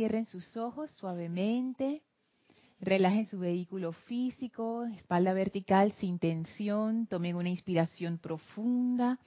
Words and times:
cierren 0.00 0.24
sus 0.24 0.56
ojos 0.56 0.90
suavemente, 0.92 2.00
relajen 2.80 3.26
su 3.26 3.38
vehículo 3.38 3.92
físico, 3.92 4.86
espalda 4.96 5.34
vertical 5.34 5.92
sin 6.00 6.18
tensión, 6.18 7.06
tomen 7.06 7.36
una 7.36 7.50
inspiración 7.50 8.16
profunda. 8.16 9.18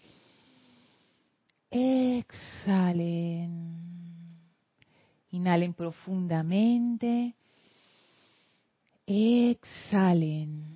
Exhalen. 1.70 3.04
Inhalen 5.30 5.76
profundamente. 5.76 7.36
Exhalen. 9.06 10.76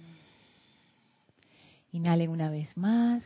Inhalen 1.92 2.30
una 2.30 2.52
vez 2.52 2.78
más. 2.78 3.24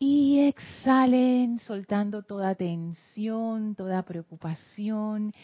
Y 0.00 0.46
exhalen 0.46 1.58
soltando 1.58 2.22
toda 2.22 2.54
tensión, 2.54 3.74
toda 3.74 4.04
preocupación. 4.04 5.34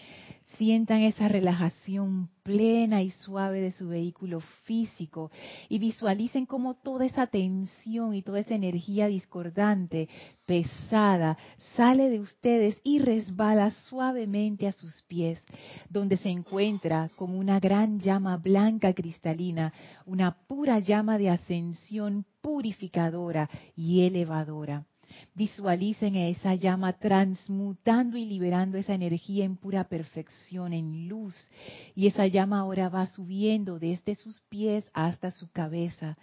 Sientan 0.57 1.03
esa 1.03 1.27
relajación 1.27 2.29
plena 2.45 3.03
y 3.03 3.11
suave 3.11 3.61
de 3.61 3.73
su 3.73 3.89
vehículo 3.89 4.41
físico 4.65 5.33
y 5.69 5.79
visualicen 5.79 6.47
cómo 6.47 6.75
toda 6.75 7.07
esa 7.07 7.27
tensión 7.27 8.15
y 8.15 8.23
toda 8.23 8.39
esa 8.39 8.55
energía 8.55 9.09
discordante, 9.09 10.09
pesada, 10.47 11.37
sale 11.75 12.09
de 12.09 12.21
ustedes 12.21 12.79
y 12.85 13.01
resbala 13.01 13.71
suavemente 13.71 14.69
a 14.69 14.73
sus 14.73 15.03
pies, 15.03 15.45
donde 15.89 16.17
se 16.19 16.29
encuentra 16.29 17.11
como 17.17 17.37
una 17.37 17.59
gran 17.59 17.99
llama 17.99 18.37
blanca 18.37 18.93
cristalina, 18.93 19.73
una 20.07 20.37
pura 20.47 20.79
llama 20.79 21.19
de 21.19 21.31
ascensión 21.31 22.27
purificadora 22.41 23.51
y 23.75 24.03
elevadora. 24.03 24.87
Visualicen 25.37 26.15
esa 26.15 26.55
llama 26.55 26.93
transmutando 26.93 28.17
y 28.17 28.25
liberando 28.25 28.79
esa 28.79 28.95
energía 28.95 29.45
en 29.45 29.57
pura 29.57 29.83
perfección, 29.83 30.73
en 30.73 31.09
luz. 31.09 31.35
Y 31.97 32.07
esa 32.07 32.29
llama 32.29 32.61
ahora 32.61 32.89
va 32.89 33.09
subiendo 33.09 33.81
desde 33.81 34.15
sus 34.15 34.41
pies 34.49 34.89
hasta 34.93 35.33
su 35.33 35.51
cabeza, 35.51 36.17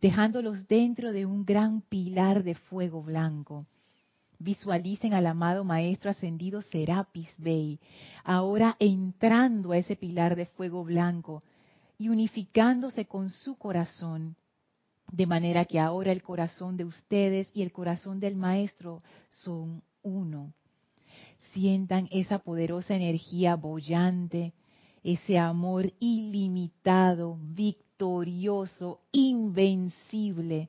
dejándolos 0.00 0.66
dentro 0.68 1.12
de 1.12 1.26
un 1.26 1.44
gran 1.44 1.82
pilar 1.82 2.42
de 2.42 2.54
fuego 2.54 3.02
blanco. 3.02 3.66
Visualicen 4.38 5.12
al 5.12 5.26
amado 5.26 5.62
Maestro 5.62 6.10
Ascendido 6.10 6.62
Serapis 6.62 7.28
Bey, 7.36 7.78
ahora 8.24 8.74
entrando 8.78 9.72
a 9.72 9.76
ese 9.76 9.96
pilar 9.96 10.34
de 10.34 10.46
fuego 10.46 10.82
blanco 10.82 11.42
y 11.98 12.08
unificándose 12.08 13.04
con 13.04 13.28
su 13.28 13.56
corazón 13.56 14.34
de 15.12 15.26
manera 15.26 15.64
que 15.64 15.78
ahora 15.78 16.12
el 16.12 16.22
corazón 16.22 16.76
de 16.76 16.84
ustedes 16.84 17.48
y 17.54 17.62
el 17.62 17.72
corazón 17.72 18.20
del 18.20 18.36
Maestro 18.36 19.02
son 19.28 19.82
uno. 20.02 20.52
Sientan 21.52 22.08
esa 22.10 22.38
poderosa 22.38 22.94
energía 22.94 23.56
bollante, 23.56 24.52
ese 25.02 25.38
amor 25.38 25.92
ilimitado, 25.98 27.38
victorioso, 27.40 29.00
invencible, 29.12 30.68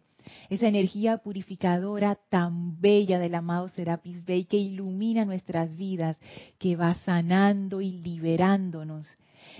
esa 0.50 0.68
energía 0.68 1.18
purificadora 1.18 2.18
tan 2.30 2.80
bella 2.80 3.20
del 3.20 3.36
amado 3.36 3.70
Serapis 3.70 4.24
Bey 4.24 4.46
que 4.46 4.58
ilumina 4.58 5.26
nuestras 5.26 5.76
vidas, 5.76 6.18
que 6.58 6.76
va 6.76 6.96
sanando 7.06 7.82
y 7.82 7.92
liberándonos 7.92 9.08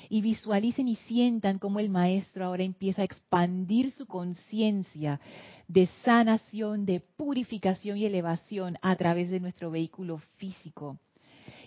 y 0.10 0.22
visualicen 0.22 0.88
y 0.88 0.96
sientan 0.96 1.60
cómo 1.60 1.80
el 1.80 1.90
maestro 1.90 2.46
ahora 2.46 2.64
empieza 2.64 3.02
a 3.02 3.06
expandir 3.06 3.92
su 3.92 4.06
conciencia 4.06 5.20
de 5.68 5.88
sanación, 6.04 6.86
de 6.86 7.00
purificación 7.00 7.98
y 7.98 8.06
elevación 8.06 8.78
a 8.82 8.96
través 8.96 9.30
de 9.30 9.40
nuestro 9.40 9.72
vehículo 9.72 10.18
físico. 10.38 10.98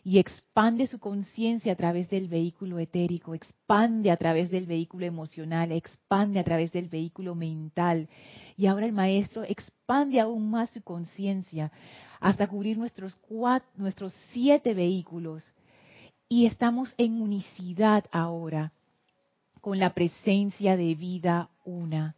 Y 0.02 0.18
expande 0.18 0.86
su 0.86 0.98
conciencia 0.98 1.72
a 1.72 1.76
través 1.76 2.10
del 2.10 2.28
vehículo 2.28 2.78
etérico, 2.78 3.34
expande 3.34 4.10
a 4.10 4.16
través 4.16 4.50
del 4.50 4.66
vehículo 4.66 5.06
emocional, 5.06 5.72
expande 5.72 6.38
a 6.38 6.44
través 6.44 6.72
del 6.72 6.88
vehículo 6.88 7.34
mental. 7.34 8.08
Y 8.56 8.66
ahora 8.66 8.84
el 8.84 8.92
maestro 8.92 9.44
expande 9.44 10.20
aún 10.20 10.50
más 10.50 10.70
su 10.70 10.82
conciencia 10.82 11.72
hasta 12.20 12.46
cubrir 12.46 12.76
nuestros, 12.76 13.18
nuestros 13.76 14.14
siete 14.32 14.74
vehículos 14.74 15.42
y 16.34 16.46
estamos 16.46 16.92
en 16.98 17.22
unicidad 17.22 18.06
ahora 18.10 18.72
con 19.60 19.78
la 19.78 19.94
presencia 19.94 20.76
de 20.76 20.96
vida 20.96 21.48
una. 21.64 22.16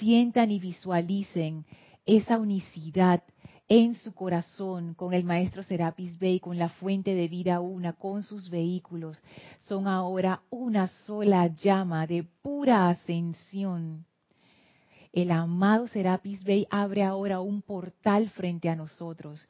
Sientan 0.00 0.50
y 0.50 0.58
visualicen 0.58 1.64
esa 2.06 2.40
unicidad 2.40 3.22
en 3.68 3.94
su 3.94 4.14
corazón 4.14 4.94
con 4.94 5.14
el 5.14 5.22
maestro 5.22 5.62
Serapis 5.62 6.18
Bey, 6.18 6.40
con 6.40 6.58
la 6.58 6.70
fuente 6.70 7.14
de 7.14 7.28
vida 7.28 7.60
una, 7.60 7.92
con 7.92 8.24
sus 8.24 8.50
vehículos. 8.50 9.22
Son 9.60 9.86
ahora 9.86 10.42
una 10.50 10.88
sola 11.06 11.46
llama 11.46 12.08
de 12.08 12.24
pura 12.42 12.88
ascensión. 12.88 14.06
El 15.12 15.30
amado 15.30 15.86
Serapis 15.86 16.42
Bey 16.42 16.66
abre 16.68 17.04
ahora 17.04 17.38
un 17.38 17.62
portal 17.62 18.28
frente 18.30 18.68
a 18.68 18.74
nosotros 18.74 19.46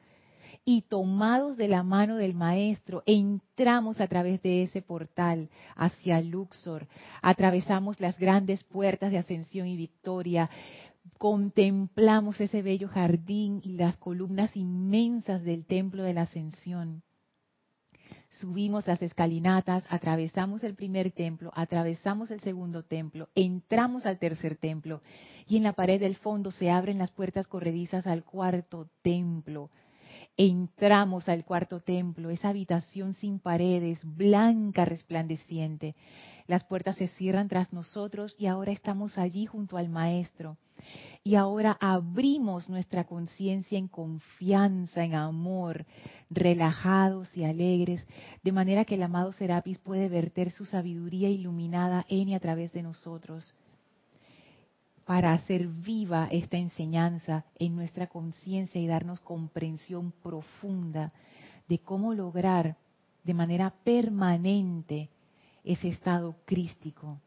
y 0.69 0.81
tomados 0.81 1.55
de 1.55 1.69
la 1.69 1.81
mano 1.81 2.17
del 2.17 2.33
Maestro, 2.33 3.01
entramos 3.05 4.01
a 4.01 4.07
través 4.07 4.41
de 4.41 4.63
ese 4.63 4.81
portal 4.81 5.49
hacia 5.77 6.19
Luxor, 6.19 6.89
atravesamos 7.21 8.01
las 8.01 8.19
grandes 8.19 8.65
puertas 8.65 9.09
de 9.11 9.17
ascensión 9.17 9.67
y 9.67 9.77
victoria, 9.77 10.49
contemplamos 11.17 12.41
ese 12.41 12.61
bello 12.61 12.89
jardín 12.89 13.61
y 13.63 13.77
las 13.77 13.95
columnas 13.95 14.57
inmensas 14.57 15.41
del 15.45 15.65
templo 15.65 16.03
de 16.03 16.13
la 16.13 16.23
ascensión. 16.23 17.01
Subimos 18.29 18.85
las 18.87 19.01
escalinatas, 19.01 19.85
atravesamos 19.89 20.65
el 20.65 20.75
primer 20.75 21.13
templo, 21.13 21.49
atravesamos 21.55 22.29
el 22.29 22.41
segundo 22.41 22.83
templo, 22.83 23.29
entramos 23.35 24.05
al 24.05 24.19
tercer 24.19 24.57
templo 24.57 24.99
y 25.47 25.55
en 25.55 25.63
la 25.63 25.71
pared 25.71 25.97
del 25.97 26.17
fondo 26.17 26.51
se 26.51 26.69
abren 26.69 26.97
las 26.97 27.11
puertas 27.11 27.47
corredizas 27.47 28.05
al 28.05 28.25
cuarto 28.25 28.89
templo 29.01 29.69
entramos 30.37 31.27
al 31.27 31.43
cuarto 31.43 31.79
templo, 31.79 32.29
esa 32.29 32.49
habitación 32.49 33.15
sin 33.15 33.39
paredes, 33.39 33.99
blanca, 34.03 34.85
resplandeciente. 34.85 35.95
Las 36.45 36.63
puertas 36.63 36.95
se 36.95 37.07
cierran 37.07 37.49
tras 37.49 37.73
nosotros 37.73 38.35
y 38.37 38.45
ahora 38.45 38.71
estamos 38.71 39.17
allí 39.17 39.45
junto 39.45 39.77
al 39.77 39.89
Maestro. 39.89 40.57
Y 41.23 41.35
ahora 41.35 41.75
abrimos 41.81 42.69
nuestra 42.69 43.03
conciencia 43.03 43.77
en 43.77 43.87
confianza, 43.87 45.03
en 45.03 45.15
amor, 45.15 45.85
relajados 46.29 47.35
y 47.35 47.43
alegres, 47.43 48.05
de 48.43 48.51
manera 48.51 48.85
que 48.85 48.95
el 48.95 49.03
amado 49.03 49.31
Serapis 49.33 49.79
puede 49.79 50.07
verter 50.07 50.51
su 50.51 50.65
sabiduría 50.65 51.29
iluminada 51.29 52.05
en 52.07 52.29
y 52.29 52.35
a 52.35 52.39
través 52.39 52.71
de 52.71 52.83
nosotros 52.83 53.53
para 55.07 55.31
hacer 55.31 55.69
viva 55.69 56.27
esta 56.29 56.57
enseñanza 56.57 57.45
en 57.57 57.77
nuestra 57.77 58.07
conciencia 58.07 58.81
y 58.81 58.87
darnos 58.87 59.21
comprensión 59.21 60.11
profunda 60.21 61.13
de 61.69 61.79
cómo 61.79 62.13
lograr 62.13 62.75
de 63.23 63.33
manera 63.33 63.73
permanente 63.85 65.09
ese 65.63 65.87
estado 65.87 66.35
crístico. 66.43 67.21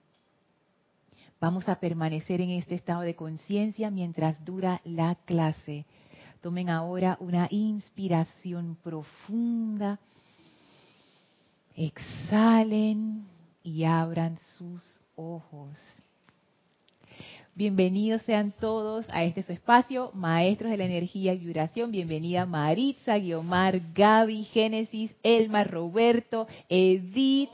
Vamos 1.41 1.71
a 1.71 1.81
permanecer 1.81 2.43
en 2.43 2.51
este 2.51 2.75
estado 2.75 3.01
de 3.01 3.17
conciencia 3.17 3.91
mientras 3.91 4.45
dura 4.45 4.83
la 4.85 5.15
clase. 5.15 5.87
Tomen 6.43 6.69
ahora 6.69 7.17
una 7.19 7.49
inspiración 7.51 8.77
profunda. 8.83 9.99
Exhalen 11.75 13.27
y 13.63 13.85
abran 13.85 14.39
sus 14.59 14.85
ojos. 15.17 15.79
Bienvenidos 17.57 18.23
sean 18.23 18.53
todos 18.53 19.07
a 19.11 19.25
este 19.25 19.43
su 19.43 19.53
espacio, 19.53 20.13
Maestros 20.15 20.71
de 20.71 20.77
la 20.77 20.85
Energía 20.85 21.35
y 21.35 21.39
Vibración. 21.39 21.91
Bienvenida 21.91 22.47
Maritza, 22.47 23.19
Guiomar, 23.19 23.81
Gaby, 23.93 24.45
Génesis, 24.45 25.15
Elma, 25.25 25.65
Roberto, 25.65 26.47
Edith. 26.69 27.51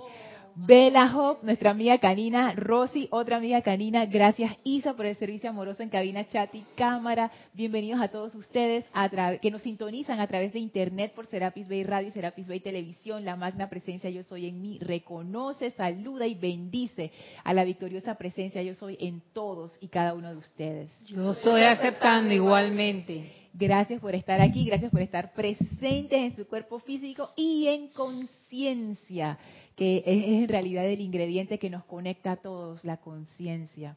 Bella 0.59 1.15
Hope, 1.15 1.45
nuestra 1.45 1.73
amiga 1.73 1.99
canina, 1.99 2.55
Rosy, 2.55 3.09
otra 3.11 3.37
amiga 3.37 3.61
canina, 3.61 4.07
gracias 4.07 4.57
Isa 4.65 4.95
por 4.95 5.05
el 5.05 5.15
servicio 5.15 5.51
amoroso 5.51 5.83
en 5.83 5.91
cabina, 5.91 6.27
chat 6.29 6.55
y 6.55 6.65
cámara. 6.75 7.31
Bienvenidos 7.53 8.01
a 8.01 8.09
todos 8.09 8.35
ustedes 8.35 8.87
que 9.43 9.51
nos 9.51 9.61
sintonizan 9.61 10.19
a 10.19 10.27
través 10.27 10.55
de 10.55 10.59
internet 10.59 11.13
por 11.15 11.27
Serapis 11.27 11.69
Bay 11.69 11.85
Radio, 11.85 12.11
Serapis 12.11 12.49
Bay 12.49 12.61
Televisión, 12.61 13.27
la 13.27 13.37
magna 13.37 13.69
presencia 13.69 14.09
Yo 14.09 14.23
Soy 14.23 14.47
en 14.47 14.63
mí. 14.63 14.79
Reconoce, 14.81 15.73
saluda 15.73 16.27
y 16.27 16.35
bendice 16.35 17.13
a 17.45 17.53
la 17.53 17.65
victoriosa 17.65 18.15
presencia 18.15 18.63
Yo 18.63 18.75
Soy 18.75 18.97
en 18.99 19.21
todos 19.35 19.77
y 19.83 19.89
cada 19.89 20.15
uno 20.15 20.31
de 20.31 20.39
ustedes. 20.39 20.91
Yo 21.05 21.33
estoy 21.33 21.65
aceptando 21.65 22.33
igualmente. 22.33 23.31
Gracias 23.53 24.01
por 24.01 24.15
estar 24.15 24.41
aquí, 24.41 24.65
gracias 24.65 24.91
por 24.91 25.03
estar 25.03 25.35
presentes 25.35 26.19
en 26.19 26.35
su 26.35 26.47
cuerpo 26.47 26.79
físico 26.79 27.29
y 27.37 27.67
en 27.67 27.89
conciencia 27.89 29.39
que 29.77 30.03
es 30.07 30.43
en 30.43 30.49
realidad 30.49 30.87
el 30.87 31.01
ingrediente 31.01 31.59
que 31.59 31.71
nos 31.71 31.85
conecta 31.85 32.33
a 32.33 32.37
todos, 32.37 32.85
la 32.85 32.97
conciencia. 32.97 33.97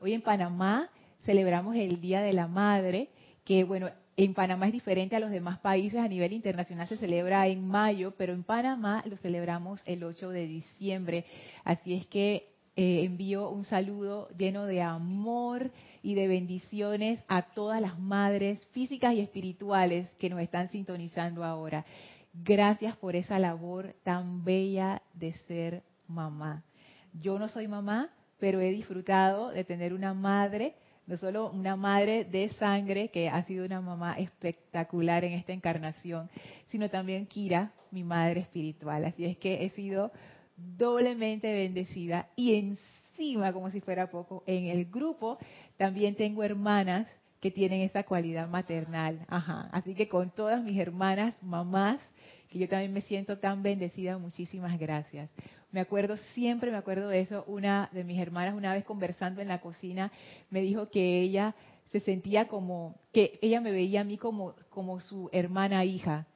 Hoy 0.00 0.12
en 0.12 0.22
Panamá 0.22 0.90
celebramos 1.22 1.74
el 1.74 2.00
Día 2.00 2.20
de 2.20 2.34
la 2.34 2.46
Madre, 2.46 3.08
que 3.44 3.64
bueno, 3.64 3.90
en 4.16 4.34
Panamá 4.34 4.66
es 4.66 4.72
diferente 4.72 5.16
a 5.16 5.20
los 5.20 5.30
demás 5.30 5.58
países, 5.60 6.00
a 6.00 6.08
nivel 6.08 6.32
internacional 6.32 6.88
se 6.88 6.96
celebra 6.96 7.46
en 7.46 7.66
mayo, 7.66 8.14
pero 8.18 8.32
en 8.32 8.42
Panamá 8.42 9.02
lo 9.06 9.16
celebramos 9.16 9.80
el 9.86 10.04
8 10.04 10.30
de 10.30 10.46
diciembre. 10.46 11.24
Así 11.64 11.94
es 11.94 12.06
que 12.06 12.50
eh, 12.76 13.04
envío 13.04 13.48
un 13.48 13.64
saludo 13.64 14.28
lleno 14.36 14.66
de 14.66 14.82
amor 14.82 15.70
y 16.02 16.14
de 16.14 16.28
bendiciones 16.28 17.20
a 17.28 17.42
todas 17.42 17.80
las 17.80 17.98
madres 17.98 18.64
físicas 18.72 19.14
y 19.14 19.20
espirituales 19.20 20.10
que 20.18 20.30
nos 20.30 20.40
están 20.40 20.68
sintonizando 20.68 21.44
ahora. 21.44 21.86
Gracias 22.32 22.96
por 22.96 23.16
esa 23.16 23.38
labor 23.38 23.94
tan 24.04 24.44
bella 24.44 25.02
de 25.14 25.32
ser 25.46 25.82
mamá. 26.06 26.64
Yo 27.12 27.38
no 27.38 27.48
soy 27.48 27.68
mamá, 27.68 28.10
pero 28.38 28.60
he 28.60 28.70
disfrutado 28.70 29.50
de 29.50 29.64
tener 29.64 29.92
una 29.92 30.14
madre 30.14 30.74
no 31.08 31.16
solo 31.16 31.50
una 31.50 31.74
madre 31.74 32.26
de 32.26 32.50
sangre, 32.50 33.08
que 33.08 33.30
ha 33.30 33.42
sido 33.44 33.64
una 33.64 33.80
mamá 33.80 34.18
espectacular 34.18 35.24
en 35.24 35.32
esta 35.32 35.54
encarnación, 35.54 36.28
sino 36.66 36.90
también 36.90 37.26
Kira, 37.26 37.72
mi 37.90 38.04
madre 38.04 38.40
espiritual. 38.40 39.06
Así 39.06 39.24
es 39.24 39.38
que 39.38 39.64
he 39.64 39.70
sido 39.70 40.12
doblemente 40.54 41.50
bendecida 41.50 42.28
y 42.36 42.56
encima, 42.56 43.54
como 43.54 43.70
si 43.70 43.80
fuera 43.80 44.10
poco, 44.10 44.44
en 44.46 44.66
el 44.66 44.84
grupo 44.84 45.38
también 45.78 46.14
tengo 46.14 46.44
hermanas 46.44 47.08
que 47.40 47.50
tienen 47.50 47.80
esa 47.80 48.02
cualidad 48.02 48.46
maternal. 48.46 49.24
Ajá. 49.28 49.70
Así 49.72 49.94
que 49.94 50.08
con 50.08 50.30
todas 50.30 50.62
mis 50.62 50.78
hermanas, 50.78 51.34
mamás, 51.42 52.00
que 52.48 52.58
yo 52.58 52.68
también 52.68 52.92
me 52.92 53.02
siento 53.02 53.38
tan 53.38 53.62
bendecida, 53.62 54.18
muchísimas 54.18 54.78
gracias. 54.78 55.30
Me 55.70 55.80
acuerdo, 55.80 56.16
siempre 56.34 56.70
me 56.70 56.78
acuerdo 56.78 57.08
de 57.08 57.20
eso. 57.20 57.44
Una 57.46 57.90
de 57.92 58.04
mis 58.04 58.18
hermanas, 58.18 58.54
una 58.54 58.72
vez 58.72 58.84
conversando 58.84 59.42
en 59.42 59.48
la 59.48 59.60
cocina, 59.60 60.10
me 60.50 60.62
dijo 60.62 60.88
que 60.88 61.20
ella 61.20 61.54
se 61.92 62.00
sentía 62.00 62.48
como, 62.48 62.96
que 63.12 63.38
ella 63.42 63.60
me 63.60 63.72
veía 63.72 64.00
a 64.00 64.04
mí 64.04 64.16
como, 64.16 64.54
como 64.70 65.00
su 65.00 65.28
hermana 65.32 65.84
hija. 65.84 66.26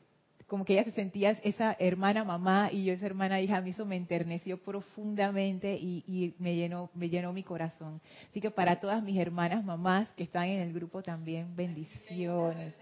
Como 0.46 0.66
que 0.66 0.74
ella 0.74 0.84
se 0.84 0.90
sentía 0.90 1.30
esa 1.30 1.74
hermana 1.78 2.24
mamá 2.24 2.68
y 2.70 2.84
yo 2.84 2.92
esa 2.92 3.06
hermana 3.06 3.40
hija. 3.40 3.56
A 3.56 3.60
mí 3.62 3.70
eso 3.70 3.86
me 3.86 3.96
enterneció 3.96 4.58
profundamente 4.58 5.78
y, 5.80 6.04
y 6.06 6.34
me, 6.38 6.54
llenó, 6.54 6.90
me 6.92 7.08
llenó 7.08 7.32
mi 7.32 7.42
corazón. 7.42 8.02
Así 8.28 8.40
que 8.42 8.50
para 8.50 8.80
todas 8.80 9.02
mis 9.02 9.18
hermanas 9.18 9.64
mamás 9.64 10.10
que 10.10 10.24
están 10.24 10.44
en 10.48 10.60
el 10.60 10.74
grupo 10.74 11.02
también, 11.02 11.56
bendiciones. 11.56 12.74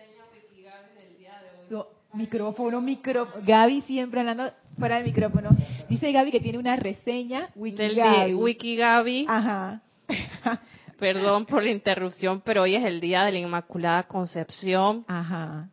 Micrófono, 2.12 2.80
micrófono. 2.80 3.44
Gaby 3.46 3.82
siempre 3.82 4.20
hablando 4.20 4.50
fuera 4.78 4.96
del 4.96 5.06
micrófono. 5.06 5.50
Dice 5.88 6.10
Gaby 6.10 6.32
que 6.32 6.40
tiene 6.40 6.58
una 6.58 6.76
reseña 6.76 7.50
Wiki 7.54 8.34
Wiki 8.34 8.76
Gaby. 8.76 9.26
Ajá. 9.28 9.80
Perdón 10.98 11.46
por 11.46 11.62
la 11.62 11.70
interrupción, 11.70 12.42
pero 12.44 12.62
hoy 12.62 12.74
es 12.76 12.84
el 12.84 13.00
día 13.00 13.24
de 13.24 13.32
la 13.32 13.38
Inmaculada 13.38 14.02
Concepción. 14.04 15.04
Ajá. 15.08 15.68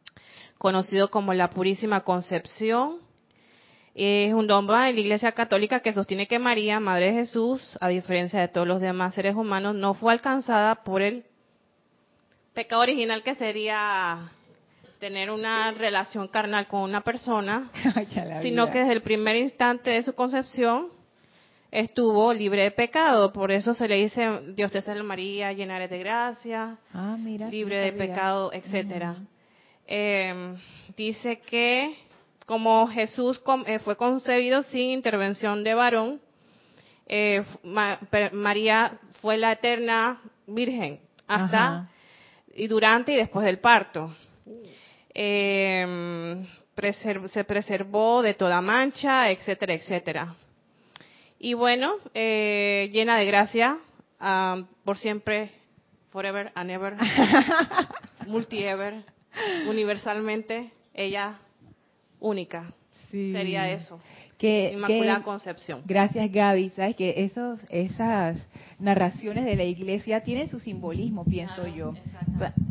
Conocido 0.57 1.10
como 1.10 1.34
la 1.34 1.50
Purísima 1.50 2.01
Concepción. 2.01 3.00
Es 3.95 4.31
un 4.34 4.45
dogma 4.45 4.86
de 4.86 4.94
la 4.94 5.00
Iglesia 5.00 5.31
Católica 5.31 5.80
que 5.80 5.92
sostiene 5.92 6.28
que 6.28 6.38
María, 6.38 6.80
Madre 6.80 7.07
de 7.07 7.13
Jesús, 7.13 7.78
a 7.81 7.88
diferencia 7.88 8.39
de 8.39 8.48
todos 8.48 8.68
los 8.68 8.80
demás 8.80 9.16
seres 9.16 9.36
humanos, 9.36 9.74
no 9.74 9.95
fue 9.95 10.13
alcanzada 10.13 10.84
por 10.84 11.01
el 11.01 11.25
pecado 12.54 12.84
original 12.84 13.24
que 13.24 13.36
sería 13.36 14.31
tener 14.99 15.29
una 15.29 15.71
relación 15.71 16.27
carnal 16.27 16.67
con 16.67 16.81
una 16.81 17.01
persona, 17.01 17.69
sino 18.41 18.69
que 18.71 18.79
desde 18.79 18.94
el 18.94 19.01
primer 19.01 19.35
instante 19.35 19.91
de 19.91 20.03
su 20.03 20.13
concepción 20.13 20.88
estuvo 21.71 22.33
libre 22.33 22.63
de 22.63 22.71
pecado. 22.71 23.31
Por 23.31 23.51
eso 23.51 23.73
se 23.73 23.88
le 23.88 23.95
dice, 23.95 24.41
Dios 24.55 24.71
te 24.71 24.81
salve 24.81 25.03
María, 25.03 25.53
llena 25.53 25.79
de 25.79 25.99
gracia, 25.99 26.77
ah, 26.94 27.17
libre 27.49 27.77
de 27.77 27.94
pecado, 27.94 28.51
etcétera. 28.53 29.17
Em, 29.85 30.57
dice 30.95 31.39
que 31.39 31.95
como 32.45 32.88
Jesús 32.88 33.41
eh, 33.65 33.79
fue 33.79 33.95
concebido 33.97 34.63
sin 34.63 34.91
intervención 34.91 35.63
de 35.63 35.73
varón, 35.73 36.21
eh, 37.05 37.43
María 38.33 39.00
fue 39.21 39.38
la 39.38 39.53
eterna 39.53 40.21
virgen 40.45 41.00
hasta 41.27 41.89
y 42.53 42.67
durante 42.67 43.13
y 43.13 43.15
después 43.15 43.45
del 43.45 43.59
parto 43.59 44.13
eh, 45.19 46.45
se 47.31 47.43
preservó 47.43 48.21
de 48.21 48.35
toda 48.35 48.61
mancha, 48.61 49.31
etcétera, 49.31 49.73
etcétera. 49.73 50.35
Y 51.39 51.55
bueno, 51.55 51.95
eh, 52.13 52.89
llena 52.91 53.17
de 53.17 53.25
gracia, 53.25 53.79
um, 54.21 54.65
por 54.85 54.97
siempre, 54.97 55.51
forever 56.11 56.51
and 56.53 56.69
ever, 56.69 56.95
multi-ever, 58.27 59.03
universalmente, 59.67 60.71
ella 60.93 61.39
única. 62.19 62.73
Sería 63.09 63.71
eso. 63.71 63.99
Que, 64.38 64.74
Inmaculada 64.74 65.24
Concepción. 65.24 65.81
Gracias, 65.86 66.31
Gaby. 66.31 66.69
Sabes 66.72 66.95
que 66.95 67.25
esos, 67.25 67.60
esas 67.69 68.38
narraciones 68.78 69.45
de 69.45 69.56
la 69.56 69.63
iglesia 69.63 70.24
tienen 70.24 70.48
su 70.48 70.60
simbolismo, 70.60 71.25
pienso 71.25 71.68
yo. 71.68 71.94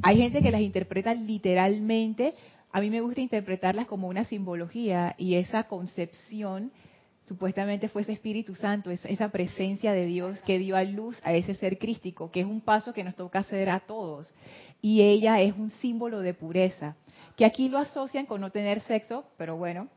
Hay 0.03 0.19
gente 0.19 0.43
que 0.43 0.53
las 0.53 0.61
interpreta 0.61 1.13
literalmente. 1.15 2.35
A 2.71 2.81
mí 2.81 2.91
me 2.91 3.01
gusta 3.01 3.21
interpretarlas 3.21 3.87
como 3.87 4.07
una 4.07 4.25
simbología 4.25 5.15
y 5.19 5.35
esa 5.35 5.65
concepción 5.65 6.71
supuestamente 7.27 7.89
fue 7.89 8.03
ese 8.03 8.13
Espíritu 8.13 8.55
Santo, 8.55 8.91
esa, 8.91 9.09
esa 9.09 9.31
presencia 9.31 9.93
de 9.93 10.07
Dios 10.07 10.41
que 10.43 10.61
dio 10.61 10.77
a 10.77 10.85
luz 10.85 11.21
a 11.25 11.33
ese 11.33 11.55
ser 11.55 11.79
crístico, 11.79 12.31
que 12.31 12.41
es 12.41 12.47
un 12.47 12.61
paso 12.61 12.93
que 12.93 13.03
nos 13.03 13.17
toca 13.17 13.41
hacer 13.41 13.69
a 13.71 13.81
todos. 13.81 14.33
Y 14.81 15.03
ella 15.03 15.41
es 15.41 15.53
un 15.57 15.71
símbolo 15.71 16.21
de 16.21 16.35
pureza, 16.35 16.95
que 17.35 17.45
aquí 17.45 17.69
lo 17.69 17.79
asocian 17.79 18.27
con 18.27 18.41
no 18.41 18.51
tener 18.51 18.81
sexo, 18.83 19.25
pero 19.37 19.57
bueno, 19.57 19.89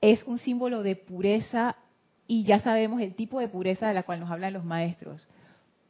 es 0.00 0.22
un 0.24 0.38
símbolo 0.38 0.82
de 0.82 0.96
pureza 0.96 1.76
y 2.26 2.44
ya 2.44 2.60
sabemos 2.60 3.00
el 3.00 3.14
tipo 3.14 3.40
de 3.40 3.48
pureza 3.48 3.88
de 3.88 3.94
la 3.94 4.02
cual 4.02 4.20
nos 4.20 4.30
hablan 4.30 4.52
los 4.52 4.64
maestros. 4.64 5.26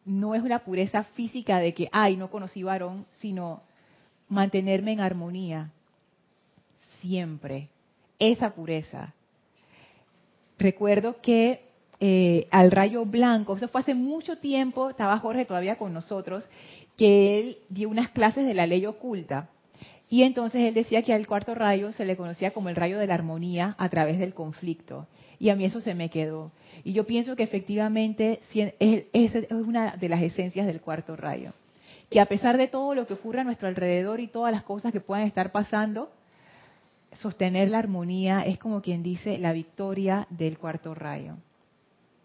No 0.04 0.34
es 0.34 0.42
una 0.42 0.60
pureza 0.60 1.04
física 1.04 1.58
de 1.58 1.74
que, 1.74 1.88
ay, 1.92 2.16
no 2.16 2.30
conocí 2.30 2.62
varón, 2.62 3.06
sino 3.10 3.62
mantenerme 4.28 4.92
en 4.92 5.00
armonía. 5.00 5.70
Siempre. 7.00 7.68
Esa 8.18 8.54
pureza. 8.54 9.14
Recuerdo 10.58 11.20
que 11.20 11.68
eh, 12.00 12.46
al 12.50 12.70
rayo 12.70 13.04
blanco, 13.04 13.56
eso 13.56 13.68
fue 13.68 13.80
hace 13.80 13.94
mucho 13.94 14.38
tiempo, 14.38 14.90
estaba 14.90 15.18
Jorge 15.18 15.44
todavía 15.44 15.76
con 15.76 15.92
nosotros, 15.92 16.48
que 16.96 17.38
él 17.38 17.58
dio 17.68 17.88
unas 17.88 18.10
clases 18.10 18.46
de 18.46 18.54
la 18.54 18.66
ley 18.66 18.86
oculta. 18.86 19.48
Y 20.10 20.22
entonces 20.22 20.62
él 20.62 20.74
decía 20.74 21.02
que 21.02 21.12
al 21.12 21.26
cuarto 21.26 21.54
rayo 21.54 21.92
se 21.92 22.04
le 22.04 22.16
conocía 22.16 22.52
como 22.52 22.68
el 22.68 22.76
rayo 22.76 22.98
de 22.98 23.06
la 23.06 23.14
armonía 23.14 23.74
a 23.78 23.88
través 23.88 24.18
del 24.18 24.34
conflicto. 24.34 25.06
Y 25.38 25.50
a 25.50 25.54
mí 25.54 25.64
eso 25.64 25.80
se 25.80 25.94
me 25.94 26.08
quedó. 26.08 26.50
Y 26.82 26.92
yo 26.92 27.04
pienso 27.04 27.36
que 27.36 27.42
efectivamente 27.42 28.40
es, 28.52 29.34
una 29.50 29.96
de 29.96 30.08
las 30.08 30.22
esencias 30.22 30.66
del 30.66 30.80
cuarto 30.80 31.14
rayo. 31.14 31.52
Que 32.10 32.20
a 32.20 32.26
pesar 32.26 32.56
de 32.56 32.68
todo 32.68 32.94
lo 32.94 33.06
que 33.06 33.14
ocurre 33.14 33.40
a 33.40 33.44
nuestro 33.44 33.68
alrededor 33.68 34.20
y 34.20 34.28
todas 34.28 34.52
las 34.52 34.62
cosas 34.62 34.92
que 34.92 35.00
puedan 35.00 35.26
estar 35.26 35.52
pasando, 35.52 36.10
sostener 37.12 37.68
la 37.68 37.78
armonía 37.78 38.40
es 38.40 38.58
como 38.58 38.80
quien 38.80 39.02
dice 39.02 39.38
la 39.38 39.52
victoria 39.52 40.26
del 40.30 40.58
cuarto 40.58 40.94
rayo. 40.94 41.34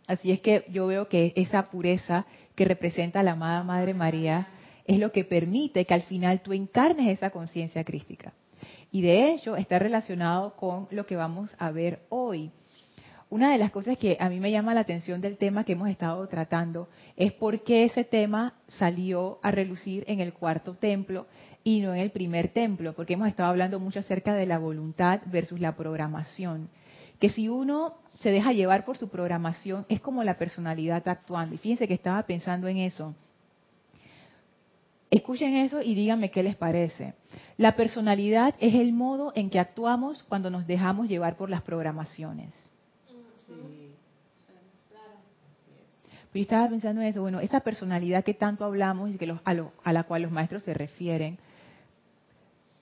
Así 0.08 0.32
es 0.32 0.40
que 0.40 0.66
yo 0.70 0.88
veo 0.88 1.08
que 1.08 1.34
esa 1.36 1.70
pureza 1.70 2.26
que 2.56 2.66
representa 2.66 3.24
la 3.24 3.34
amada 3.34 3.64
Madre 3.64 3.94
María 3.94 4.48
es 4.86 5.00
lo 5.00 5.12
que 5.12 5.24
permite 5.24 5.86
que 5.86 5.94
al 5.94 6.04
final 6.04 6.42
tú 6.42 6.54
encarnes 6.54 7.08
esa 7.08 7.30
conciencia 7.30 7.84
crística. 7.84 8.34
Y 8.92 9.02
de 9.02 9.32
hecho 9.32 9.56
está 9.56 9.80
relacionado 9.80 10.56
con 10.56 10.88
lo 10.92 11.06
que 11.06 11.16
vamos 11.16 11.56
a 11.58 11.72
ver 11.72 12.02
hoy. 12.10 12.52
Una 13.30 13.52
de 13.52 13.58
las 13.58 13.72
cosas 13.72 13.98
que 13.98 14.16
a 14.20 14.30
mí 14.30 14.40
me 14.40 14.52
llama 14.52 14.76
la 14.76 14.82
atención 14.82 15.20
del 15.20 15.38
tema 15.38 15.64
que 15.64 15.72
hemos 15.72 15.90
estado 15.90 16.28
tratando 16.28 16.88
es 17.16 17.34
por 17.34 17.64
qué 17.64 17.86
ese 17.86 18.04
tema 18.04 18.54
salió 18.68 19.40
a 19.42 19.50
relucir 19.50 20.04
en 20.06 20.20
el 20.20 20.34
cuarto 20.34 20.76
templo 20.76 21.26
y 21.64 21.80
no 21.80 21.96
en 21.96 22.02
el 22.02 22.12
primer 22.12 22.50
templo, 22.50 22.94
porque 22.94 23.14
hemos 23.14 23.28
estado 23.28 23.50
hablando 23.50 23.80
mucho 23.80 24.00
acerca 24.00 24.36
de 24.36 24.46
la 24.46 24.60
voluntad 24.60 25.22
versus 25.26 25.60
la 25.60 25.76
programación. 25.76 26.70
Que 27.20 27.30
si 27.30 27.50
uno 27.50 27.96
se 28.20 28.30
deja 28.30 28.52
llevar 28.52 28.86
por 28.86 28.98
su 28.98 29.10
programación, 29.10 29.88
es 29.90 30.00
como 30.00 30.24
la 30.24 30.38
personalidad 30.38 31.08
actuando. 31.08 31.56
Y 31.56 31.58
fíjense 31.58 31.88
que 31.88 31.96
estaba 31.96 32.22
pensando 32.28 32.68
en 32.68 32.78
eso. 32.78 33.16
Escuchen 35.14 35.56
eso 35.58 35.80
y 35.80 35.94
díganme 35.94 36.32
qué 36.32 36.42
les 36.42 36.56
parece. 36.56 37.14
La 37.58 37.76
personalidad 37.76 38.56
es 38.60 38.74
el 38.74 38.94
modo 38.94 39.32
en 39.36 39.52
que 39.52 39.60
actuamos 39.60 40.24
cuando 40.24 40.50
nos 40.50 40.66
dejamos 40.66 41.08
llevar 41.08 41.38
por 41.38 41.52
las 41.52 41.62
programaciones. 41.62 42.52
Yo 46.34 46.42
estaba 46.42 46.68
pensando 46.68 47.02
en 47.02 47.08
eso, 47.10 47.22
bueno, 47.22 47.40
esa 47.42 47.60
personalidad 47.60 48.24
que 48.24 48.34
tanto 48.34 48.66
hablamos 48.66 49.12
y 49.12 49.20
que 49.20 49.32
a 49.84 49.94
la 49.94 50.04
cual 50.06 50.24
los 50.24 50.32
maestros 50.32 50.64
se 50.64 50.74
refieren, 50.74 51.38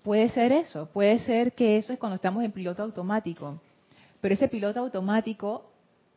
puede 0.02 0.30
ser 0.30 0.54
eso, 0.54 0.86
puede 0.86 1.20
ser 1.20 1.52
que 1.52 1.78
eso 1.78 1.92
es 1.92 2.00
cuando 2.00 2.16
estamos 2.16 2.46
en 2.46 2.54
piloto 2.54 2.82
automático, 2.82 3.60
pero 4.22 4.36
ese 4.36 4.48
piloto 4.48 4.80
automático 4.80 5.70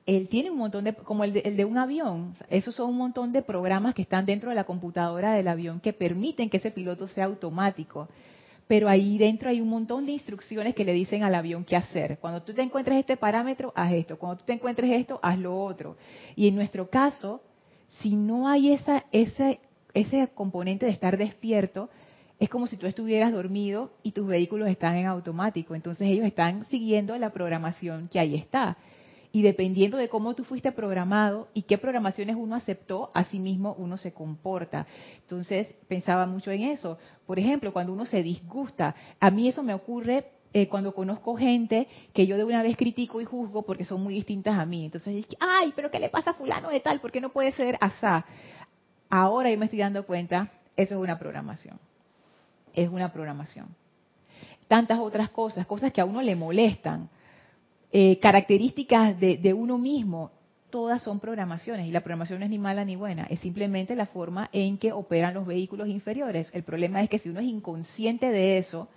él 0.07 0.29
tiene 0.29 0.51
un 0.51 0.59
montón 0.59 0.85
de, 0.85 0.93
como 0.93 1.25
el 1.25 1.33
de, 1.33 1.65
un 1.65 1.79
avión, 1.79 2.35
esos 2.51 2.75
son 2.75 2.91
un 2.91 2.99
montón 2.99 3.33
de 3.33 3.43
programas 3.43 3.95
que 3.95 4.03
están 4.03 4.27
dentro 4.27 4.51
de 4.51 4.57
la 4.57 4.65
computadora 4.65 5.33
del 5.33 5.49
avión 5.49 5.81
que 5.81 5.93
permiten 5.93 6.51
que 6.51 6.59
ese 6.59 6.71
piloto 6.71 7.09
sea 7.09 7.25
automático. 7.25 8.09
pero 8.67 8.89
ahí 8.89 9.19
dentro 9.19 9.49
hay 9.51 9.61
un 9.61 9.69
montón 9.69 10.07
de 10.07 10.13
instrucciones 10.13 10.75
que 10.75 10.85
le 10.85 10.93
dicen 10.93 11.23
al 11.23 11.35
avión 11.35 11.65
qué 11.65 11.77
hacer. 11.77 12.19
Cuando 12.19 12.43
tú 12.43 12.55
te 12.55 12.63
encuentres 12.63 12.99
este 12.99 13.17
parámetro, 13.17 13.73
haz 13.77 13.93
esto. 13.93 14.19
Cuando 14.19 14.39
tú 14.39 14.45
te 14.47 14.55
encuentres 14.55 14.91
esto, 14.91 15.21
haz 15.23 15.39
lo 15.39 15.59
otro. 15.63 15.97
Y 16.35 16.49
en 16.49 16.55
nuestro 16.55 16.89
caso, 16.89 17.43
si 18.01 18.15
no 18.15 18.49
hay 18.49 18.73
esa, 18.73 19.05
ese, 19.13 19.61
ese 19.93 20.29
componente 20.35 20.87
de 20.87 20.93
estar 20.93 21.17
despierto, 21.19 21.91
es 22.39 22.49
como 22.49 22.67
si 22.67 22.77
tú 22.77 22.87
estuvieras 22.87 23.33
dormido 23.33 23.91
y 24.03 24.13
tus 24.13 24.27
vehículos 24.27 24.69
están 24.69 24.97
en 24.97 25.07
automático. 25.07 25.75
Entonces 25.75 26.09
ellos 26.09 26.27
están 26.27 26.65
siguiendo 26.67 27.17
la 27.19 27.31
programación 27.31 28.09
que 28.09 28.19
ahí 28.19 28.35
está. 28.35 28.77
Y 29.35 29.43
dependiendo 29.43 29.97
de 29.97 30.09
cómo 30.09 30.37
tú 30.37 30.45
fuiste 30.45 30.71
programado 30.71 31.49
y 31.55 31.63
qué 31.63 31.77
programaciones 31.77 32.37
uno 32.37 32.55
aceptó, 32.55 33.11
así 33.15 33.41
mismo 33.41 33.75
uno 33.81 33.97
se 33.97 34.15
comporta. 34.15 34.87
Entonces 35.23 35.67
pensaba 35.89 36.25
mucho 36.25 36.53
en 36.53 36.63
eso. 36.63 36.99
Por 37.27 37.41
ejemplo, 37.41 37.73
cuando 37.73 37.93
uno 37.93 38.07
se 38.07 38.23
disgusta, 38.23 38.95
a 39.19 39.33
mí 39.33 39.49
eso 39.49 39.65
me 39.65 39.75
ocurre 39.75 40.31
eh, 40.53 40.69
cuando 40.69 40.95
conozco 40.95 41.37
gente 41.37 41.89
que 42.13 42.29
yo 42.29 42.37
de 42.37 42.45
una 42.45 42.63
vez 42.63 42.77
critico 42.77 43.21
y 43.21 43.25
juzgo 43.25 43.63
porque 43.63 43.85
son 43.85 44.05
muy 44.05 44.15
distintas 44.15 44.57
a 44.57 44.65
mí. 44.67 44.85
Entonces, 44.85 45.27
ay, 45.41 45.73
pero 45.75 45.91
¿qué 45.91 45.99
le 45.99 46.11
pasa 46.11 46.31
a 46.31 46.35
fulano 46.35 46.69
de 46.71 46.79
tal? 46.79 47.01
¿Por 47.01 47.11
qué 47.11 47.21
no 47.21 47.31
puede 47.31 47.51
ser 47.51 47.77
asá? 47.81 48.25
Ahora 49.11 49.51
yo 49.51 49.59
me 49.59 49.65
estoy 49.65 49.81
dando 49.81 50.07
cuenta, 50.07 50.53
eso 50.77 50.95
es 50.95 51.01
una 51.01 51.19
programación. 51.19 51.81
Es 52.73 52.89
una 52.89 53.13
programación. 53.13 53.67
Tantas 54.69 55.01
otras 55.01 55.29
cosas, 55.31 55.67
cosas 55.67 55.93
que 55.93 56.01
a 56.01 56.05
uno 56.05 56.23
le 56.23 56.37
molestan, 56.37 57.09
eh, 57.97 58.19
características 58.19 59.21
de, 59.21 59.37
de 59.37 59.55
uno 59.55 59.79
mismo, 59.79 60.33
todas 60.69 61.01
son 61.01 61.21
programaciones 61.21 61.87
y 61.87 61.93
la 61.93 62.01
programación 62.01 62.41
no 62.41 62.45
es 62.45 62.51
ni 62.51 62.59
mala 62.59 62.85
ni 62.85 62.97
buena, 62.97 63.23
es 63.31 63.39
simplemente 63.39 63.95
la 63.95 64.07
forma 64.07 64.51
en 64.53 64.79
que 64.79 64.91
operan 64.91 65.35
los 65.35 65.47
vehículos 65.47 65.87
inferiores. 65.87 66.51
El 66.53 66.65
problema 66.65 67.05
es 67.05 67.09
que 67.09 67.21
si 67.21 67.29
uno 67.29 67.39
es 67.39 67.47
inconsciente 67.47 68.33
de 68.33 68.59
eso, 68.59 68.89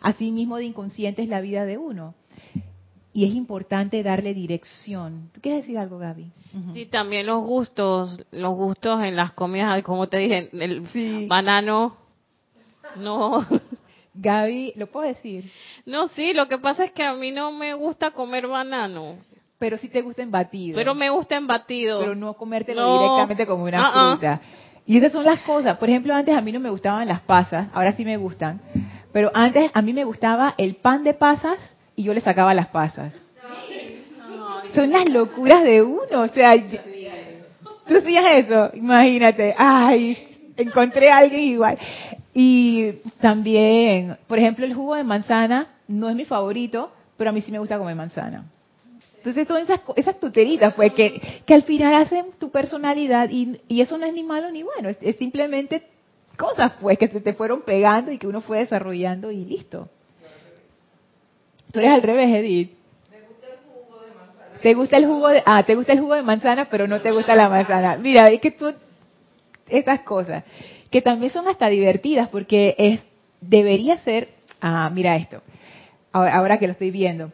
así 0.00 0.32
mismo 0.32 0.56
de 0.56 0.64
inconsciente 0.64 1.22
es 1.22 1.28
la 1.28 1.40
vida 1.40 1.64
de 1.64 1.78
uno. 1.78 2.16
Y 3.12 3.24
es 3.24 3.36
importante 3.36 4.02
darle 4.02 4.34
dirección. 4.34 5.30
¿Tú 5.32 5.40
quieres 5.40 5.62
decir 5.62 5.78
algo, 5.78 5.98
Gaby? 5.98 6.32
Sí, 6.74 6.86
también 6.86 7.26
los 7.26 7.44
gustos, 7.44 8.18
los 8.32 8.56
gustos 8.56 9.00
en 9.04 9.14
las 9.14 9.30
comidas, 9.30 9.80
como 9.84 10.08
te 10.08 10.18
dije, 10.18 10.50
el 10.52 11.28
banano, 11.28 11.96
no. 12.96 13.46
Gaby, 14.14 14.74
¿lo 14.76 14.86
puedo 14.88 15.06
decir? 15.06 15.50
No, 15.86 16.08
sí, 16.08 16.32
lo 16.32 16.48
que 16.48 16.58
pasa 16.58 16.84
es 16.84 16.92
que 16.92 17.04
a 17.04 17.14
mí 17.14 17.30
no 17.30 17.52
me 17.52 17.74
gusta 17.74 18.10
comer 18.10 18.46
banano. 18.46 19.16
Pero 19.58 19.76
sí 19.76 19.88
te 19.88 20.00
gusta 20.00 20.22
en 20.22 20.30
batido. 20.30 20.74
Pero 20.74 20.94
me 20.94 21.10
gusta 21.10 21.36
en 21.36 21.46
batido. 21.46 22.00
Pero 22.00 22.14
no 22.14 22.34
comértelo 22.34 22.98
directamente 22.98 23.46
como 23.46 23.64
una 23.64 23.78
ah, 23.78 23.92
ah. 23.94 24.12
fruta. 24.12 24.40
Y 24.86 24.96
esas 24.96 25.12
son 25.12 25.24
las 25.24 25.40
cosas. 25.42 25.76
Por 25.76 25.88
ejemplo, 25.88 26.14
antes 26.14 26.34
a 26.34 26.40
mí 26.40 26.50
no 26.50 26.60
me 26.60 26.70
gustaban 26.70 27.06
las 27.06 27.20
pasas, 27.20 27.68
ahora 27.74 27.92
sí 27.92 28.04
me 28.04 28.16
gustan. 28.16 28.60
Pero 29.12 29.30
antes 29.34 29.70
a 29.74 29.82
mí 29.82 29.92
me 29.92 30.04
gustaba 30.04 30.54
el 30.56 30.76
pan 30.76 31.04
de 31.04 31.14
pasas 31.14 31.58
y 31.94 32.04
yo 32.04 32.14
le 32.14 32.20
sacaba 32.20 32.54
las 32.54 32.68
pasas. 32.68 33.14
Son 34.74 34.90
las 34.90 35.08
locuras 35.08 35.62
de 35.62 35.82
uno. 35.82 36.22
O 36.22 36.28
sea, 36.28 36.52
tú 37.86 37.96
hacías 37.96 38.24
eso, 38.46 38.70
imagínate. 38.74 39.54
Ay, 39.58 40.52
encontré 40.56 41.10
a 41.10 41.18
alguien 41.18 41.42
igual. 41.42 41.78
Y 42.32 42.92
también, 43.20 44.16
por 44.26 44.38
ejemplo, 44.38 44.64
el 44.64 44.74
jugo 44.74 44.94
de 44.94 45.04
manzana 45.04 45.68
no 45.88 46.08
es 46.08 46.14
mi 46.14 46.24
favorito, 46.24 46.92
pero 47.16 47.30
a 47.30 47.32
mí 47.32 47.40
sí 47.40 47.50
me 47.50 47.58
gusta 47.58 47.78
comer 47.78 47.96
manzana. 47.96 48.44
Entonces, 49.16 49.46
todas 49.46 49.64
esas, 49.64 49.80
esas 49.96 50.18
tuteritas, 50.18 50.72
pues, 50.74 50.92
que, 50.94 51.42
que 51.44 51.54
al 51.54 51.62
final 51.64 51.94
hacen 51.94 52.26
tu 52.38 52.50
personalidad 52.50 53.28
y, 53.30 53.60
y 53.68 53.80
eso 53.80 53.98
no 53.98 54.06
es 54.06 54.14
ni 54.14 54.22
malo 54.22 54.50
ni 54.50 54.62
bueno, 54.62 54.88
es, 54.88 55.16
simplemente 55.16 55.82
cosas, 56.36 56.72
pues, 56.80 56.96
que 56.98 57.08
se 57.08 57.20
te 57.20 57.34
fueron 57.34 57.62
pegando 57.62 58.12
y 58.12 58.18
que 58.18 58.26
uno 58.26 58.40
fue 58.40 58.58
desarrollando 58.60 59.30
y 59.30 59.44
listo. 59.44 59.88
Tú 61.72 61.80
eres 61.80 61.92
al 61.92 62.02
revés, 62.02 62.34
Edith. 62.34 62.72
Te 64.62 64.74
gusta 64.74 64.96
el 64.98 65.06
jugo 65.06 65.28
de 65.28 65.42
ah, 65.46 65.62
te 65.64 65.74
gusta 65.74 65.92
el 65.94 66.00
jugo 66.00 66.14
de 66.14 66.22
manzana, 66.22 66.68
pero 66.70 66.86
no 66.86 67.00
te 67.00 67.10
gusta 67.10 67.34
la 67.34 67.48
manzana. 67.48 67.96
Mira, 67.96 68.26
es 68.26 68.40
que 68.40 68.50
tú 68.50 68.72
estas 69.68 70.00
cosas 70.00 70.44
que 70.90 71.02
también 71.02 71.32
son 71.32 71.48
hasta 71.48 71.68
divertidas 71.68 72.28
porque 72.28 72.74
es 72.78 73.00
debería 73.40 73.98
ser, 73.98 74.28
ah, 74.60 74.90
mira 74.92 75.16
esto. 75.16 75.42
Ahora 76.12 76.58
que 76.58 76.66
lo 76.66 76.72
estoy 76.72 76.90
viendo. 76.90 77.32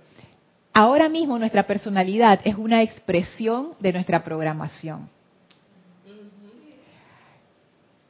Ahora 0.72 1.08
mismo 1.08 1.38
nuestra 1.38 1.66
personalidad 1.66 2.40
es 2.44 2.56
una 2.56 2.82
expresión 2.82 3.70
de 3.80 3.92
nuestra 3.92 4.22
programación. 4.22 5.08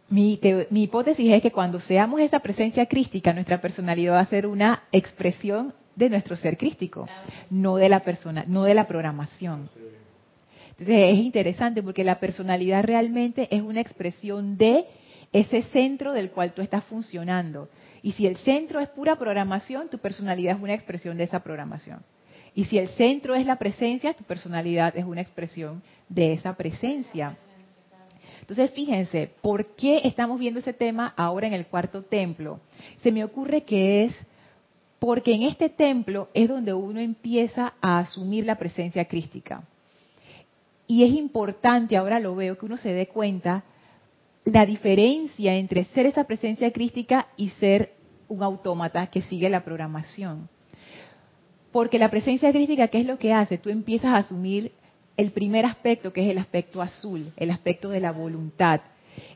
Mi, 0.09 0.39
mi, 0.71 0.85
hipótesis 0.85 1.33
es 1.33 1.43
que 1.43 1.51
cuando 1.51 1.81
seamos 1.81 2.21
esa 2.21 2.39
presencia 2.39 2.87
crística, 2.87 3.33
nuestra 3.33 3.61
personalidad 3.61 4.15
va 4.15 4.21
a 4.21 4.27
ser 4.27 4.47
una 4.47 4.85
expresión 4.93 5.75
de 5.97 6.11
nuestro 6.11 6.37
ser 6.37 6.57
crístico, 6.57 7.09
no 7.51 7.77
de 7.77 7.89
la 7.89 8.01
persona, 8.01 8.45
no 8.47 8.65
de 8.65 8.75
la 8.75 8.87
programación. 8.87 9.69
Entonces 10.71 11.15
es 11.15 11.19
interesante 11.19 11.83
porque 11.83 12.05
la 12.05 12.21
personalidad 12.21 12.85
realmente 12.85 13.49
es 13.51 13.63
una 13.63 13.81
expresión 13.81 14.57
de 14.57 14.85
ese 15.41 15.63
centro 15.63 16.13
del 16.13 16.31
cual 16.31 16.55
tú 16.55 16.63
estás 16.63 16.85
funcionando. 16.85 17.69
Y 18.03 18.13
si 18.13 18.27
el 18.27 18.37
centro 18.39 18.81
es 18.81 18.89
pura 18.89 19.17
programación, 19.17 19.89
tu 19.89 19.99
personalidad 19.99 20.57
es 20.57 20.63
una 20.63 20.75
expresión 20.75 21.17
de 21.17 21.25
esa 21.25 21.41
programación. 21.41 22.03
Y 22.55 22.65
si 22.65 22.79
el 22.79 22.89
centro 22.89 23.35
es 23.35 23.45
la 23.45 23.57
presencia, 23.57 24.15
tu 24.15 24.25
personalidad 24.25 24.97
es 24.97 25.05
una 25.05 25.21
expresión 25.21 25.83
de 26.09 26.33
esa 26.33 26.55
presencia. 26.55 27.37
Entonces, 28.41 28.71
fíjense, 28.71 29.31
¿por 29.43 29.75
qué 29.75 30.01
estamos 30.05 30.39
viendo 30.39 30.61
ese 30.61 30.73
tema 30.73 31.13
ahora 31.17 31.47
en 31.47 31.53
el 31.53 31.67
cuarto 31.67 32.03
templo? 32.03 32.61
Se 33.03 33.13
me 33.13 33.25
ocurre 33.25 33.63
que 33.65 34.05
es 34.05 34.17
porque 34.99 35.35
en 35.35 35.43
este 35.43 35.69
templo 35.69 36.31
es 36.33 36.49
donde 36.49 36.73
uno 36.73 36.99
empieza 36.99 37.75
a 37.83 37.99
asumir 37.99 38.47
la 38.47 38.57
presencia 38.57 39.05
crística. 39.05 39.65
Y 40.87 41.05
es 41.05 41.13
importante, 41.13 41.97
ahora 41.97 42.21
lo 42.21 42.35
veo, 42.35 42.57
que 42.57 42.65
uno 42.65 42.79
se 42.79 42.95
dé 42.95 43.09
cuenta 43.09 43.65
la 44.47 44.65
diferencia 44.65 45.57
entre 45.57 45.85
ser 45.85 46.07
esa 46.07 46.25
presencia 46.25 46.73
crística 46.73 47.27
y 47.37 47.51
ser 47.51 47.95
un 48.29 48.43
autómata 48.43 49.09
que 49.09 49.21
sigue 49.21 49.51
la 49.51 49.65
programación. 49.65 50.49
Porque 51.73 51.99
la 51.99 52.11
presencia 52.11 52.53
crítica, 52.53 52.89
¿qué 52.89 53.01
es 53.01 53.07
lo 53.07 53.19
que 53.19 53.33
hace? 53.33 53.59
Tú 53.59 53.71
empiezas 53.71 54.11
a 54.11 54.19
asumir 54.19 54.73
el 55.17 55.33
primer 55.33 55.67
aspecto, 55.67 56.13
que 56.13 56.25
es 56.25 56.31
el 56.31 56.39
aspecto 56.39 56.81
azul, 56.81 57.33
el 57.37 57.51
aspecto 57.51 57.91
de 57.91 58.01
la 58.01 58.13
voluntad. 58.13 58.81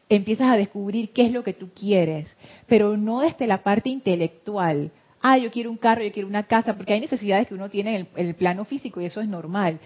Empiezas 0.09 0.49
a 0.49 0.57
descubrir 0.57 1.11
qué 1.11 1.27
es 1.27 1.33
lo 1.33 1.43
que 1.43 1.55
tú 1.55 1.71
quieres, 1.75 2.35
pero 2.69 2.97
no 2.97 3.21
desde 3.21 3.49
la 3.49 3.63
parte 3.65 3.89
intelectual. 3.89 4.93
Ah, 5.21 5.39
yo 5.39 5.51
quiero 5.51 5.71
un 5.71 5.77
carro, 5.77 6.05
yo 6.05 6.13
quiero 6.13 6.29
una 6.29 6.45
casa, 6.45 6.77
porque 6.77 6.93
hay 6.93 7.01
necesidades 7.01 7.49
que 7.49 7.55
uno 7.55 7.69
tiene 7.69 7.97
en 8.15 8.27
el, 8.27 8.35
plano 8.37 8.65
físico 8.65 9.01
y 9.01 9.07
eso 9.07 9.21
es 9.21 9.29
normal. 9.29 9.81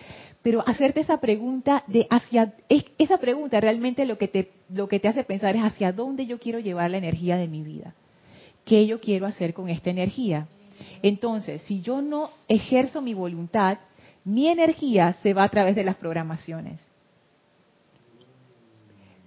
Pero 0.44 0.62
hacerte 0.68 1.00
esa 1.00 1.20
pregunta 1.20 1.84
de 1.86 2.06
hacia 2.10 2.52
esa 2.98 3.16
pregunta 3.16 3.60
realmente 3.60 4.04
lo 4.04 4.18
que 4.18 4.28
te 4.28 4.50
lo 4.68 4.88
que 4.88 5.00
te 5.00 5.08
hace 5.08 5.24
pensar 5.24 5.56
es 5.56 5.62
hacia 5.62 5.90
dónde 5.90 6.26
yo 6.26 6.38
quiero 6.38 6.58
llevar 6.58 6.90
la 6.90 6.98
energía 6.98 7.38
de 7.38 7.48
mi 7.48 7.62
vida. 7.62 7.94
¿Qué 8.66 8.86
yo 8.86 9.00
quiero 9.00 9.26
hacer 9.26 9.54
con 9.54 9.70
esta 9.70 9.88
energía? 9.88 10.46
Entonces, 11.02 11.62
si 11.62 11.80
yo 11.80 12.02
no 12.02 12.28
ejerzo 12.46 13.00
mi 13.00 13.14
voluntad, 13.14 13.78
mi 14.26 14.48
energía 14.48 15.14
se 15.22 15.32
va 15.32 15.44
a 15.44 15.48
través 15.48 15.76
de 15.76 15.84
las 15.84 15.96
programaciones. 15.96 16.78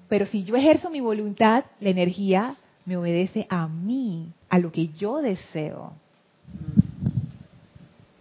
Pero 0.07 0.27
si 0.27 0.43
yo 0.43 0.55
ejerzo 0.55 0.91
mi 0.91 1.01
voluntad, 1.01 1.65
la 1.79 1.89
energía 1.89 2.57
me 2.85 2.95
obedece 2.95 3.47
a 3.49 3.67
mí, 3.67 4.27
a 4.49 4.59
lo 4.59 4.71
que 4.71 4.89
yo 4.89 5.17
deseo. 5.17 5.93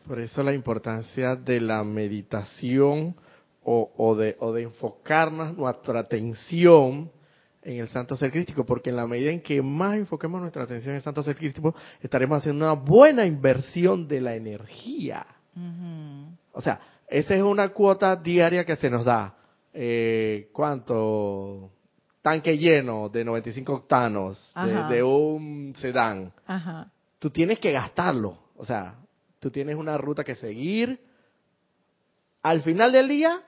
Por 0.06 0.20
eso 0.20 0.42
la 0.42 0.52
importancia 0.52 1.34
de 1.34 1.60
la 1.60 1.82
meditación 1.82 3.16
o, 3.68 4.14
de, 4.14 4.36
o 4.38 4.52
de 4.52 4.62
enfocarnos 4.62 5.56
nuestra 5.56 5.98
atención 5.98 7.10
en 7.62 7.80
el 7.80 7.88
santo 7.88 8.16
ser 8.16 8.30
crístico, 8.30 8.64
porque 8.64 8.90
en 8.90 8.96
la 8.96 9.08
medida 9.08 9.32
en 9.32 9.40
que 9.40 9.60
más 9.60 9.96
enfoquemos 9.96 10.40
nuestra 10.40 10.62
atención 10.62 10.90
en 10.92 10.96
el 10.96 11.02
santo 11.02 11.24
ser 11.24 11.34
crístico, 11.34 11.74
estaremos 12.00 12.38
haciendo 12.38 12.64
una 12.64 12.74
buena 12.74 13.26
inversión 13.26 14.06
de 14.06 14.20
la 14.20 14.36
energía. 14.36 15.26
O 16.52 16.62
sea, 16.62 16.80
esa 17.08 17.34
es 17.34 17.42
una 17.42 17.70
cuota 17.70 18.14
diaria 18.14 18.64
que 18.64 18.76
se 18.76 18.88
nos 18.88 19.04
da. 19.04 19.34
Eh, 19.72 20.48
¿Cuánto? 20.52 21.72
Tanque 22.22 22.56
lleno 22.56 23.08
de 23.08 23.24
95 23.24 23.72
octanos 23.72 24.52
de, 24.88 25.02
un 25.02 25.74
sedán. 25.76 26.32
Tú 27.18 27.30
tienes 27.30 27.58
que 27.58 27.72
gastarlo. 27.72 28.38
O 28.56 28.64
sea, 28.64 28.94
tú 29.38 29.50
tienes 29.50 29.76
una 29.76 29.96
ruta 29.98 30.24
que 30.24 30.34
seguir. 30.34 31.00
Al 32.42 32.62
final 32.62 32.92
del 32.92 33.08
día, 33.08 33.42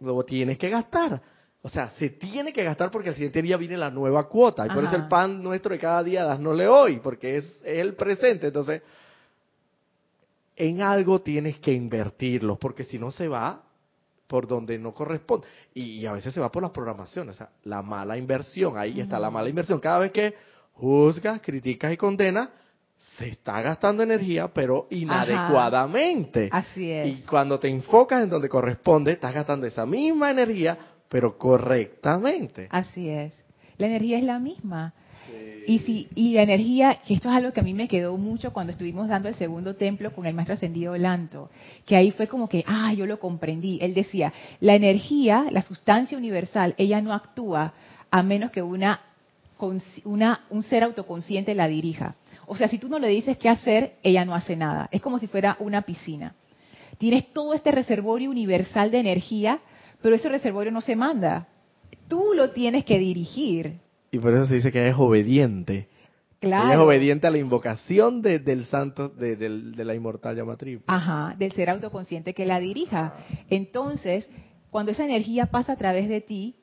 luego 0.00 0.24
tienes 0.24 0.58
que 0.58 0.68
gastar. 0.68 1.22
O 1.62 1.68
sea, 1.68 1.90
se 1.98 2.10
tiene 2.10 2.52
que 2.52 2.64
gastar 2.64 2.90
porque 2.90 3.10
al 3.10 3.14
siguiente 3.14 3.40
día 3.40 3.56
viene 3.56 3.76
la 3.76 3.90
nueva 3.90 4.28
cuota. 4.28 4.66
Y 4.66 4.70
por 4.70 4.84
eso 4.84 4.96
el 4.96 5.08
pan 5.08 5.42
nuestro 5.42 5.72
de 5.72 5.78
cada 5.78 6.02
día, 6.02 6.24
dasnosle 6.24 6.66
hoy, 6.66 7.00
porque 7.00 7.36
es, 7.36 7.62
el 7.64 7.94
presente. 7.94 8.48
Entonces, 8.48 8.82
en 10.56 10.82
algo 10.82 11.20
tienes 11.20 11.58
que 11.58 11.72
invertirlo, 11.72 12.56
porque 12.56 12.84
si 12.84 12.98
no 12.98 13.10
se 13.10 13.28
va 13.28 13.62
por 14.26 14.48
donde 14.48 14.78
no 14.78 14.92
corresponde. 14.92 15.46
Y, 15.74 16.06
a 16.06 16.12
veces 16.12 16.32
se 16.32 16.40
va 16.40 16.50
por 16.50 16.62
las 16.62 16.72
programaciones, 16.72 17.36
o 17.36 17.38
sea, 17.38 17.50
la 17.64 17.82
mala 17.82 18.16
inversión, 18.16 18.78
ahí 18.78 18.98
está 18.98 19.18
la 19.18 19.30
mala 19.30 19.48
inversión. 19.48 19.78
Cada 19.78 19.98
vez 19.98 20.10
que 20.10 20.34
juzgas, 20.72 21.40
criticas 21.42 21.92
y 21.92 21.96
condenas, 21.98 22.48
se 23.18 23.28
está 23.28 23.60
gastando 23.60 24.02
energía, 24.02 24.48
pero 24.48 24.86
inadecuadamente. 24.90 26.48
Así 26.50 26.90
es. 26.90 27.08
Y 27.08 27.22
cuando 27.22 27.58
te 27.58 27.68
enfocas 27.68 28.22
en 28.22 28.30
donde 28.30 28.48
corresponde, 28.48 29.12
estás 29.12 29.34
gastando 29.34 29.66
esa 29.66 29.84
misma 29.86 30.30
energía, 30.30 30.78
pero 31.08 31.36
correctamente. 31.36 32.68
Así 32.70 33.08
es. 33.08 33.34
La 33.78 33.86
energía 33.86 34.18
es 34.18 34.24
la 34.24 34.38
misma. 34.38 34.94
Y 35.66 35.78
si 35.80 36.08
y 36.14 36.34
la 36.34 36.42
energía, 36.42 36.98
que 37.06 37.14
esto 37.14 37.28
es 37.28 37.36
algo 37.36 37.52
que 37.52 37.60
a 37.60 37.62
mí 37.62 37.74
me 37.74 37.86
quedó 37.86 38.16
mucho 38.16 38.52
cuando 38.52 38.72
estuvimos 38.72 39.08
dando 39.08 39.28
el 39.28 39.36
segundo 39.36 39.76
templo 39.76 40.12
con 40.12 40.26
el 40.26 40.34
maestro 40.34 40.54
ascendido 40.54 40.96
Lanto, 40.96 41.50
que 41.86 41.94
ahí 41.94 42.10
fue 42.10 42.26
como 42.26 42.48
que, 42.48 42.64
ah, 42.66 42.92
yo 42.94 43.06
lo 43.06 43.20
comprendí. 43.20 43.78
Él 43.80 43.94
decía, 43.94 44.32
la 44.60 44.74
energía, 44.74 45.46
la 45.50 45.62
sustancia 45.62 46.18
universal, 46.18 46.74
ella 46.78 47.00
no 47.00 47.12
actúa 47.12 47.74
a 48.10 48.22
menos 48.22 48.50
que 48.50 48.62
una, 48.62 49.00
una 50.04 50.40
un 50.50 50.62
ser 50.64 50.82
autoconsciente 50.82 51.54
la 51.54 51.68
dirija. 51.68 52.16
O 52.52 52.54
sea, 52.54 52.68
si 52.68 52.76
tú 52.76 52.86
no 52.90 52.98
le 52.98 53.08
dices 53.08 53.38
qué 53.38 53.48
hacer, 53.48 53.94
ella 54.02 54.26
no 54.26 54.34
hace 54.34 54.56
nada. 54.56 54.86
Es 54.92 55.00
como 55.00 55.18
si 55.18 55.26
fuera 55.26 55.56
una 55.58 55.80
piscina. 55.80 56.34
Tienes 56.98 57.32
todo 57.32 57.54
este 57.54 57.72
reservorio 57.72 58.30
universal 58.30 58.90
de 58.90 58.98
energía, 58.98 59.60
pero 60.02 60.16
ese 60.16 60.28
reservorio 60.28 60.70
no 60.70 60.82
se 60.82 60.94
manda. 60.94 61.48
Tú 62.08 62.34
lo 62.34 62.50
tienes 62.50 62.84
que 62.84 62.98
dirigir. 62.98 63.78
Y 64.10 64.18
por 64.18 64.34
eso 64.34 64.44
se 64.44 64.56
dice 64.56 64.70
que 64.70 64.80
ella 64.82 64.90
es 64.90 64.98
obediente. 64.98 65.88
Claro. 66.40 66.66
Ella 66.66 66.74
es 66.74 66.80
obediente 66.80 67.26
a 67.26 67.30
la 67.30 67.38
invocación 67.38 68.20
del 68.20 68.66
santo, 68.66 69.08
de, 69.08 69.48
la 69.82 69.94
inmortal 69.94 70.36
llama 70.36 70.58
triple. 70.58 70.84
Ajá, 70.88 71.34
del 71.38 71.52
ser 71.52 71.70
autoconsciente 71.70 72.34
que 72.34 72.44
la 72.44 72.60
dirija. 72.60 73.14
Entonces, 73.48 74.28
cuando 74.68 74.92
esa 74.92 75.06
energía 75.06 75.46
pasa 75.46 75.72
a 75.72 75.76
través 75.76 76.06
de 76.06 76.20
ti, 76.20 76.56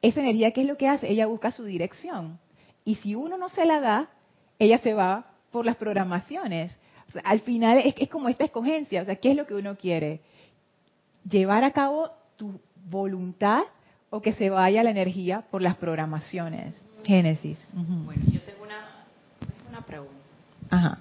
esa 0.00 0.20
energía, 0.20 0.52
¿qué 0.52 0.62
es 0.62 0.66
lo 0.66 0.78
que 0.78 0.88
hace? 0.88 1.10
Ella 1.10 1.26
busca 1.26 1.50
su 1.50 1.64
dirección. 1.64 2.38
Y 2.82 2.94
si 2.94 3.14
uno 3.14 3.36
no 3.36 3.50
se 3.50 3.66
la 3.66 3.80
da, 3.80 4.10
ella 4.58 4.78
se 4.78 4.94
va 4.94 5.26
por 5.50 5.64
las 5.64 5.76
programaciones. 5.76 6.76
al 7.24 7.40
final 7.40 7.78
es, 7.78 7.94
es 7.98 8.08
como 8.08 8.28
esta 8.28 8.44
escogencia, 8.44 9.02
o 9.02 9.04
sea, 9.04 9.16
¿qué 9.16 9.30
es 9.30 9.36
lo 9.36 9.46
que 9.46 9.54
uno 9.54 9.76
quiere? 9.76 10.20
Llevar 11.28 11.64
a 11.64 11.72
cabo 11.72 12.10
tu 12.36 12.60
voluntad 12.88 13.62
o 14.10 14.20
que 14.22 14.32
se 14.32 14.50
vaya 14.50 14.82
la 14.82 14.90
energía 14.90 15.42
por 15.50 15.62
las 15.62 15.76
programaciones. 15.76 16.84
Génesis. 17.04 17.58
Bueno, 17.72 18.22
yo 18.32 18.40
tengo 18.42 18.64
una, 18.64 19.80
pregunta. 19.82 20.14
Ajá. 20.70 20.98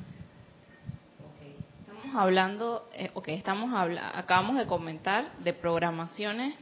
Estamos 1.80 2.16
hablando, 2.16 2.90
eh, 2.94 3.10
ok, 3.14 3.30
estamos 3.30 3.72
acabamos 4.14 4.58
de 4.58 4.68
comentar 4.68 5.36
de 5.38 5.54
programaciones 5.54 6.56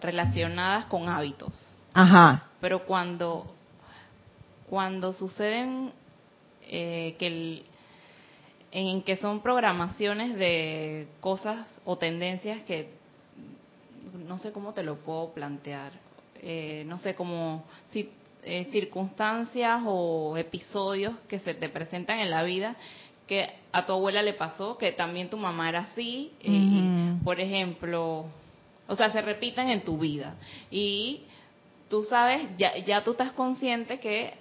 relacionadas 0.00 0.84
con 0.86 1.08
hábitos. 1.08 1.52
Ajá. 1.92 2.44
Pero 2.60 2.84
cuando, 2.86 3.52
cuando 4.68 5.12
suceden 5.12 5.92
eh, 6.68 7.16
que 7.18 7.62
en 8.72 9.02
que 9.02 9.16
son 9.16 9.40
programaciones 9.40 10.36
de 10.36 11.06
cosas 11.20 11.66
o 11.84 11.96
tendencias 11.96 12.62
que 12.62 12.88
no 14.26 14.38
sé 14.38 14.52
cómo 14.52 14.74
te 14.74 14.82
lo 14.82 14.96
puedo 14.96 15.32
plantear, 15.32 15.92
eh, 16.42 16.84
no 16.86 16.98
sé 16.98 17.14
cómo 17.14 17.64
si, 17.88 18.10
eh, 18.42 18.66
circunstancias 18.66 19.82
o 19.86 20.36
episodios 20.36 21.14
que 21.28 21.38
se 21.38 21.54
te 21.54 21.68
presentan 21.68 22.18
en 22.18 22.30
la 22.30 22.42
vida 22.42 22.76
que 23.26 23.48
a 23.72 23.86
tu 23.86 23.92
abuela 23.92 24.22
le 24.22 24.34
pasó, 24.34 24.76
que 24.76 24.92
también 24.92 25.30
tu 25.30 25.38
mamá 25.38 25.68
era 25.68 25.80
así, 25.80 26.32
y, 26.42 26.90
por 27.24 27.40
ejemplo, 27.40 28.26
o 28.86 28.96
sea, 28.96 29.10
se 29.10 29.22
repiten 29.22 29.70
en 29.70 29.82
tu 29.82 29.96
vida. 29.96 30.34
Y 30.70 31.22
tú 31.88 32.04
sabes, 32.04 32.42
ya, 32.58 32.76
ya 32.78 33.02
tú 33.02 33.12
estás 33.12 33.32
consciente 33.32 33.98
que 33.98 34.34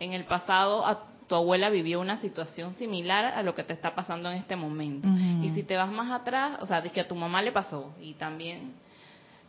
en 0.00 0.14
el 0.14 0.24
pasado 0.24 0.84
a 0.84 1.04
tu 1.28 1.34
abuela 1.34 1.68
vivió 1.68 2.00
una 2.00 2.16
situación 2.16 2.74
similar 2.74 3.26
a 3.26 3.42
lo 3.42 3.54
que 3.54 3.62
te 3.62 3.74
está 3.74 3.94
pasando 3.94 4.30
en 4.30 4.38
este 4.38 4.56
momento. 4.56 5.06
Y 5.42 5.50
si 5.50 5.62
te 5.62 5.76
vas 5.76 5.90
más 5.90 6.10
atrás, 6.10 6.58
o 6.60 6.66
sea, 6.66 6.78
es 6.78 6.90
que 6.90 7.02
a 7.02 7.08
tu 7.08 7.14
mamá 7.14 7.42
le 7.42 7.52
pasó 7.52 7.94
y 8.00 8.14
también 8.14 8.72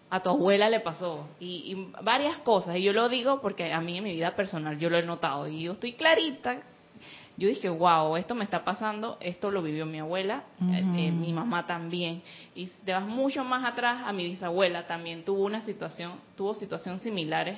a 0.10 0.22
tu 0.22 0.30
abuela 0.30 0.70
le 0.70 0.82
pasó 0.82 1.30
y, 1.39 1.88
varias 2.04 2.38
cosas. 2.39 2.76
Y 2.76 2.84
yo 2.84 2.94
lo 2.94 3.08
digo 3.08 3.42
porque 3.42 3.72
a 3.72 3.80
mí 3.80 3.98
en 3.98 4.04
mi 4.04 4.12
vida 4.12 4.36
personal 4.36 4.78
yo 4.78 4.89
lo 4.89 4.98
he 4.98 5.04
notado 5.04 5.48
y 5.48 5.63
yo 5.63 5.72
estoy 5.72 5.94
clarita. 5.94 6.58
Yo 7.38 7.48
dije, 7.48 7.70
wow, 7.70 8.18
esto 8.18 8.36
me 8.36 8.44
está 8.44 8.65
pasando, 8.65 9.18
esto 9.22 9.50
lo 9.50 9.62
vivió 9.62 9.86
mi 9.86 10.00
abuela, 10.00 10.44
eh, 10.62 10.84
eh, 10.98 11.12
mi 11.12 11.32
mamá 11.32 11.65
también. 11.65 12.22
Y 12.54 12.65
te 12.84 12.92
vas 12.92 13.06
mucho 13.06 13.46
más 13.46 13.63
atrás, 13.63 14.02
a 14.06 14.12
mi 14.12 14.26
bisabuela 14.26 14.86
también 14.86 15.24
tuvo 15.24 15.46
una 15.46 15.62
situación, 15.62 16.15
tuvo 16.36 16.54
situaciones 16.54 17.02
similares, 17.02 17.58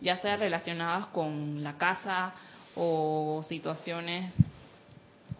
ya 0.00 0.18
sea 0.18 0.36
relacionadas 0.36 1.06
con 1.06 1.64
la 1.64 1.76
casa 1.76 2.34
o 2.76 3.44
situaciones 3.48 4.32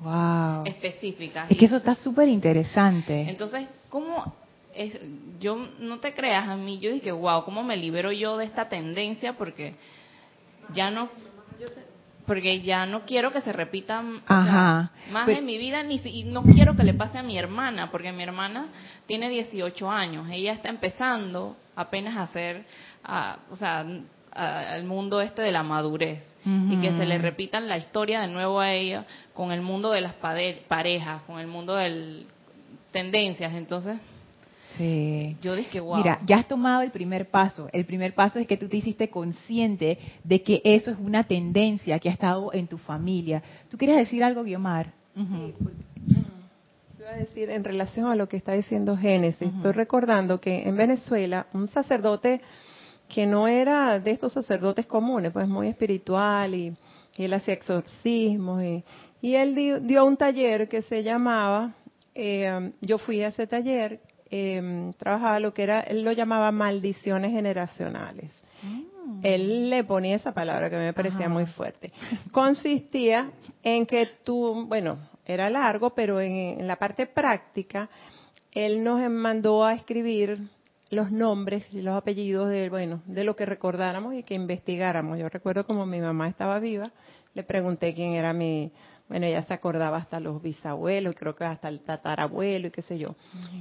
wow. 0.01 0.65
específicas. 0.65 1.51
Es 1.51 1.57
que 1.57 1.65
eso 1.65 1.77
está 1.77 1.95
súper 1.95 2.29
interesante. 2.29 3.23
Entonces, 3.29 3.69
¿cómo 3.89 4.35
es, 4.75 4.99
yo 5.41 5.69
no 5.79 6.01
te 6.01 6.15
creas 6.15 6.49
a 6.49 6.57
mí, 6.57 6.79
yo 6.79 6.93
dije, 6.93 7.13
wow, 7.13 7.45
¿cómo 7.45 7.63
me 7.63 7.77
libero 7.77 8.13
yo 8.13 8.37
de 8.37 8.45
esta 8.45 8.69
tendencia? 8.69 9.35
Porque 9.35 9.75
ya 10.73 10.91
no, 10.91 11.09
porque 12.27 12.63
ya 12.63 12.87
no 12.87 13.05
quiero 13.05 13.33
que 13.33 13.41
se 13.41 13.53
repitan 13.53 14.23
más 14.27 15.29
en 15.29 15.45
mi 15.45 15.59
vida, 15.59 15.83
ni 15.83 16.01
y 16.05 16.25
no 16.25 16.43
quiero 16.43 16.75
que 16.77 16.85
le 16.85 16.95
pase 16.95 17.19
a 17.19 17.23
mi 17.23 17.39
hermana, 17.39 17.91
porque 17.91 18.13
mi 18.13 18.23
hermana 18.23 18.69
tiene 19.07 19.29
18 19.29 19.91
años, 19.91 20.29
ella 20.31 20.53
está 20.53 20.69
empezando 20.69 21.57
apenas 21.77 22.17
a 22.17 22.23
hacer, 22.23 22.65
o 23.51 23.57
sea, 23.57 23.87
al 24.33 24.85
mundo 24.85 25.21
este 25.21 25.43
de 25.43 25.53
la 25.53 25.63
madurez 25.63 26.34
y 26.45 26.77
que 26.77 26.91
se 26.91 27.07
le 27.07 27.19
repitan 27.19 27.69
la 27.69 27.79
historia 27.79 28.21
de 28.21 28.29
nuevo 28.29 28.61
a 28.61 28.73
ella 28.73 29.07
con 29.33 29.51
el 29.51 29.63
mundo 29.63 29.91
de 29.91 30.03
las 30.03 30.15
parejas, 30.15 31.23
con 31.23 31.41
el 31.41 31.47
mundo 31.47 31.75
de 31.75 32.25
tendencias, 32.93 33.55
entonces 33.55 33.99
Sí. 34.77 35.37
Yo 35.41 35.55
dije, 35.55 35.81
wow. 35.81 35.97
Mira, 35.97 36.21
ya 36.27 36.39
has 36.39 36.49
tomado 36.49 36.83
el 36.83 36.91
primer 36.91 37.31
paso. 37.31 37.69
El 37.73 37.85
primer 37.85 38.15
paso 38.15 38.39
es 38.39 38.47
que 38.47 38.57
tú 38.57 38.69
te 38.69 38.77
hiciste 38.77 39.09
consciente 39.09 39.99
de 40.25 40.43
que 40.43 40.61
eso 40.65 40.91
es 40.91 40.99
una 40.99 41.25
tendencia 41.25 41.99
que 41.99 42.09
ha 42.09 42.13
estado 42.13 42.53
en 42.53 42.67
tu 42.67 42.79
familia. 42.79 43.43
¿Tú 43.71 43.79
quieres 43.79 43.97
decir 43.97 44.25
algo, 44.25 44.43
Guiomar? 44.43 44.93
Sí, 45.15 45.55
Yo 46.99 47.09
a 47.09 47.13
decir 47.13 47.51
en 47.51 47.63
relación 47.63 48.07
a 48.07 48.17
lo 48.17 48.29
que 48.29 48.37
está 48.37 48.53
diciendo 48.53 48.97
Génesis. 48.97 49.49
Estoy 49.55 49.73
recordando 49.73 50.41
que 50.41 50.67
en 50.67 50.77
Venezuela 50.77 51.47
un 51.53 51.69
sacerdote 51.69 52.41
que 53.09 53.27
no 53.27 53.47
era 53.47 53.99
de 54.01 54.11
estos 54.11 54.33
sacerdotes 54.33 54.87
comunes, 54.87 55.33
pues 55.33 55.49
muy 55.49 55.69
espiritual 55.69 56.55
y, 56.55 56.77
él 57.17 57.33
hacía 57.33 57.55
exorcismos 57.55 58.61
y, 58.65 58.83
y 59.23 59.37
él 59.37 59.55
dio, 59.87 60.05
un 60.05 60.17
taller 60.17 60.69
que 60.69 60.83
se 60.83 61.05
llamaba, 61.05 61.73
eh, 62.13 62.73
yo 62.81 62.99
fui 62.99 63.23
a 63.23 63.29
ese 63.29 63.47
taller 63.47 64.01
eh, 64.37 64.93
trabajaba 64.99 65.39
lo 65.39 65.55
que 65.55 65.63
era, 65.63 65.81
él 65.83 66.03
lo 66.03 66.11
llamaba 66.11 66.51
maldiciones 66.51 67.31
generacionales. 67.31 68.33
Mm. 68.63 69.21
Él 69.23 69.71
le 69.71 69.85
ponía 69.85 70.17
esa 70.17 70.33
palabra 70.33 70.69
que 70.69 70.77
me 70.77 70.93
parecía 70.93 71.29
muy 71.29 71.47
fuerte. 71.47 71.93
Consistía 72.33 73.31
en 73.63 73.87
que 73.87 74.09
tú, 74.25 74.67
bueno, 74.67 74.99
era 75.25 75.49
largo, 75.51 75.91
pero 75.91 76.21
en, 76.21 76.67
la 76.67 76.75
parte 76.77 77.07
práctica, 77.07 77.89
él 78.51 78.83
nos 78.83 79.09
mandó 79.09 79.65
a 79.65 79.75
escribir 79.75 80.49
los 80.95 81.13
nombres 81.13 81.67
y 81.73 81.83
los 81.83 81.95
apellidos 81.97 82.49
de, 82.49 82.69
bueno, 82.71 83.03
de 83.07 83.25
lo 83.25 83.37
que 83.37 83.47
recordáramos 83.47 84.15
y 84.15 84.23
que 84.23 84.35
investigáramos. 84.35 85.19
Yo 85.19 85.29
recuerdo 85.29 85.67
como 85.67 85.87
mi 85.87 86.01
mamá 86.01 86.29
estaba 86.29 86.59
viva, 86.59 86.93
le 87.35 87.43
pregunté 87.43 87.95
quién 87.95 88.15
era 88.15 88.33
mi, 88.33 88.73
bueno, 89.09 89.27
ella 89.27 89.43
se 89.43 89.53
acordaba 89.53 89.99
hasta 89.99 90.21
los 90.21 90.43
bisabuelos, 90.43 91.15
creo 91.15 91.35
que 91.35 91.45
hasta 91.45 91.69
el 91.69 91.81
tatarabuelo 91.81 92.69
y 92.69 92.71
qué 92.71 92.83
sé 92.83 92.99
yo. 92.99 93.17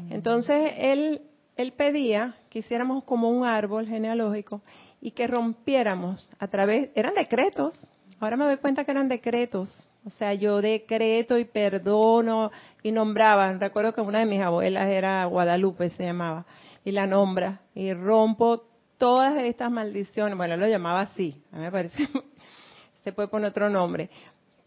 Entonces, 0.10 0.74
él, 0.78 1.22
él 1.58 1.74
pedía 1.74 2.38
que 2.50 2.60
hiciéramos 2.60 3.04
como 3.04 3.30
un 3.30 3.46
árbol 3.46 3.88
genealógico 3.88 4.62
y 5.02 5.12
que 5.12 5.28
rompiéramos 5.28 6.30
a 6.40 6.48
través, 6.48 6.92
eran 6.96 7.14
decretos, 7.14 7.74
ahora 8.20 8.38
me 8.38 8.46
doy 8.46 8.58
cuenta 8.58 8.86
que 8.86 8.92
eran 8.92 9.10
decretos, 9.10 9.70
o 10.06 10.10
sea, 10.12 10.34
yo 10.34 10.62
decreto 10.62 11.38
y 11.38 11.46
perdono 11.46 12.52
y 12.82 12.92
nombraba, 12.92 13.54
recuerdo 13.54 13.94
que 13.94 14.02
una 14.02 14.20
de 14.20 14.26
mis 14.26 14.42
abuelas 14.42 14.88
era 14.90 15.26
Guadalupe, 15.26 15.90
se 15.92 16.04
llamaba, 16.04 16.46
y 16.84 16.92
la 16.92 17.08
nombra, 17.08 17.62
y 17.74 17.94
rompo 17.94 18.64
todas 18.98 19.38
estas 19.44 19.72
maldiciones, 19.72 20.38
bueno, 20.38 20.58
lo 20.58 20.68
llamaba 20.68 21.02
así, 21.02 21.42
a 21.52 21.58
mí 21.58 21.64
me 21.64 21.72
parece, 21.72 22.08
se 23.04 23.12
puede 23.12 23.28
poner 23.28 23.50
otro 23.50 23.70
nombre, 23.70 24.10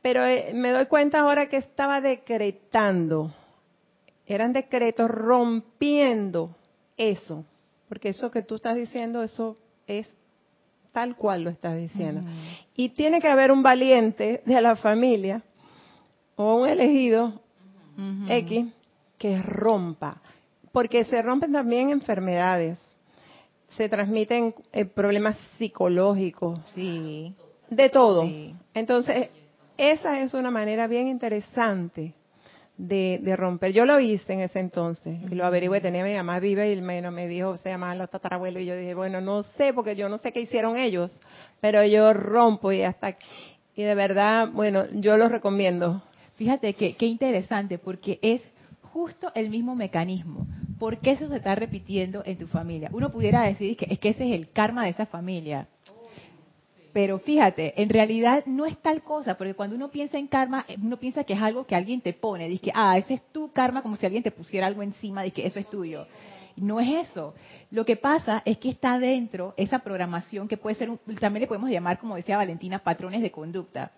pero 0.06 0.24
eh, 0.24 0.52
me 0.54 0.70
doy 0.70 0.86
cuenta 0.86 1.18
ahora 1.18 1.48
que 1.48 1.56
estaba 1.56 2.00
decretando. 2.00 3.34
Eran 4.24 4.52
decretos 4.52 5.10
rompiendo 5.10 6.54
eso. 6.96 7.44
Porque 7.88 8.10
eso 8.10 8.30
que 8.30 8.42
tú 8.42 8.54
estás 8.54 8.76
diciendo, 8.76 9.24
eso 9.24 9.56
es 9.88 10.08
tal 10.92 11.16
cual 11.16 11.42
lo 11.42 11.50
estás 11.50 11.76
diciendo. 11.76 12.22
Y 12.76 12.90
tiene 12.90 13.20
que 13.20 13.26
haber 13.26 13.50
un 13.50 13.64
valiente 13.64 14.42
de 14.46 14.60
la 14.60 14.76
familia 14.76 15.42
o 16.36 16.54
un 16.54 16.68
elegido 16.68 17.40
X 18.28 18.66
que 19.18 19.42
rompa. 19.42 20.20
Porque 20.76 21.04
se 21.04 21.22
rompen 21.22 21.52
también 21.52 21.88
enfermedades. 21.88 22.78
Se 23.76 23.88
transmiten 23.88 24.54
eh, 24.72 24.84
problemas 24.84 25.38
psicológicos. 25.56 26.60
Sí 26.74 27.34
de 27.70 27.90
todo. 27.90 28.24
Sí. 28.24 28.54
Entonces, 28.74 29.28
esa 29.76 30.20
es 30.20 30.34
una 30.34 30.50
manera 30.50 30.86
bien 30.86 31.08
interesante 31.08 32.14
de, 32.76 33.18
de 33.22 33.36
romper. 33.36 33.72
Yo 33.72 33.84
lo 33.84 33.98
hice 34.00 34.32
en 34.34 34.40
ese 34.40 34.60
entonces 34.60 35.18
y 35.30 35.34
lo 35.34 35.44
averigué. 35.44 35.80
Tenía 35.80 36.04
mi 36.04 36.14
mamá 36.14 36.38
viva 36.40 36.66
y 36.66 36.80
me, 36.80 37.02
me 37.10 37.26
dijo, 37.26 37.56
se 37.56 37.70
llamaban 37.70 37.98
los 37.98 38.10
tatarabuelos. 38.10 38.62
Y 38.62 38.66
yo 38.66 38.76
dije, 38.76 38.94
bueno, 38.94 39.20
no 39.20 39.42
sé, 39.42 39.72
porque 39.72 39.96
yo 39.96 40.08
no 40.08 40.18
sé 40.18 40.32
qué 40.32 40.40
hicieron 40.40 40.76
ellos, 40.76 41.18
pero 41.60 41.84
yo 41.84 42.12
rompo 42.12 42.72
y 42.72 42.82
hasta. 42.82 43.16
Y 43.74 43.82
de 43.82 43.94
verdad, 43.94 44.48
bueno, 44.52 44.84
yo 44.92 45.16
los 45.16 45.30
recomiendo. 45.30 46.02
Fíjate 46.36 46.74
que 46.74 46.94
qué 46.96 47.06
interesante, 47.06 47.78
porque 47.78 48.18
es 48.20 48.42
justo 48.96 49.30
el 49.34 49.50
mismo 49.50 49.74
mecanismo. 49.74 50.46
¿Por 50.78 51.00
qué 51.00 51.10
eso 51.10 51.28
se 51.28 51.36
está 51.36 51.54
repitiendo 51.54 52.22
en 52.24 52.38
tu 52.38 52.46
familia? 52.46 52.88
Uno 52.94 53.10
pudiera 53.12 53.42
decir 53.42 53.76
que 53.76 53.86
es 53.90 53.98
que 53.98 54.08
ese 54.08 54.26
es 54.26 54.34
el 54.34 54.48
karma 54.52 54.84
de 54.84 54.90
esa 54.90 55.04
familia. 55.04 55.68
Pero 56.94 57.18
fíjate, 57.18 57.74
en 57.82 57.90
realidad 57.90 58.44
no 58.46 58.64
es 58.64 58.78
tal 58.78 59.02
cosa, 59.02 59.36
porque 59.36 59.52
cuando 59.52 59.76
uno 59.76 59.90
piensa 59.90 60.16
en 60.16 60.28
karma, 60.28 60.64
uno 60.82 60.96
piensa 60.96 61.24
que 61.24 61.34
es 61.34 61.42
algo 61.42 61.66
que 61.66 61.74
alguien 61.74 62.00
te 62.00 62.14
pone. 62.14 62.48
Dice 62.48 62.72
ah, 62.74 62.96
ese 62.96 63.12
es 63.14 63.22
tu 63.32 63.52
karma, 63.52 63.82
como 63.82 63.96
si 63.96 64.06
alguien 64.06 64.22
te 64.22 64.30
pusiera 64.30 64.66
algo 64.66 64.82
encima, 64.82 65.28
que 65.28 65.46
eso 65.46 65.58
es 65.58 65.68
tuyo. 65.68 66.06
No 66.56 66.80
es 66.80 67.10
eso. 67.10 67.34
Lo 67.70 67.84
que 67.84 67.96
pasa 67.96 68.40
es 68.46 68.56
que 68.56 68.70
está 68.70 68.98
dentro 68.98 69.52
esa 69.58 69.80
programación 69.80 70.48
que 70.48 70.56
puede 70.56 70.74
ser, 70.76 70.88
un- 70.88 70.98
también 71.20 71.42
le 71.42 71.46
podemos 71.48 71.68
llamar, 71.68 71.98
como 71.98 72.16
decía 72.16 72.38
Valentina, 72.38 72.78
patrones 72.78 73.20
de 73.20 73.30
conducta. 73.30 73.90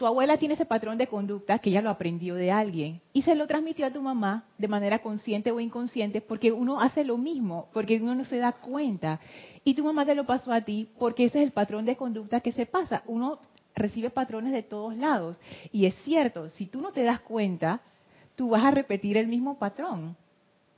Tu 0.00 0.06
abuela 0.06 0.38
tiene 0.38 0.54
ese 0.54 0.64
patrón 0.64 0.96
de 0.96 1.08
conducta 1.08 1.58
que 1.58 1.68
ella 1.68 1.82
lo 1.82 1.90
aprendió 1.90 2.34
de 2.34 2.50
alguien 2.50 3.02
y 3.12 3.20
se 3.20 3.34
lo 3.34 3.46
transmitió 3.46 3.84
a 3.84 3.92
tu 3.92 4.00
mamá 4.00 4.44
de 4.56 4.66
manera 4.66 5.00
consciente 5.00 5.52
o 5.52 5.60
inconsciente 5.60 6.22
porque 6.22 6.52
uno 6.52 6.80
hace 6.80 7.04
lo 7.04 7.18
mismo, 7.18 7.68
porque 7.74 7.98
uno 8.00 8.14
no 8.14 8.24
se 8.24 8.38
da 8.38 8.52
cuenta. 8.52 9.20
Y 9.62 9.74
tu 9.74 9.84
mamá 9.84 10.06
te 10.06 10.14
lo 10.14 10.24
pasó 10.24 10.54
a 10.54 10.62
ti 10.62 10.88
porque 10.98 11.26
ese 11.26 11.40
es 11.40 11.44
el 11.44 11.52
patrón 11.52 11.84
de 11.84 11.96
conducta 11.96 12.40
que 12.40 12.50
se 12.50 12.64
pasa. 12.64 13.02
Uno 13.08 13.40
recibe 13.74 14.08
patrones 14.08 14.54
de 14.54 14.62
todos 14.62 14.96
lados. 14.96 15.38
Y 15.70 15.84
es 15.84 15.94
cierto, 15.96 16.48
si 16.48 16.64
tú 16.64 16.80
no 16.80 16.92
te 16.92 17.02
das 17.02 17.20
cuenta, 17.20 17.82
tú 18.36 18.48
vas 18.48 18.64
a 18.64 18.70
repetir 18.70 19.18
el 19.18 19.26
mismo 19.26 19.58
patrón. 19.58 20.16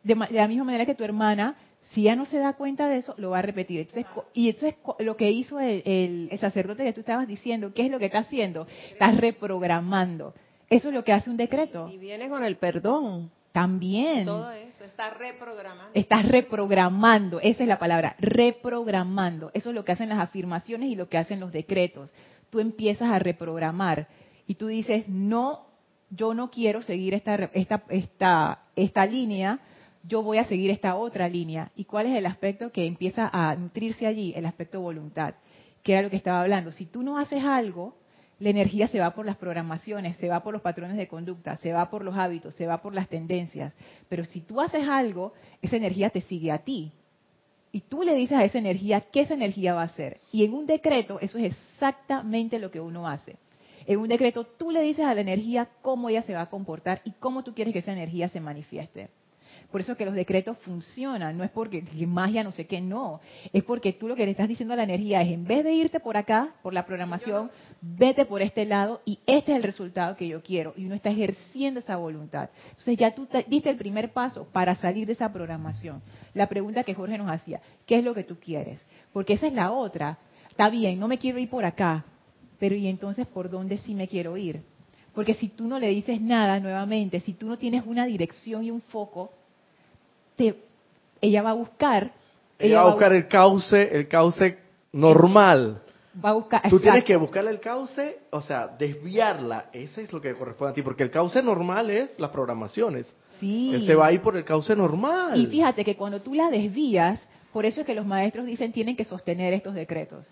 De, 0.03 0.17
de 0.17 0.33
la 0.33 0.49
misma 0.49 0.65
manera 0.65 0.85
que 0.85 0.97
tu 0.97 1.05
hermana, 1.05 1.55
si 1.93 2.03
ya 2.05 2.17
no 2.17 2.27
se 2.27 2.39
da 2.39 2.55
cuenta 2.55 2.89
de 2.89 2.99
eso, 2.99 3.15
lo 3.19 3.31
va 3.31 3.39
a 3.41 3.43
repetir. 3.43 3.81
Entonces, 3.81 4.07
y 4.35 4.49
entonces 4.49 4.77
co- 4.83 4.97
lo 5.01 5.17
que 5.17 5.31
hizo 5.31 5.61
el, 5.61 5.83
el- 5.85 6.29
el 6.31 6.39
sacerdote 6.39 6.85
que 6.85 6.93
tú 6.93 7.01
estabas 7.01 7.29
diciendo, 7.29 7.73
¿qué 7.75 7.87
es 7.87 7.91
lo 7.91 7.99
que 7.99 8.07
está 8.07 8.19
haciendo? 8.21 8.67
Está 8.91 9.11
reprogramando. 9.13 10.35
Eso 10.71 10.89
es 10.89 10.95
lo 10.95 11.05
que 11.05 11.13
hace 11.13 11.29
un 11.31 11.37
decreto. 11.37 11.89
Y 11.93 11.99
viene 11.99 12.29
con 12.29 12.45
el 12.45 12.57
perdón. 12.57 13.31
También. 13.53 14.25
Todo 14.25 14.51
eso 14.53 14.83
está 14.85 15.11
reprogramado. 15.11 15.91
Estás 15.93 16.27
reprogramando, 16.27 17.39
esa 17.41 17.63
es 17.65 17.69
la 17.69 17.79
palabra, 17.79 18.17
reprogramando. 18.19 19.51
Eso 19.53 19.69
es 19.69 19.75
lo 19.75 19.85
que 19.85 19.93
hacen 19.93 20.09
las 20.09 20.21
afirmaciones 20.21 20.89
y 20.91 20.97
lo 20.97 21.09
que 21.11 21.19
hacen 21.19 21.41
los 21.41 21.53
decretos. 21.53 22.15
Tú 22.49 22.61
empiezas 22.61 23.11
a 23.11 23.19
reprogramar 23.19 24.09
y 24.47 24.55
tú 24.55 24.69
dices, 24.69 25.07
no, 25.09 25.67
yo 26.09 26.33
no 26.33 26.51
quiero 26.51 26.81
seguir 26.81 27.13
esta, 27.13 27.35
esta, 27.53 27.83
esta, 27.91 28.59
esta 28.75 29.05
línea, 29.07 29.59
yo 30.05 30.23
voy 30.23 30.39
a 30.39 30.45
seguir 30.45 30.71
esta 30.71 30.97
otra 30.97 31.29
línea. 31.29 31.71
¿Y 31.77 31.85
cuál 31.85 32.07
es 32.07 32.17
el 32.17 32.27
aspecto 32.27 32.73
que 32.73 32.87
empieza 32.87 33.31
a 33.33 33.55
nutrirse 33.57 34.07
allí? 34.07 34.33
El 34.37 34.47
aspecto 34.47 34.81
voluntad, 34.81 35.35
que 35.83 35.93
era 35.93 36.03
lo 36.03 36.11
que 36.11 36.17
estaba 36.17 36.43
hablando. 36.43 36.73
Si 36.73 36.87
tú 36.87 37.03
no 37.03 37.19
haces 37.19 37.45
algo, 37.45 37.97
la 38.39 38.51
energía 38.51 38.89
se 38.89 38.99
va 38.99 39.15
por 39.15 39.25
las 39.25 39.37
programaciones, 39.37 40.17
se 40.17 40.29
va 40.29 40.43
por 40.43 40.53
los 40.53 40.63
patrones 40.63 40.97
de 40.97 41.07
conducta, 41.07 41.57
se 41.59 41.73
va 41.73 41.91
por 41.91 42.05
los 42.05 42.17
hábitos, 42.17 42.55
se 42.55 42.67
va 42.67 42.83
por 42.83 42.95
las 42.95 43.09
tendencias. 43.09 43.75
Pero 44.09 44.25
si 44.25 44.41
tú 44.41 44.61
haces 44.61 44.87
algo, 44.89 45.33
esa 45.61 45.77
energía 45.77 46.11
te 46.11 46.21
sigue 46.23 46.51
a 46.51 46.59
ti. 46.59 46.93
Y 47.71 47.83
tú 47.83 48.03
le 48.03 48.15
dices 48.15 48.37
a 48.37 48.45
esa 48.45 48.59
energía 48.59 49.01
qué 49.01 49.21
esa 49.21 49.35
energía 49.35 49.75
va 49.75 49.83
a 49.83 49.87
hacer. 49.87 50.19
Y 50.33 50.45
en 50.45 50.53
un 50.55 50.67
decreto, 50.67 51.21
eso 51.21 51.39
es 51.39 51.55
exactamente 51.55 52.59
lo 52.59 52.71
que 52.71 52.81
uno 52.81 53.07
hace. 53.07 53.37
En 53.87 53.99
un 53.99 54.09
decreto, 54.09 54.45
tú 54.45 54.71
le 54.71 54.83
dices 54.83 55.05
a 55.05 55.15
la 55.15 55.21
energía 55.21 55.69
cómo 55.81 56.09
ella 56.09 56.23
se 56.23 56.35
va 56.35 56.43
a 56.43 56.51
comportar 56.51 57.01
y 57.05 57.13
cómo 57.13 57.43
tú 57.43 57.55
quieres 57.55 57.73
que 57.73 57.81
esa 57.81 57.93
energía 57.93 58.29
se 58.29 58.41
manifieste. 58.41 59.09
Por 59.73 59.81
eso 59.81 59.97
que 59.97 60.05
los 60.05 60.15
decretos 60.15 60.59
funcionan, 60.59 61.37
no 61.37 61.43
es 61.43 61.51
porque 61.51 61.83
que 61.83 62.07
magia 62.07 62.45
no 62.45 62.53
sé 62.53 62.67
qué, 62.67 62.81
no. 62.81 63.21
Es 63.53 63.65
porque 63.65 63.95
tú 63.95 64.07
lo 64.07 64.15
que 64.15 64.25
le 64.27 64.33
estás 64.33 64.47
diciendo 64.47 64.75
a 64.75 64.77
la 64.77 64.85
energía 64.85 65.23
es, 65.23 65.33
en 65.33 65.45
vez 65.45 65.65
de 65.65 65.73
irte 65.73 65.99
por 65.99 66.17
acá, 66.17 66.51
por 66.63 66.75
la 66.75 66.85
programación, 66.87 67.51
vete 67.81 68.27
por 68.27 68.43
este 68.43 68.65
lado 68.67 69.01
y 69.07 69.19
este 69.27 69.53
es 69.53 69.57
el 69.57 69.63
resultado 69.63 70.15
que 70.17 70.29
yo 70.29 70.43
quiero. 70.43 70.75
Y 70.77 70.85
uno 70.85 70.95
está 70.95 71.11
ejerciendo 71.11 71.81
esa 71.81 71.97
voluntad. 71.97 72.51
Entonces 72.69 72.99
ya 72.99 73.15
tú 73.15 73.27
te- 73.27 73.45
diste 73.49 73.71
el 73.71 73.77
primer 73.77 74.13
paso 74.13 74.47
para 74.53 74.75
salir 74.77 75.07
de 75.07 75.15
esa 75.15 75.33
programación. 75.33 76.03
La 76.35 76.47
pregunta 76.49 76.85
que 76.85 76.95
Jorge 76.95 77.17
nos 77.19 77.31
hacía, 77.31 77.61
¿qué 77.87 77.97
es 77.99 78.05
lo 78.05 78.15
que 78.15 78.25
tú 78.25 78.37
quieres? 78.39 78.85
Porque 79.13 79.33
esa 79.33 79.47
es 79.47 79.55
la 79.55 79.73
otra. 79.73 80.19
Está 80.51 80.69
bien, 80.69 81.01
no 81.01 81.09
me 81.09 81.17
quiero 81.19 81.39
ir 81.39 81.49
por 81.49 81.65
acá, 81.65 82.05
pero 82.59 82.75
¿y 82.77 82.87
entonces 82.87 83.27
por 83.27 83.49
dónde 83.49 83.79
sí 83.79 83.95
me 83.95 84.07
quiero 84.07 84.37
ir? 84.37 84.61
Porque 85.15 85.35
si 85.35 85.49
tú 85.49 85.67
no 85.67 85.79
le 85.79 85.89
dices 85.89 86.21
nada 86.21 86.61
nuevamente, 86.61 87.21
si 87.21 87.33
tú 87.33 87.47
no 87.47 87.59
tienes 87.59 87.85
una 87.87 88.07
dirección 88.07 88.65
y 88.65 88.71
un 88.71 88.81
foco, 88.83 89.33
te- 90.37 90.57
ella 91.21 91.43
va 91.43 91.51
a 91.51 91.55
buscar. 91.55 92.13
Ella 92.59 92.83
va 92.83 92.83
a 92.83 92.91
buscar 92.93 93.13
el 93.13 93.29
cauce, 93.29 93.97
el 93.97 94.09
cauce 94.09 94.59
normal. 94.93 95.83
va 96.23 96.29
a 96.31 96.33
buscar- 96.35 96.69
Tú 96.69 96.79
tienes 96.79 97.05
que 97.05 97.17
buscarle 97.17 97.51
el 97.51 97.59
cauce, 97.61 98.19
o 98.31 98.43
sea, 98.43 98.67
desviarla. 98.67 99.71
Ese 99.73 100.03
es 100.03 100.13
lo 100.13 100.21
que 100.21 100.35
corresponde 100.35 100.73
a 100.73 100.75
ti, 100.75 100.83
porque 100.83 101.03
el 101.05 101.11
cauce 101.11 101.43
normal 101.43 101.89
es 101.89 102.21
las 102.21 102.31
programaciones. 102.31 103.13
Sí. 103.41 103.71
Él 103.75 103.87
se 103.87 103.95
va 103.95 104.07
a 104.09 104.13
ir 104.13 104.21
por 104.21 104.37
el 104.37 104.45
cauce 104.45 104.77
normal. 104.77 105.41
Y 105.41 105.47
fíjate 105.47 105.85
que 105.85 105.97
cuando 105.97 106.21
tú 106.21 106.35
la 106.35 106.51
desvías, 106.51 107.27
por 107.51 107.65
eso 107.65 107.81
es 107.81 107.87
que 107.87 107.95
los 107.95 108.05
maestros 108.05 108.45
dicen 108.45 108.73
tienen 108.73 108.95
que 108.95 109.05
sostener 109.05 109.55
estos 109.55 109.73
decretos. 109.75 110.27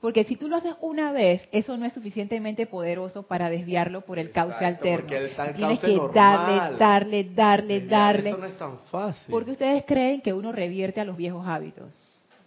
Porque 0.00 0.24
si 0.24 0.36
tú 0.36 0.48
lo 0.48 0.56
haces 0.56 0.74
una 0.80 1.12
vez, 1.12 1.46
eso 1.52 1.76
no 1.76 1.84
es 1.84 1.92
suficientemente 1.92 2.66
poderoso 2.66 3.24
para 3.24 3.50
desviarlo 3.50 4.00
por 4.00 4.18
el 4.18 4.30
cauce 4.30 4.64
alterno. 4.64 5.14
el 5.14 5.54
Tienes 5.54 5.80
que 5.80 5.94
normal. 5.94 6.14
darle, 6.14 6.78
darle, 6.78 7.24
darle, 7.34 7.80
darle. 7.86 8.30
Eso 8.30 8.38
no 8.38 8.46
es 8.46 8.56
tan 8.58 8.78
fácil. 8.90 9.30
Porque 9.30 9.50
ustedes 9.50 9.84
creen 9.86 10.22
que 10.22 10.32
uno 10.32 10.52
revierte 10.52 11.02
a 11.02 11.04
los 11.04 11.18
viejos 11.18 11.46
hábitos. 11.46 11.98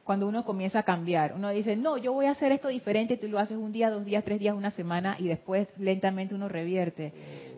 Cuando 0.04 0.28
uno 0.28 0.44
comienza 0.44 0.80
a 0.80 0.84
cambiar, 0.84 1.34
uno 1.36 1.50
dice, 1.52 1.76
no, 1.76 1.98
yo 1.98 2.12
voy 2.12 2.26
a 2.26 2.32
hacer 2.32 2.52
esto 2.52 2.68
diferente, 2.70 3.18
tú 3.18 3.28
lo 3.28 3.40
haces 3.40 3.56
un 3.56 3.72
día, 3.72 3.90
dos 3.90 4.04
días, 4.04 4.24
tres 4.26 4.40
días, 4.40 4.56
una 4.56 4.72
semana 4.72 5.16
y 5.20 5.28
después 5.28 5.68
lentamente 5.78 6.34
uno 6.34 6.50
revierte. 6.50 7.14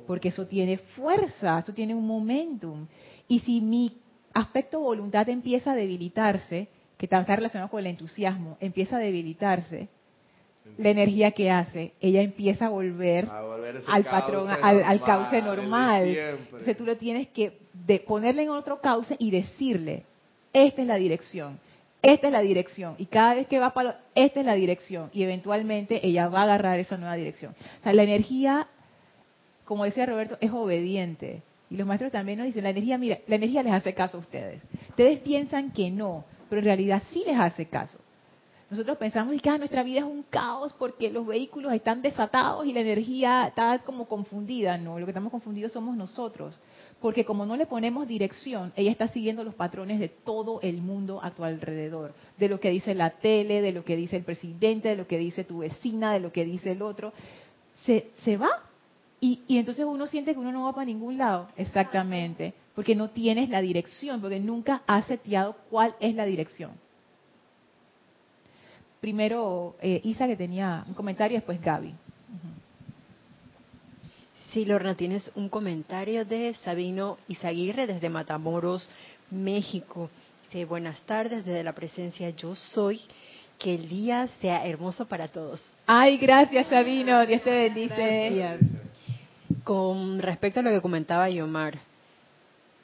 Porque 0.05 0.27
eso 0.27 0.45
tiene 0.45 0.77
fuerza, 0.77 1.57
eso 1.57 1.73
tiene 1.73 1.95
un 1.95 2.05
momentum. 2.05 2.85
Y 3.27 3.39
si 3.39 3.61
mi 3.61 3.97
aspecto 4.33 4.81
voluntad 4.81 5.27
empieza 5.29 5.71
a 5.71 5.75
debilitarse, 5.75 6.67
que 7.07 7.21
está 7.21 7.35
relacionado 7.35 7.69
con 7.69 7.79
el 7.79 7.87
entusiasmo, 7.87 8.57
empieza 8.59 8.97
a 8.97 8.99
debilitarse, 8.99 9.87
la 10.77 10.89
energía 10.89 11.31
que 11.31 11.51
hace, 11.51 11.93
ella 12.01 12.21
empieza 12.21 12.65
a 12.65 12.69
volver 12.69 13.27
A 13.29 13.41
volver 13.43 13.75
ese 13.77 13.85
al 13.89 14.03
cauce 14.03 14.21
patrón, 14.21 14.49
al, 14.49 14.83
al 14.83 15.01
cauce 15.01 15.41
normal. 15.41 16.07
Entonces 16.07 16.75
tú 16.75 16.85
lo 16.85 16.97
tienes 16.97 17.27
que 17.27 17.57
de 17.85 17.99
ponerle 17.99 18.43
en 18.43 18.49
otro 18.49 18.81
cauce 18.81 19.15
y 19.19 19.31
decirle, 19.31 20.03
esta 20.53 20.81
es 20.81 20.87
la 20.87 20.95
dirección, 20.95 21.59
esta 22.01 22.27
es 22.27 22.33
la 22.33 22.41
dirección. 22.41 22.95
Y 22.97 23.05
cada 23.05 23.35
vez 23.35 23.47
que 23.47 23.59
va 23.59 23.73
para 23.73 23.99
esta 24.15 24.39
es 24.39 24.45
la 24.45 24.55
dirección. 24.55 25.09
Y 25.13 25.23
eventualmente 25.23 26.05
ella 26.05 26.27
va 26.27 26.41
a 26.41 26.43
agarrar 26.43 26.79
esa 26.79 26.97
nueva 26.97 27.15
dirección. 27.15 27.55
O 27.79 27.83
sea, 27.83 27.93
la 27.93 28.03
energía, 28.03 28.67
como 29.65 29.85
decía 29.85 30.05
Roberto, 30.05 30.37
es 30.41 30.51
obediente. 30.51 31.41
Y 31.69 31.77
los 31.77 31.87
maestros 31.87 32.11
también 32.11 32.39
nos 32.39 32.47
dicen, 32.47 32.63
la 32.63 32.69
energía, 32.69 32.97
mira, 32.97 33.19
la 33.27 33.35
energía 33.35 33.63
les 33.63 33.73
hace 33.73 33.93
caso 33.93 34.17
a 34.17 34.21
ustedes. 34.21 34.63
Ustedes 34.89 35.19
piensan 35.19 35.71
que 35.71 35.89
no, 35.89 36.25
pero 36.49 36.59
en 36.59 36.65
realidad 36.65 37.01
sí 37.11 37.23
les 37.25 37.37
hace 37.37 37.65
caso. 37.67 37.99
Nosotros 38.69 38.97
pensamos 38.97 39.39
que 39.41 39.49
ah, 39.49 39.59
nuestra 39.59 39.83
vida 39.83 39.99
es 39.99 40.05
un 40.05 40.23
caos 40.23 40.73
porque 40.79 41.11
los 41.11 41.27
vehículos 41.27 41.71
están 41.71 42.01
desatados 42.01 42.65
y 42.65 42.73
la 42.73 42.79
energía 42.79 43.47
está 43.47 43.77
como 43.79 44.07
confundida. 44.07 44.77
No, 44.77 44.97
lo 44.97 45.05
que 45.05 45.11
estamos 45.11 45.31
confundidos 45.31 45.71
somos 45.71 45.95
nosotros. 45.95 46.59
Porque 46.99 47.25
como 47.25 47.45
no 47.45 47.55
le 47.57 47.67
ponemos 47.67 48.07
dirección, 48.07 48.73
ella 48.75 48.89
está 48.89 49.07
siguiendo 49.07 49.43
los 49.43 49.53
patrones 49.53 49.99
de 49.99 50.09
todo 50.09 50.61
el 50.61 50.81
mundo 50.81 51.19
a 51.21 51.29
tu 51.29 51.43
alrededor. 51.43 52.15
De 52.39 52.49
lo 52.49 52.59
que 52.59 52.71
dice 52.71 52.95
la 52.95 53.11
tele, 53.11 53.61
de 53.61 53.71
lo 53.71 53.85
que 53.85 53.95
dice 53.95 54.17
el 54.17 54.23
presidente, 54.23 54.89
de 54.89 54.95
lo 54.95 55.05
que 55.05 55.19
dice 55.19 55.43
tu 55.43 55.59
vecina, 55.59 56.13
de 56.13 56.21
lo 56.21 56.31
que 56.31 56.43
dice 56.43 56.71
el 56.71 56.81
otro. 56.81 57.13
Se, 57.85 58.09
se 58.23 58.35
va. 58.35 58.49
Y, 59.19 59.43
y 59.47 59.59
entonces 59.59 59.85
uno 59.85 60.07
siente 60.07 60.33
que 60.33 60.39
uno 60.39 60.51
no 60.51 60.63
va 60.63 60.73
para 60.73 60.85
ningún 60.85 61.19
lado. 61.19 61.49
Exactamente. 61.55 62.55
Porque 62.75 62.95
no 62.95 63.09
tienes 63.09 63.49
la 63.49 63.61
dirección, 63.61 64.21
porque 64.21 64.39
nunca 64.39 64.83
has 64.85 65.05
seteado 65.07 65.55
cuál 65.69 65.95
es 65.99 66.13
la 66.13 66.25
dirección 66.25 66.71
primero 69.05 69.75
eh, 69.83 70.01
Isa 70.03 70.25
que 70.25 70.35
tenía 70.35 70.83
un 70.87 70.95
comentario 70.95 71.37
después 71.37 71.61
Gaby. 71.61 71.93
Sí, 74.49 74.65
Lorna, 74.65 74.95
tienes 74.95 75.29
un 75.35 75.47
comentario 75.47 76.25
de 76.25 76.55
Sabino 76.63 77.19
Izaguirre 77.27 77.85
desde 77.85 78.09
Matamoros, 78.09 78.89
México. 79.29 80.09
Dice, 80.45 80.65
buenas 80.65 80.99
tardes 81.01 81.45
desde 81.45 81.63
la 81.63 81.73
presencia 81.73 82.31
Yo 82.31 82.55
Soy. 82.55 82.99
Que 83.59 83.75
el 83.75 83.87
día 83.87 84.27
sea 84.41 84.65
hermoso 84.65 85.05
para 85.05 85.27
todos. 85.27 85.61
Ay, 85.85 86.17
gracias 86.17 86.65
Sabino, 86.65 87.23
Dios 87.27 87.43
te 87.43 87.51
bendice. 87.51 88.31
Gracias. 88.31 88.59
Con 89.63 90.17
respecto 90.17 90.61
a 90.61 90.63
lo 90.63 90.71
que 90.71 90.81
comentaba 90.81 91.29
Yomar, 91.29 91.77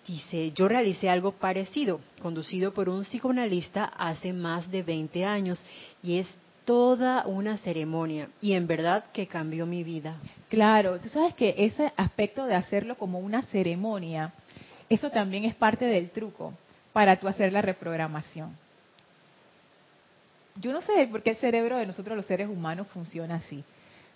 dice, 0.07 0.51
yo 0.51 0.67
realicé 0.67 1.09
algo 1.09 1.33
parecido, 1.33 1.99
conducido 2.21 2.73
por 2.73 2.89
un 2.89 3.03
psicoanalista 3.03 3.85
hace 3.85 4.33
más 4.33 4.69
de 4.71 4.83
20 4.83 5.25
años, 5.25 5.63
y 6.01 6.17
es 6.19 6.27
toda 6.65 7.25
una 7.25 7.57
ceremonia 7.57 8.29
y 8.39 8.53
en 8.53 8.67
verdad 8.67 9.05
que 9.11 9.27
cambió 9.27 9.65
mi 9.65 9.83
vida. 9.83 10.15
Claro, 10.49 10.99
tú 10.99 11.09
sabes 11.09 11.33
que 11.33 11.55
ese 11.57 11.91
aspecto 11.97 12.45
de 12.45 12.55
hacerlo 12.55 12.97
como 12.97 13.19
una 13.19 13.41
ceremonia, 13.43 14.33
eso 14.89 15.09
también 15.09 15.45
es 15.45 15.55
parte 15.55 15.85
del 15.85 16.11
truco 16.11 16.53
para 16.93 17.19
tú 17.19 17.27
hacer 17.27 17.51
la 17.51 17.61
reprogramación. 17.61 18.55
Yo 20.55 20.73
no 20.73 20.81
sé 20.81 21.07
por 21.07 21.23
qué 21.23 21.31
el 21.31 21.37
cerebro 21.37 21.77
de 21.77 21.85
nosotros 21.85 22.15
los 22.15 22.25
seres 22.25 22.49
humanos 22.49 22.87
funciona 22.87 23.35
así, 23.35 23.63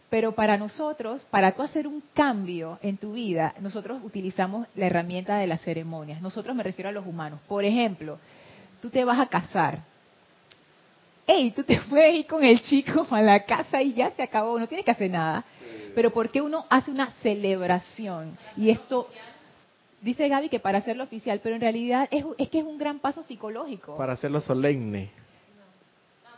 pero 0.09 0.33
para 0.33 0.57
nosotros, 0.57 1.25
para 1.29 1.53
tú 1.53 1.61
hacer 1.61 1.87
un 1.87 2.03
cambio 2.13 2.79
en 2.81 2.97
tu 2.97 3.13
vida, 3.13 3.55
nosotros 3.59 4.01
utilizamos 4.03 4.67
la 4.75 4.85
herramienta 4.85 5.37
de 5.37 5.47
las 5.47 5.61
ceremonias. 5.61 6.21
Nosotros 6.21 6.55
me 6.55 6.63
refiero 6.63 6.89
a 6.89 6.91
los 6.91 7.05
humanos. 7.05 7.39
Por 7.47 7.65
ejemplo, 7.65 8.19
tú 8.81 8.89
te 8.89 9.03
vas 9.03 9.19
a 9.19 9.27
casar. 9.27 9.79
Hey, 11.25 11.51
tú 11.55 11.63
te 11.63 11.79
puedes 11.89 12.15
ir 12.15 12.27
con 12.27 12.43
el 12.43 12.61
chico 12.61 13.07
a 13.09 13.21
la 13.21 13.43
casa 13.45 13.81
y 13.81 13.93
ya 13.93 14.11
se 14.11 14.21
acabó, 14.21 14.59
no 14.59 14.67
tienes 14.67 14.85
que 14.85 14.91
hacer 14.91 15.09
nada. 15.09 15.43
Pero 15.95 16.11
¿por 16.11 16.29
qué 16.29 16.41
uno 16.41 16.65
hace 16.69 16.91
una 16.91 17.09
celebración? 17.21 18.37
Y 18.57 18.69
esto, 18.69 19.09
dice 20.01 20.27
Gaby 20.27 20.49
que 20.49 20.59
para 20.59 20.77
hacerlo 20.77 21.03
oficial, 21.03 21.39
pero 21.41 21.55
en 21.55 21.61
realidad 21.61 22.07
es, 22.11 22.23
es 22.37 22.49
que 22.49 22.59
es 22.59 22.65
un 22.65 22.77
gran 22.77 22.99
paso 22.99 23.23
psicológico. 23.23 23.97
Para 23.97 24.13
hacerlo 24.13 24.39
solemne. 24.39 25.24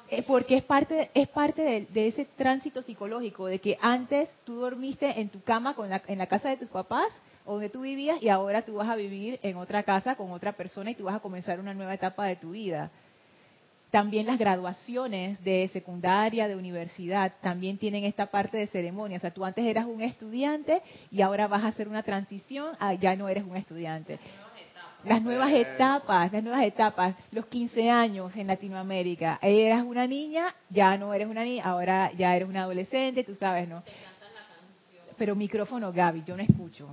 Eh, 0.10 0.24
porque 0.26 0.56
es 0.56 0.64
parte 0.64 1.12
es 1.14 1.28
parte 1.28 1.62
de, 1.62 1.86
de, 1.88 2.08
ese 2.08 2.26
tránsito 2.38 2.82
psicológico 2.82 3.48
de 3.48 3.60
que 3.60 3.78
antes 3.82 4.30
tú 4.46 4.56
dormiste 4.56 5.20
en 5.20 5.28
tu 5.28 5.42
cama 5.42 5.76
con 5.76 5.90
la, 5.90 6.02
en 6.08 6.18
la 6.18 6.28
casa 6.28 6.48
de 6.50 6.56
tus 6.56 6.70
papás 6.70 7.12
donde 7.46 7.70
tú 7.70 7.82
vivías 7.82 8.22
y 8.22 8.30
ahora 8.30 8.62
tú 8.62 8.76
vas 8.76 8.90
a 8.90 8.96
vivir 8.96 9.40
en 9.42 9.58
otra 9.58 9.84
casa 9.84 10.16
con 10.16 10.32
otra 10.32 10.54
persona 10.54 10.92
y 10.92 10.96
tú 10.96 11.06
vas 11.06 11.16
a 11.16 11.20
comenzar 11.20 11.60
una 11.60 11.74
nueva 11.74 11.94
etapa 11.94 12.26
de 12.26 12.36
tu 12.36 12.52
vida. 12.52 12.92
También 13.90 14.28
las 14.28 14.38
graduaciones 14.38 15.42
de 15.46 15.70
secundaria, 15.72 16.50
de 16.50 16.58
universidad, 16.58 17.34
también 17.42 17.78
tienen 17.78 18.04
esta 18.04 18.26
parte 18.26 18.58
de 18.58 18.68
ceremonia. 18.68 19.18
O 19.18 19.22
sea, 19.22 19.32
tú 19.32 19.46
antes 19.46 19.66
eras 19.66 19.86
un 19.86 20.02
estudiante 20.02 20.82
y 21.10 21.22
ahora 21.22 21.48
vas 21.48 21.64
a 21.64 21.68
hacer 21.68 21.88
una 21.88 22.04
transición 22.04 22.76
a 22.80 22.94
ya 22.96 23.16
no 23.16 23.30
eres 23.30 23.46
un 23.46 23.56
estudiante 23.56 24.20
las 25.06 25.22
nuevas 25.22 25.52
etapas, 25.54 26.32
las 26.34 26.44
nuevas 26.44 26.64
etapas, 26.64 27.16
los 27.32 27.46
15 27.48 27.90
años 27.90 28.36
en 28.36 28.48
Latinoamérica. 28.48 29.40
Eras 29.42 29.84
una 29.84 30.06
niña, 30.08 30.54
ya 30.70 30.98
no 30.98 31.14
eres 31.14 31.28
una 31.28 31.44
niña, 31.44 31.64
ahora 31.66 32.12
ya 32.18 32.36
eres 32.36 32.48
una 32.50 32.64
adolescente, 32.64 33.24
tú 33.24 33.36
sabes, 33.36 33.68
¿no? 33.70 33.82
Te 33.84 33.92
cantan 33.92 34.34
la 34.34 34.42
canción. 34.56 35.16
Pero 35.18 35.36
micrófono, 35.36 35.92
Gaby, 35.94 36.24
yo 36.26 36.36
no 36.36 36.44
escucho. 36.44 36.90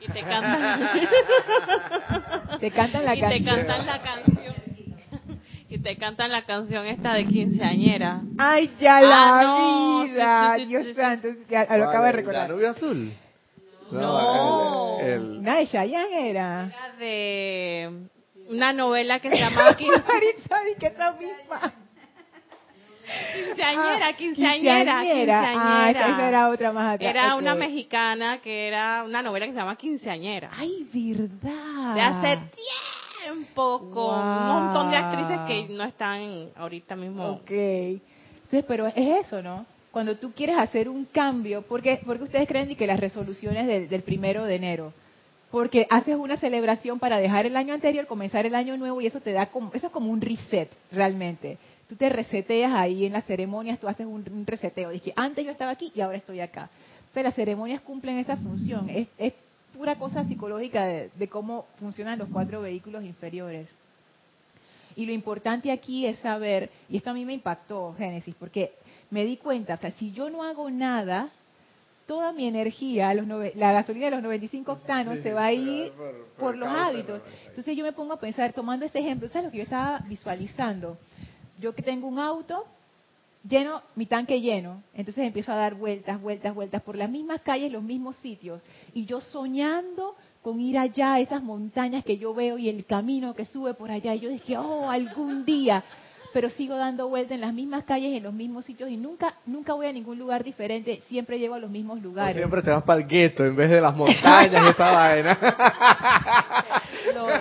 Y 0.00 0.08
te 0.12 0.20
cantan, 0.20 0.80
te 2.60 2.70
cantan 2.70 3.04
la 3.04 3.16
y 3.16 3.20
canción. 3.20 3.44
te 3.44 3.50
cantan 3.50 3.86
la 3.86 4.02
canción. 4.02 4.54
Y 5.68 5.78
te 5.78 5.96
cantan 5.96 6.30
la 6.30 6.42
canción 6.44 6.86
esta 6.86 7.12
de 7.14 7.24
quinceañera. 7.24 8.20
Ay, 8.38 8.70
ya 8.78 8.98
Ah, 8.98 9.00
la 9.02 9.42
no, 9.42 10.04
vida, 10.04 10.54
sí, 10.56 10.62
sí, 10.62 10.68
Dios 10.68 10.82
sí, 10.84 10.88
sí. 10.90 10.94
santo, 10.94 11.28
ya 11.50 11.64
lo 11.76 11.88
acabo 11.88 12.04
de 12.04 12.12
¿La 12.12 12.16
recordar. 12.16 12.50
nube 12.50 12.68
azul? 12.68 13.12
No. 13.90 14.98
el- 15.00 15.46
el- 15.46 15.68
Chayanne 15.68 16.30
era. 16.30 16.66
Era 16.66 16.96
de 16.98 17.90
una 18.48 18.72
novela 18.72 19.20
que 19.20 19.30
se 19.30 19.36
llamaba 19.38 19.76
Quin- 19.76 19.88
Maritza, 20.08 20.60
di 20.64 20.74
que 20.78 20.86
esa 20.86 21.12
misma. 21.12 21.72
Quinceañera, 23.34 24.06
Ah, 24.08 24.12
quinceañera, 24.16 24.98
Ah, 24.98 25.02
quinceañera. 25.02 25.90
esa, 25.90 26.08
esa 26.10 26.28
era 26.28 26.48
otra 26.48 26.72
más 26.72 26.94
atrás. 26.96 27.10
Era 27.10 27.34
ok. 27.36 27.40
una 27.42 27.54
mexicana 27.54 28.38
que 28.42 28.66
era 28.66 29.04
una 29.04 29.22
novela 29.22 29.46
que 29.46 29.52
se 29.52 29.58
llama 29.58 29.76
Quinceañera. 29.76 30.50
Ay, 30.52 30.86
verdad. 30.92 31.94
De 31.94 32.00
hace 32.00 32.38
tiempo, 33.22 33.90
con 33.92 34.18
un 34.18 34.46
montón 34.48 34.90
de 34.90 34.96
actrices 34.96 35.36
Wow. 35.38 35.46
que 35.46 35.68
no 35.70 35.84
están 35.84 36.48
ahorita 36.56 36.96
mismo. 36.96 37.26
Ok. 37.28 37.50
Entonces, 37.50 38.64
pero 38.66 38.86
es 38.88 39.26
eso, 39.26 39.40
¿no? 39.40 39.64
Cuando 39.96 40.18
tú 40.18 40.32
quieres 40.32 40.58
hacer 40.58 40.90
un 40.90 41.06
cambio, 41.06 41.62
porque 41.62 42.02
porque 42.04 42.24
ustedes 42.24 42.46
creen 42.46 42.76
que 42.76 42.86
las 42.86 43.00
resoluciones 43.00 43.66
del, 43.66 43.88
del 43.88 44.02
primero 44.02 44.44
de 44.44 44.56
enero, 44.56 44.92
porque 45.50 45.86
haces 45.88 46.16
una 46.16 46.36
celebración 46.36 46.98
para 46.98 47.16
dejar 47.16 47.46
el 47.46 47.56
año 47.56 47.72
anterior, 47.72 48.06
comenzar 48.06 48.44
el 48.44 48.54
año 48.54 48.76
nuevo 48.76 49.00
y 49.00 49.06
eso 49.06 49.22
te 49.22 49.32
da 49.32 49.46
como 49.46 49.70
eso 49.72 49.86
es 49.86 49.92
como 49.94 50.10
un 50.10 50.20
reset 50.20 50.70
realmente. 50.92 51.56
Tú 51.88 51.96
te 51.96 52.10
reseteas 52.10 52.74
ahí 52.74 53.06
en 53.06 53.14
las 53.14 53.24
ceremonias, 53.24 53.80
tú 53.80 53.88
haces 53.88 54.06
un, 54.06 54.44
reseteo. 54.46 54.90
Dije, 54.90 55.14
antes 55.16 55.46
yo 55.46 55.50
estaba 55.50 55.70
aquí 55.70 55.90
y 55.94 56.02
ahora 56.02 56.18
estoy 56.18 56.40
acá. 56.40 56.68
Entonces 56.98 57.24
las 57.24 57.34
ceremonias 57.34 57.80
cumplen 57.80 58.18
esa 58.18 58.36
función. 58.36 58.90
Es, 58.90 59.08
es 59.16 59.32
pura 59.74 59.96
cosa 59.96 60.28
psicológica 60.28 60.84
de, 60.84 61.08
de 61.14 61.28
cómo 61.28 61.64
funcionan 61.80 62.18
los 62.18 62.28
cuatro 62.28 62.60
vehículos 62.60 63.02
inferiores. 63.02 63.70
Y 64.96 65.04
lo 65.04 65.12
importante 65.12 65.70
aquí 65.70 66.06
es 66.06 66.18
saber, 66.18 66.70
y 66.88 66.96
esto 66.96 67.10
a 67.10 67.14
mí 67.14 67.24
me 67.26 67.34
impactó, 67.34 67.94
Génesis, 67.98 68.34
porque 68.34 68.72
me 69.10 69.24
di 69.24 69.36
cuenta, 69.36 69.74
o 69.74 69.76
sea, 69.76 69.90
si 69.92 70.12
yo 70.12 70.28
no 70.30 70.42
hago 70.42 70.70
nada, 70.70 71.28
toda 72.06 72.32
mi 72.32 72.46
energía, 72.46 73.12
los 73.14 73.26
nove- 73.26 73.54
la 73.54 73.72
gasolina 73.72 74.06
de 74.06 74.10
los 74.12 74.22
95 74.22 74.72
octanos, 74.72 75.16
Sí, 75.16 75.22
se 75.22 75.32
va 75.32 75.46
a 75.46 75.52
ir 75.52 75.90
por- 75.92 76.06
por, 76.26 76.36
por 76.36 76.56
los 76.56 76.68
hábitos. 76.68 77.22
Entonces 77.48 77.76
yo 77.76 77.84
me 77.84 77.92
pongo 77.92 78.12
a 78.14 78.20
pensar, 78.20 78.52
tomando 78.52 78.84
este 78.86 78.98
ejemplo, 79.00 79.28
¿sabes 79.28 79.46
lo 79.46 79.50
que 79.50 79.58
yo 79.58 79.62
estaba 79.64 79.98
visualizando? 80.08 80.98
Yo 81.58 81.74
que 81.74 81.82
tengo 81.82 82.06
un 82.06 82.18
auto, 82.18 82.64
lleno, 83.48 83.82
mi 83.94 84.06
tanque 84.06 84.40
lleno, 84.40 84.82
entonces 84.94 85.24
empiezo 85.24 85.52
a 85.52 85.56
dar 85.56 85.74
vueltas, 85.74 86.20
vueltas, 86.20 86.54
vueltas 86.54 86.82
por 86.82 86.96
las 86.96 87.08
mismas 87.08 87.40
calles, 87.42 87.72
los 87.72 87.82
mismos 87.82 88.16
sitios, 88.16 88.60
y 88.92 89.04
yo 89.06 89.20
soñando 89.20 90.16
con 90.42 90.60
ir 90.60 90.78
allá 90.78 91.14
a 91.14 91.20
esas 91.20 91.42
montañas 91.42 92.04
que 92.04 92.18
yo 92.18 92.34
veo 92.34 92.58
y 92.58 92.68
el 92.68 92.84
camino 92.86 93.34
que 93.34 93.44
sube 93.46 93.74
por 93.74 93.90
allá, 93.90 94.14
y 94.14 94.20
yo 94.20 94.28
dije, 94.28 94.56
oh, 94.58 94.90
algún 94.90 95.44
día, 95.44 95.82
pero 96.36 96.50
sigo 96.50 96.76
dando 96.76 97.08
vueltas 97.08 97.36
en 97.36 97.40
las 97.40 97.54
mismas 97.54 97.84
calles, 97.84 98.14
en 98.14 98.22
los 98.22 98.34
mismos 98.34 98.66
sitios, 98.66 98.90
y 98.90 98.98
nunca, 98.98 99.36
nunca 99.46 99.72
voy 99.72 99.86
a 99.86 99.92
ningún 99.92 100.18
lugar 100.18 100.44
diferente, 100.44 101.00
siempre 101.08 101.38
llego 101.38 101.54
a 101.54 101.58
los 101.58 101.70
mismos 101.70 101.98
O 101.98 102.02
lugares. 102.02 102.36
siempre 102.36 102.60
te 102.60 102.68
vas 102.68 102.82
para 102.82 103.00
el 103.00 103.08
gueto 103.08 103.42
en 103.42 103.56
vez 103.56 103.70
de 103.70 103.80
las 103.80 103.96
montañas 103.96 104.66
y 104.66 104.68
esa 104.68 104.92
vaina. 104.92 105.38
No, 107.14 107.26
no. 107.26 107.32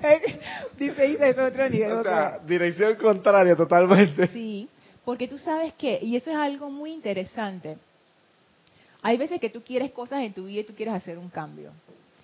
Dice, 0.78 1.02
dice, 1.08 1.28
es 1.28 1.38
otro 1.38 1.68
nivel. 1.68 1.92
o 1.92 2.02
sea, 2.02 2.38
dirección 2.46 2.94
contraria 2.94 3.54
totalmente. 3.54 4.28
Sí, 4.28 4.66
porque 5.04 5.28
tú 5.28 5.36
sabes 5.36 5.74
que, 5.74 5.98
y 6.00 6.16
eso 6.16 6.30
es 6.30 6.36
algo 6.38 6.70
muy 6.70 6.92
interesante, 6.92 7.76
hay 9.02 9.18
veces 9.18 9.38
que 9.38 9.50
tú 9.50 9.60
quieres 9.60 9.90
cosas 9.92 10.22
en 10.22 10.32
tu 10.32 10.46
vida 10.46 10.60
y 10.60 10.64
tú 10.64 10.74
quieres 10.74 10.94
hacer 10.94 11.18
un 11.18 11.28
cambio. 11.28 11.72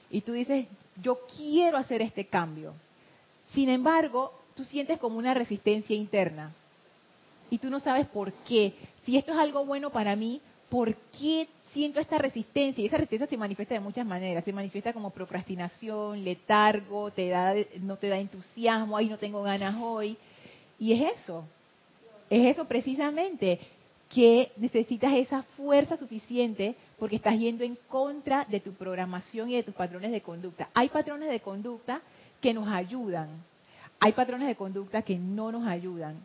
Y 0.09 0.23
tú 0.23 0.33
dices, 0.33 0.65
yo 0.97 1.19
quiero 1.37 1.77
hacer 1.77 2.01
este 2.01 2.25
cambio. 2.25 2.73
Sin 3.53 3.69
embargo, 3.69 4.33
tú 4.59 4.65
sientes 4.65 4.99
como 4.99 5.19
una 5.19 5.35
resistencia 5.35 5.95
interna. 5.95 6.53
Y 7.49 7.59
tú 7.59 7.71
no 7.71 7.79
sabes 7.79 8.09
por 8.09 8.33
qué. 8.33 8.75
Si 9.05 9.17
esto 9.17 9.31
es 9.31 9.39
algo 9.39 9.65
bueno 9.65 9.91
para 9.91 10.17
mí, 10.17 10.41
¿por 10.69 10.97
qué 11.17 11.47
siento 11.73 12.01
esta 12.01 12.19
resistencia? 12.19 12.83
Y 12.83 12.89
esa 12.89 12.97
resistencia 12.97 13.29
se 13.29 13.37
manifiesta 13.37 13.75
de 13.75 13.81
muchas 13.81 14.05
maneras. 14.05 14.45
Se 14.45 14.53
manifiesta 14.53 14.93
como 14.93 15.11
procrastinación, 15.11 16.25
letargo, 16.25 17.13
te 17.13 17.29
da, 17.29 17.55
no 17.81 17.97
te 17.99 18.09
da 18.09 18.19
entusiasmo, 18.19 18.97
ay, 18.97 19.09
no 19.09 19.17
tengo 19.17 19.45
ganas 19.45 19.77
hoy. 19.81 20.17
Y 20.77 20.93
es 20.93 21.13
eso. 21.21 21.45
Es 22.29 22.45
eso 22.45 22.65
precisamente, 22.65 23.61
que 24.09 24.51
necesitas 24.57 25.15
esa 25.15 25.43
fuerza 25.57 25.97
suficiente 25.97 26.75
porque 26.99 27.17
estás 27.17 27.39
yendo 27.39 27.63
en 27.63 27.79
contra 27.87 28.45
de 28.47 28.59
tu 28.59 28.73
programación 28.73 29.51
y 29.51 29.55
de 29.55 29.63
tus 29.63 29.75
patrones 29.75 30.11
de 30.11 30.21
conducta. 30.21 30.69
Hay 30.75 30.89
patrones 30.89 31.31
de 31.31 31.39
conducta 31.39 32.03
que 32.41 32.53
nos 32.53 32.67
ayudan, 32.67 33.29
hay 34.01 34.13
patrones 34.13 34.49
de 34.49 34.57
conducta 34.57 35.03
que 35.03 35.19
no 35.19 35.51
nos 35.53 35.67
ayudan. 35.67 36.17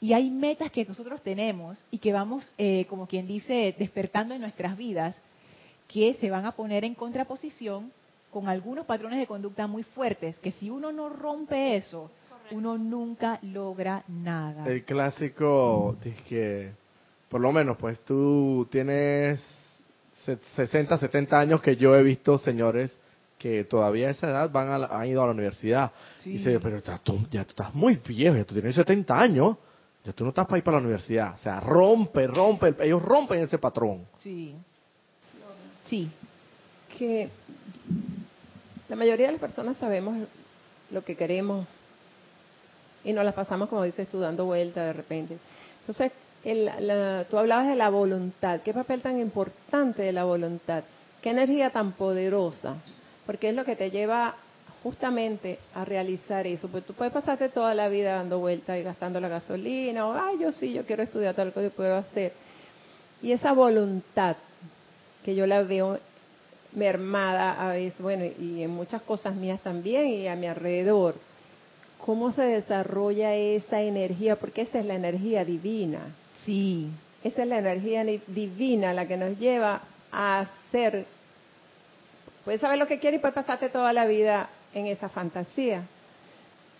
Y 0.00 0.14
hay 0.14 0.30
metas 0.30 0.70
que 0.70 0.84
nosotros 0.84 1.20
tenemos 1.22 1.84
y 1.90 1.98
que 1.98 2.12
vamos, 2.12 2.50
eh, 2.56 2.86
como 2.88 3.06
quien 3.06 3.26
dice, 3.26 3.74
despertando 3.78 4.34
en 4.34 4.40
nuestras 4.40 4.76
vidas, 4.76 5.14
que 5.88 6.14
se 6.14 6.30
van 6.30 6.46
a 6.46 6.52
poner 6.52 6.84
en 6.84 6.94
contraposición 6.94 7.92
con 8.30 8.48
algunos 8.48 8.86
patrones 8.86 9.18
de 9.18 9.26
conducta 9.26 9.66
muy 9.66 9.82
fuertes, 9.82 10.38
que 10.38 10.52
si 10.52 10.70
uno 10.70 10.92
no 10.92 11.08
rompe 11.10 11.76
eso, 11.76 12.10
uno 12.52 12.78
nunca 12.78 13.38
logra 13.42 14.04
nada. 14.08 14.66
El 14.66 14.84
clásico, 14.84 15.96
que 16.28 16.72
por 17.28 17.40
lo 17.40 17.52
menos, 17.52 17.76
pues 17.76 18.00
tú 18.04 18.66
tienes 18.70 19.40
se- 20.24 20.38
60, 20.56 20.96
70 20.98 21.38
años 21.38 21.60
que 21.60 21.76
yo 21.76 21.94
he 21.94 22.02
visto 22.02 22.38
señores 22.38 22.96
que 23.40 23.64
todavía 23.64 24.08
a 24.08 24.10
esa 24.10 24.28
edad 24.28 24.50
van 24.50 24.68
a 24.68 24.78
la- 24.78 24.86
han 24.88 25.08
ido 25.08 25.22
a 25.22 25.26
la 25.26 25.32
universidad. 25.32 25.90
Sí. 26.22 26.30
Y 26.30 26.32
dice, 26.34 26.60
pero 26.60 26.78
ya 26.80 26.98
tú, 26.98 27.18
ya 27.30 27.42
tú 27.44 27.50
estás 27.50 27.74
muy 27.74 27.96
viejo, 27.96 28.36
ya 28.36 28.44
tú 28.44 28.52
tienes 28.54 28.74
70 28.74 29.18
años, 29.18 29.56
ya 30.04 30.12
tú 30.12 30.24
no 30.24 30.28
estás 30.30 30.46
para 30.46 30.58
ir 30.58 30.62
para 30.64 30.76
la 30.76 30.82
universidad. 30.82 31.34
O 31.34 31.38
sea, 31.38 31.58
rompe, 31.58 32.26
rompe, 32.26 32.74
ellos 32.80 33.00
rompen 33.02 33.40
ese 33.42 33.56
patrón. 33.58 34.06
Sí. 34.18 34.54
Sí. 35.86 36.10
que 36.98 37.30
la 38.88 38.96
mayoría 38.96 39.26
de 39.26 39.32
las 39.32 39.40
personas 39.40 39.76
sabemos 39.78 40.26
lo 40.90 41.02
que 41.04 41.16
queremos 41.16 41.66
y 43.04 43.12
nos 43.12 43.24
las 43.24 43.32
pasamos, 43.34 43.68
como 43.68 43.84
dices 43.84 44.08
tú, 44.08 44.18
dando 44.20 44.44
vuelta 44.44 44.84
de 44.84 44.92
repente. 44.92 45.38
Entonces, 45.80 46.12
el- 46.44 46.66
la- 46.86 47.24
tú 47.30 47.38
hablabas 47.38 47.68
de 47.68 47.76
la 47.76 47.88
voluntad. 47.90 48.60
¿Qué 48.62 48.74
papel 48.74 49.00
tan 49.00 49.18
importante 49.20 50.02
de 50.02 50.12
la 50.12 50.24
voluntad? 50.24 50.84
¿Qué 51.22 51.30
energía 51.30 51.70
tan 51.70 51.92
poderosa? 51.92 52.76
Porque 53.30 53.50
es 53.50 53.54
lo 53.54 53.64
que 53.64 53.76
te 53.76 53.92
lleva 53.92 54.34
justamente 54.82 55.60
a 55.76 55.84
realizar 55.84 56.48
eso. 56.48 56.66
Pues 56.66 56.84
tú 56.84 56.94
puedes 56.94 57.12
pasarte 57.12 57.48
toda 57.48 57.76
la 57.76 57.88
vida 57.88 58.16
dando 58.16 58.40
vueltas 58.40 58.76
y 58.76 58.82
gastando 58.82 59.20
la 59.20 59.28
gasolina, 59.28 60.08
o, 60.08 60.14
ay, 60.14 60.40
yo 60.40 60.50
sí, 60.50 60.72
yo 60.72 60.84
quiero 60.84 61.04
estudiar 61.04 61.36
tal 61.36 61.52
cosa 61.52 61.68
que 61.68 61.70
puedo 61.70 61.94
hacer. 61.94 62.32
Y 63.22 63.30
esa 63.30 63.52
voluntad 63.52 64.34
que 65.24 65.36
yo 65.36 65.46
la 65.46 65.62
veo 65.62 66.00
mermada 66.72 67.52
a 67.52 67.72
veces, 67.72 68.00
bueno, 68.00 68.24
y 68.24 68.64
en 68.64 68.70
muchas 68.70 69.00
cosas 69.02 69.36
mías 69.36 69.60
también 69.60 70.08
y 70.08 70.26
a 70.26 70.34
mi 70.34 70.48
alrededor. 70.48 71.14
¿Cómo 72.04 72.32
se 72.32 72.42
desarrolla 72.42 73.36
esa 73.36 73.80
energía? 73.80 74.34
Porque 74.34 74.62
esa 74.62 74.80
es 74.80 74.86
la 74.86 74.96
energía 74.96 75.44
divina. 75.44 76.00
Sí. 76.44 76.88
Esa 77.22 77.42
es 77.42 77.48
la 77.48 77.58
energía 77.58 78.02
divina 78.26 78.92
la 78.92 79.06
que 79.06 79.16
nos 79.16 79.38
lleva 79.38 79.82
a 80.10 80.40
hacer. 80.40 81.06
Puedes 82.50 82.62
saber 82.62 82.80
lo 82.80 82.88
que 82.88 82.98
quieres 82.98 83.18
y 83.18 83.20
puedes 83.20 83.36
pasarte 83.36 83.68
toda 83.68 83.92
la 83.92 84.06
vida 84.06 84.48
en 84.74 84.86
esa 84.86 85.08
fantasía. 85.08 85.84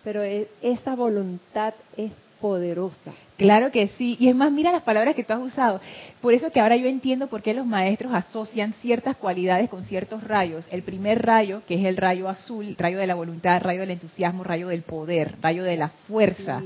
Pero 0.03 0.21
e, 0.21 0.49
esa 0.61 0.97
voluntad 0.97 1.73
es 1.95 2.11
poderosa. 2.41 3.13
Claro 3.37 3.71
que 3.71 3.87
sí. 3.97 4.17
Y 4.19 4.27
es 4.27 4.35
más, 4.35 4.51
mira 4.51 4.73
las 4.73 4.83
palabras 4.83 5.15
que 5.15 5.23
tú 5.23 5.31
has 5.31 5.39
usado. 5.39 5.79
Por 6.19 6.33
eso 6.33 6.51
que 6.51 6.59
ahora 6.59 6.75
yo 6.75 6.89
entiendo 6.89 7.27
por 7.27 7.41
qué 7.41 7.53
los 7.53 7.65
maestros 7.65 8.13
asocian 8.13 8.73
ciertas 8.81 9.15
cualidades 9.15 9.69
con 9.69 9.85
ciertos 9.85 10.25
rayos. 10.25 10.67
El 10.71 10.83
primer 10.83 11.25
rayo, 11.25 11.61
que 11.65 11.75
es 11.75 11.85
el 11.85 11.95
rayo 11.95 12.27
azul, 12.27 12.75
rayo 12.77 12.97
de 12.97 13.07
la 13.07 13.15
voluntad, 13.15 13.61
rayo 13.61 13.79
del 13.79 13.91
entusiasmo, 13.91 14.43
rayo 14.43 14.67
del 14.67 14.81
poder, 14.81 15.35
rayo 15.41 15.63
de 15.63 15.77
la 15.77 15.87
fuerza. 15.87 16.61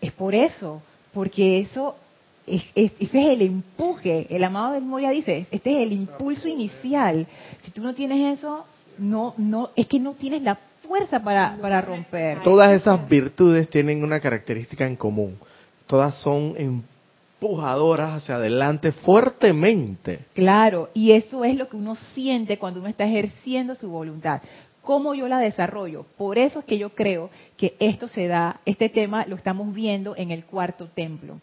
Es 0.00 0.12
por 0.12 0.36
eso, 0.36 0.80
porque 1.12 1.58
eso 1.58 1.96
es, 2.46 2.64
ese 2.74 2.94
es 3.00 3.14
el 3.14 3.42
empuje. 3.42 4.26
El 4.30 4.44
amado 4.44 4.72
de 4.72 4.80
Moria 4.80 5.10
dice, 5.10 5.46
este 5.50 5.72
es 5.72 5.86
el 5.86 5.92
impulso 5.92 6.48
inicial. 6.48 7.26
Si 7.62 7.70
tú 7.70 7.82
no 7.82 7.94
tienes 7.94 8.38
eso, 8.38 8.64
no, 8.98 9.34
no, 9.36 9.70
es 9.76 9.86
que 9.86 9.98
no 9.98 10.14
tienes 10.14 10.42
la 10.42 10.58
fuerza 10.86 11.22
para, 11.22 11.56
para 11.60 11.80
romper. 11.80 12.40
Todas 12.42 12.72
esas 12.72 13.08
virtudes 13.08 13.68
tienen 13.70 14.02
una 14.02 14.20
característica 14.20 14.86
en 14.86 14.96
común. 14.96 15.38
Todas 15.86 16.14
son 16.16 16.54
empujadoras 16.56 18.22
hacia 18.22 18.36
adelante 18.36 18.92
fuertemente. 18.92 20.20
Claro, 20.34 20.90
y 20.94 21.12
eso 21.12 21.44
es 21.44 21.56
lo 21.56 21.68
que 21.68 21.76
uno 21.76 21.94
siente 22.14 22.58
cuando 22.58 22.80
uno 22.80 22.88
está 22.88 23.04
ejerciendo 23.04 23.74
su 23.74 23.90
voluntad. 23.90 24.42
¿Cómo 24.82 25.14
yo 25.14 25.28
la 25.28 25.38
desarrollo? 25.38 26.04
Por 26.16 26.38
eso 26.38 26.58
es 26.58 26.64
que 26.64 26.76
yo 26.76 26.90
creo 26.90 27.30
que 27.56 27.76
esto 27.78 28.08
se 28.08 28.26
da, 28.26 28.60
este 28.66 28.88
tema 28.88 29.24
lo 29.26 29.36
estamos 29.36 29.72
viendo 29.72 30.16
en 30.16 30.32
el 30.32 30.44
cuarto 30.44 30.88
templo. 30.92 31.40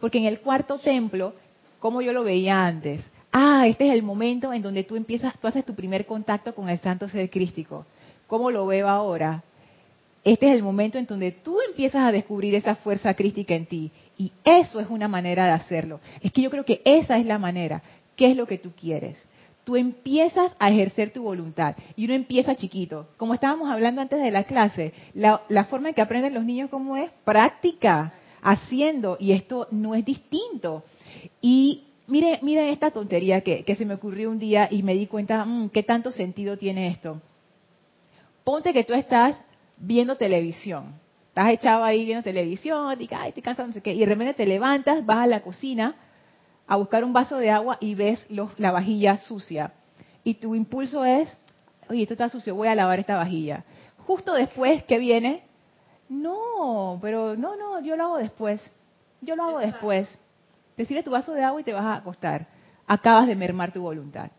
Porque 0.00 0.18
en 0.18 0.24
el 0.24 0.40
cuarto 0.40 0.78
templo, 0.78 1.34
como 1.78 2.02
yo 2.02 2.12
lo 2.12 2.24
veía 2.24 2.66
antes, 2.66 3.08
ah, 3.32 3.66
este 3.66 3.88
es 3.88 3.94
el 3.94 4.02
momento 4.02 4.52
en 4.52 4.62
donde 4.62 4.84
tú 4.84 4.96
empiezas, 4.96 5.38
tú 5.38 5.46
haces 5.46 5.64
tu 5.64 5.74
primer 5.74 6.06
contacto 6.06 6.54
con 6.54 6.68
el 6.68 6.78
santo 6.78 7.08
ser 7.08 7.30
crístico. 7.30 7.86
¿Cómo 8.26 8.50
lo 8.50 8.66
veo 8.66 8.88
ahora? 8.88 9.42
Este 10.22 10.48
es 10.48 10.54
el 10.54 10.62
momento 10.62 10.98
en 10.98 11.06
donde 11.06 11.32
tú 11.32 11.58
empiezas 11.68 12.02
a 12.02 12.12
descubrir 12.12 12.54
esa 12.54 12.76
fuerza 12.76 13.14
crítica 13.14 13.54
en 13.54 13.66
ti. 13.66 13.90
Y 14.18 14.32
eso 14.44 14.80
es 14.80 14.88
una 14.90 15.08
manera 15.08 15.46
de 15.46 15.52
hacerlo. 15.52 16.00
Es 16.20 16.30
que 16.30 16.42
yo 16.42 16.50
creo 16.50 16.64
que 16.64 16.82
esa 16.84 17.16
es 17.16 17.24
la 17.24 17.38
manera. 17.38 17.82
¿Qué 18.16 18.30
es 18.30 18.36
lo 18.36 18.46
que 18.46 18.58
tú 18.58 18.72
quieres? 18.78 19.16
Tú 19.64 19.76
empiezas 19.76 20.54
a 20.58 20.70
ejercer 20.70 21.10
tu 21.10 21.22
voluntad 21.22 21.74
y 21.96 22.04
uno 22.04 22.14
empieza 22.14 22.54
chiquito. 22.54 23.08
Como 23.16 23.34
estábamos 23.34 23.70
hablando 23.70 24.02
antes 24.02 24.22
de 24.22 24.30
la 24.30 24.44
clase, 24.44 24.92
la, 25.14 25.64
forma 25.70 25.88
en 25.88 25.94
que 25.94 26.02
aprenden 26.02 26.34
los 26.34 26.44
niños, 26.44 26.70
¿cómo 26.70 26.96
es? 26.96 27.10
Práctica, 27.24 28.12
haciendo. 28.42 29.16
Y 29.20 29.32
esto 29.32 29.68
no 29.70 29.94
es 29.94 30.04
distinto. 30.04 30.84
Y 31.40 31.84
mire, 32.06 32.38
mire 32.42 32.70
esta 32.70 32.90
tontería 32.90 33.40
que, 33.42 33.64
se 33.76 33.84
me 33.84 33.94
ocurrió 33.94 34.30
un 34.30 34.38
día 34.38 34.68
y 34.70 34.82
me 34.82 34.94
di 34.94 35.06
cuenta, 35.06 35.44
mm, 35.44 35.70
¿qué 35.70 35.82
tanto 35.82 36.10
sentido 36.12 36.56
tiene 36.56 36.88
esto? 36.88 37.20
ponte 38.44 38.72
que 38.72 38.84
tú 38.84 38.94
estás 38.94 39.36
viendo 39.76 40.16
televisión. 40.16 40.94
Estás 41.28 41.50
echado 41.50 41.84
ahí 41.84 42.04
viendo 42.04 42.24
televisión, 42.24 43.00
y 43.00 43.08
ay, 43.14 43.28
estoy 43.28 43.42
cansado, 43.42 43.68
no 43.68 43.74
sé 43.74 43.80
qué. 43.80 43.94
Y 43.94 44.00
de 44.00 44.06
repente 44.06 44.34
te 44.34 44.46
levantas, 44.46 45.06
vas 45.06 45.18
a 45.18 45.26
la 45.26 45.40
cocina 45.42 45.94
a 46.66 46.76
buscar 46.76 47.04
un 47.04 47.12
vaso 47.12 47.36
de 47.36 47.50
agua 47.50 47.78
y 47.80 47.94
ves 47.94 48.26
la 48.58 48.72
vajilla 48.72 49.18
sucia. 49.18 49.72
Y 50.24 50.34
tu 50.34 50.54
impulso 50.54 51.04
es, 51.04 51.28
oye, 51.88 52.02
esto 52.02 52.14
está 52.14 52.28
sucio, 52.28 52.54
voy 52.54 52.68
a 52.68 52.74
lavar 52.74 52.98
esta 52.98 53.16
vajilla. 53.16 53.64
Justo 53.98 54.34
después 54.34 54.82
que 54.84 54.98
viene, 54.98 55.44
no, 56.10 56.98
pero 57.00 57.36
no, 57.36 57.56
no, 57.56 57.80
yo 57.80 57.96
lo 57.96 58.04
hago 58.04 58.18
después. 58.18 58.60
Yo 59.20 59.36
lo 59.36 59.44
hago 59.44 59.58
después. 59.60 60.18
Te 60.76 60.84
sirves 60.84 61.04
tu 61.04 61.12
vaso 61.12 61.32
de 61.32 61.44
agua 61.44 61.60
y 61.60 61.64
te 61.64 61.72
vas 61.72 61.84
a 61.84 61.94
acostar. 61.94 62.48
Acabas 62.86 63.28
de 63.28 63.36
mermar 63.36 63.72
tu 63.72 63.80
voluntad. 63.80 64.30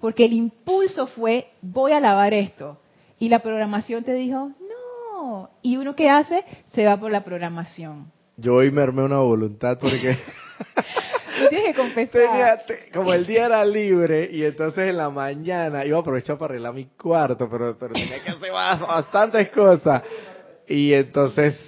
Porque 0.00 0.24
el 0.24 0.32
impulso 0.32 1.06
fue, 1.06 1.52
voy 1.62 1.92
a 1.92 2.00
lavar 2.00 2.34
esto. 2.34 2.78
Y 3.20 3.28
la 3.28 3.38
programación 3.38 4.02
te 4.02 4.12
dijo, 4.12 4.50
no. 4.58 5.50
Y 5.62 5.76
uno 5.76 5.94
que 5.94 6.10
hace, 6.10 6.44
se 6.72 6.84
va 6.84 6.96
por 6.96 7.12
la 7.12 7.22
programación. 7.22 8.10
Yo 8.36 8.54
hoy 8.54 8.72
me 8.72 8.82
armé 8.82 9.04
una 9.04 9.18
voluntad 9.18 9.78
porque... 9.78 10.18
tienes 11.48 11.68
que 11.68 11.74
confesar. 11.74 12.64
como 12.92 13.12
el 13.12 13.24
día 13.24 13.46
era 13.46 13.64
libre 13.64 14.28
y 14.32 14.44
entonces 14.44 14.88
en 14.88 14.96
la 14.96 15.10
mañana 15.10 15.84
iba 15.84 15.96
a 15.96 16.00
aprovechar 16.00 16.36
para 16.38 16.54
arreglar 16.54 16.74
mi 16.74 16.86
cuarto, 16.86 17.48
pero, 17.48 17.76
pero 17.78 17.92
tenía 17.92 18.20
que 18.22 18.30
hacer 18.30 18.50
bastantes 18.50 19.50
cosas. 19.50 20.02
Y 20.70 20.94
entonces, 20.94 21.60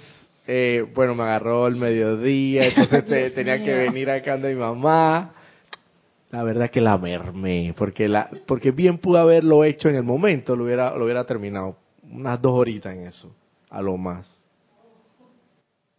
eh, 0.47 0.85
bueno, 0.95 1.13
me 1.13 1.23
agarró 1.23 1.67
el 1.67 1.75
mediodía, 1.75 2.67
entonces 2.75 3.33
tenía 3.35 3.63
que 3.63 3.73
venir 3.73 4.09
acá 4.09 4.33
donde 4.33 4.55
mi 4.55 4.59
mamá 4.59 5.33
la 6.33 6.41
verdad 6.41 6.71
que 6.71 6.81
la 6.81 6.97
mermé, 6.97 7.75
porque 7.77 8.07
la, 8.07 8.27
porque 8.47 8.71
bien 8.71 8.97
pude 8.97 9.19
haberlo 9.19 9.63
hecho 9.63 9.87
en 9.87 9.95
el 9.97 10.03
momento, 10.03 10.55
lo 10.55 10.63
hubiera, 10.63 10.97
lo 10.97 11.05
hubiera 11.05 11.23
terminado. 11.25 11.77
Unas 12.11 12.41
dos 12.41 12.53
horitas 12.53 12.91
en 12.91 13.05
eso, 13.05 13.31
a 13.69 13.83
lo 13.83 13.95
más. 13.97 14.43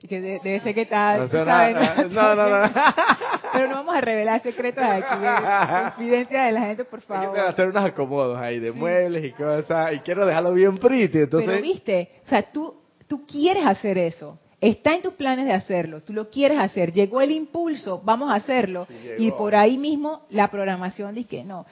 Y 0.00 0.08
que 0.08 0.20
debe 0.20 0.58
ser 0.58 0.74
que 0.74 0.86
tal. 0.86 1.30
No, 1.32 2.34
no, 2.34 2.34
no, 2.34 2.68
Pero 3.52 3.68
no 3.68 3.74
vamos 3.76 3.94
a 3.94 4.00
revelar 4.00 4.42
secretos 4.42 4.82
aquí, 4.82 5.20
de 5.20 5.82
confidencia 5.84 6.44
de 6.46 6.52
la 6.52 6.60
gente, 6.62 6.84
por 6.84 7.00
favor. 7.00 7.28
Hay 7.28 7.32
que 7.32 7.48
hacer 7.50 7.68
unos 7.68 7.84
acomodos 7.84 8.36
ahí 8.36 8.58
de 8.58 8.72
muebles 8.72 9.24
y 9.24 9.30
cosas, 9.30 9.92
y 9.92 10.00
quiero 10.00 10.26
dejarlo 10.26 10.52
bien 10.52 10.78
pretty, 10.78 11.18
entonces... 11.18 11.48
Pero 11.48 11.62
viste, 11.62 12.10
o 12.26 12.28
sea, 12.28 12.42
tú, 12.42 12.74
tú 13.14 13.26
quieres 13.26 13.64
hacer 13.64 13.98
eso 13.98 14.38
Está 14.64 14.94
en 14.94 15.02
tus 15.02 15.12
planes 15.12 15.44
de 15.44 15.52
hacerlo, 15.52 16.00
tú 16.00 16.14
lo 16.14 16.30
quieres 16.30 16.58
hacer, 16.58 16.90
llegó 16.90 17.20
el 17.20 17.32
impulso, 17.32 18.00
vamos 18.02 18.30
a 18.30 18.36
hacerlo. 18.36 18.86
y 19.18 19.30
por 19.32 19.54
ahí 19.54 19.76
mismo 19.76 20.22
la 20.30 20.50
programación 20.50 21.14
dice 21.14 21.28
que 21.28 21.44
no. 21.44 21.66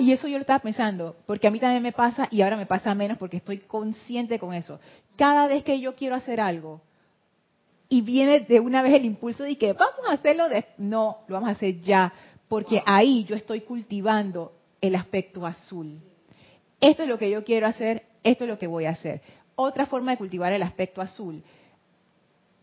Y 0.00 0.10
eso 0.10 0.26
yo 0.26 0.38
lo 0.38 0.40
estaba 0.40 0.58
pensando, 0.58 1.14
porque 1.24 1.46
a 1.46 1.52
mí 1.52 1.60
también 1.60 1.84
me 1.84 1.92
pasa 1.92 2.26
y 2.32 2.42
ahora 2.42 2.56
me 2.56 2.66
pasa 2.66 2.96
menos 2.96 3.16
porque 3.16 3.36
estoy 3.36 3.58
consciente 3.58 4.40
con 4.40 4.54
eso. 4.54 4.80
Cada 5.14 5.46
vez 5.46 5.62
que 5.62 5.78
yo 5.78 5.94
quiero 5.94 6.16
hacer 6.16 6.40
algo 6.40 6.80
y 7.88 8.00
viene 8.00 8.40
de 8.40 8.58
una 8.58 8.82
vez 8.82 8.94
el 8.94 9.04
impulso 9.04 9.44
de 9.44 9.56
que 9.56 9.72
vamos 9.72 10.08
a 10.08 10.14
hacerlo, 10.14 10.48
de... 10.48 10.64
no, 10.78 11.18
lo 11.28 11.34
vamos 11.34 11.50
a 11.50 11.52
hacer 11.52 11.80
ya, 11.80 12.12
porque 12.48 12.82
ahí 12.84 13.22
yo 13.22 13.36
estoy 13.36 13.60
cultivando 13.60 14.50
el 14.80 14.96
aspecto 14.96 15.46
azul. 15.46 16.00
Esto 16.80 17.04
es 17.04 17.08
lo 17.08 17.18
que 17.18 17.30
yo 17.30 17.44
quiero 17.44 17.68
hacer, 17.68 18.02
esto 18.24 18.42
es 18.42 18.50
lo 18.50 18.58
que 18.58 18.66
voy 18.66 18.86
a 18.86 18.90
hacer. 18.90 19.20
Otra 19.54 19.86
forma 19.86 20.12
de 20.12 20.16
cultivar 20.18 20.52
el 20.52 20.62
aspecto 20.62 21.00
azul. 21.00 21.42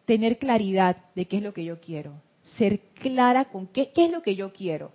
Tener 0.06 0.38
claridad 0.38 0.97
de 1.15 1.25
qué 1.25 1.38
es 1.38 1.43
lo 1.43 1.54
que 1.54 1.63
yo 1.63 1.80
quiero, 1.80 2.13
ser 2.58 2.80
clara 2.95 3.45
con 3.45 3.68
qué, 3.68 3.91
es 3.95 4.11
lo 4.11 4.22
que 4.22 4.36
yo 4.36 4.51
quiero. 4.51 4.91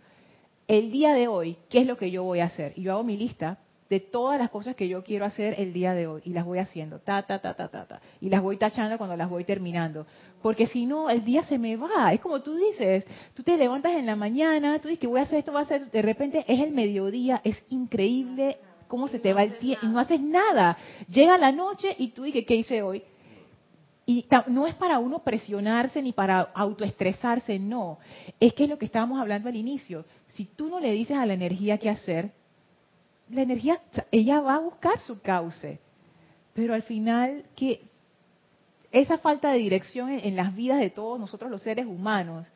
El 0.67 0.91
día 0.91 1.13
de 1.13 1.29
hoy, 1.29 1.57
¿qué 1.69 1.81
es 1.81 1.87
lo 1.87 1.97
que 1.97 2.11
yo 2.11 2.25
voy 2.25 2.41
a 2.41 2.47
hacer? 2.47 2.73
Y 2.77 2.83
yo 2.83 2.93
hago 2.93 3.05
mi 3.05 3.17
lista 3.17 3.59
de 3.89 4.01
todas 4.01 4.41
las 4.41 4.51
cosas 4.51 4.75
que 4.75 4.89
yo 4.89 5.05
quiero 5.05 5.25
hacer 5.25 5.55
el 5.59 5.73
día 5.73 5.95
de 5.95 6.07
hoy. 6.07 6.23
Y 6.25 6.31
las 6.31 6.45
voy 6.45 6.59
haciendo, 6.59 6.99
ta, 6.99 7.23
ta, 7.23 7.41
ta, 7.41 7.55
ta, 7.55 7.69
ta, 7.69 7.87
ta, 7.87 8.01
y 8.21 8.29
las 8.29 8.43
voy 8.43 8.57
tachando 8.57 8.99
cuando 8.99 9.17
las 9.17 9.29
voy 9.29 9.45
terminando, 9.45 10.07
porque 10.43 10.67
si 10.67 10.87
no, 10.87 11.11
el 11.11 11.25
día 11.25 11.45
se 11.45 11.59
me 11.59 11.77
va, 11.77 12.13
es 12.13 12.21
como 12.21 12.43
tú 12.43 12.55
dices, 12.55 13.05
tú 13.35 13.43
te 13.43 13.57
levantas 13.57 13.93
en 13.93 14.07
la 14.07 14.17
mañana, 14.17 14.81
tú 14.81 14.89
dices 14.89 15.01
que 15.01 15.07
voy 15.07 15.21
a 15.21 15.25
hacer 15.25 15.39
esto, 15.39 15.53
voy 15.53 15.61
a 15.61 15.65
hacer, 15.65 15.91
de 15.91 16.03
repente 16.03 16.45
es 16.49 16.61
el 16.61 16.73
mediodía, 16.73 17.41
es 17.45 17.63
increíble 17.69 18.59
cómo 18.89 19.09
se 19.09 19.19
te 19.19 19.33
va 19.33 19.43
el 19.43 19.59
tiempo 19.59 19.87
y 19.87 19.89
no 19.89 19.99
haces 19.99 20.21
nada, 20.21 20.77
llega 21.09 21.39
la 21.39 21.53
noche 21.53 21.95
y 21.99 22.09
tú 22.09 22.25
dices, 22.25 22.45
¿qué 22.47 22.57
hice 22.57 22.83
hoy? 22.83 23.03
Y 24.07 24.27
no 24.49 24.67
es 24.67 24.75
para 24.75 24.99
uno 24.99 25.21
presionarse 25.21 26.03
ni 26.03 26.13
para 26.13 26.41
autoestresarse, 26.41 27.59
no. 27.59 27.99
Es 28.39 28.53
que 28.53 28.65
es 28.65 28.71
lo 28.71 28.79
que 28.79 28.85
estábamos 28.85 29.19
hablando 29.19 29.49
al 29.49 29.57
inicio. 29.57 30.05
Si 30.29 30.45
tú 30.45 30.69
no 30.69 30.79
le 30.79 30.93
dices 30.93 31.17
a 31.17 31.25
la 31.25 31.33
energía 31.33 31.79
qué 31.79 31.89
hacer, 31.89 32.31
la 33.31 33.43
energía, 33.43 33.81
ella 34.11 34.41
va 34.41 34.57
a 34.57 34.61
buscar 34.61 35.01
su 35.01 35.21
cauce. 35.21 35.81
Pero 36.53 36.75
al 36.75 36.83
final, 36.83 37.45
que 37.57 37.81
esa 38.93 39.19
falta 39.19 39.51
de 39.51 39.59
dirección 39.59 40.11
en, 40.11 40.37
las 40.37 40.55
vidas 40.55 40.79
de 40.79 40.91
todos 40.91 41.19
nosotros 41.19 41.51
los 41.51 41.63
seres 41.63 41.87
humanos 41.87 42.47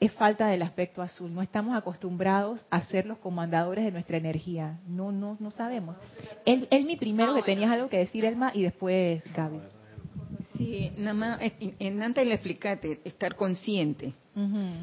es 0.00 0.12
falta 0.12 0.48
del 0.48 0.62
aspecto 0.62 1.02
azul. 1.02 1.32
No 1.32 1.42
estamos 1.42 1.76
acostumbrados 1.76 2.64
a 2.70 2.80
ser 2.82 3.04
los 3.04 3.18
comandadores 3.18 3.84
de 3.84 3.92
nuestra 3.92 4.16
energía. 4.16 4.80
No, 4.88 5.12
no, 5.12 5.36
no 5.38 5.50
sabemos. 5.50 5.98
Él, 6.46 6.66
él 6.70 6.86
mi 6.86 6.96
primero 6.96 7.34
que 7.34 7.42
tenías 7.42 7.70
algo 7.70 7.90
que 7.90 7.98
decir, 7.98 8.24
Elma, 8.24 8.50
y 8.54 8.62
después 8.62 9.22
Gaby. 9.34 9.60
Sí, 10.56 10.90
nada 10.96 11.14
más, 11.14 11.42
eh, 11.42 11.74
en 11.78 12.02
antes 12.02 12.26
le 12.26 12.34
explicaste, 12.34 13.00
estar 13.04 13.36
consciente. 13.36 14.14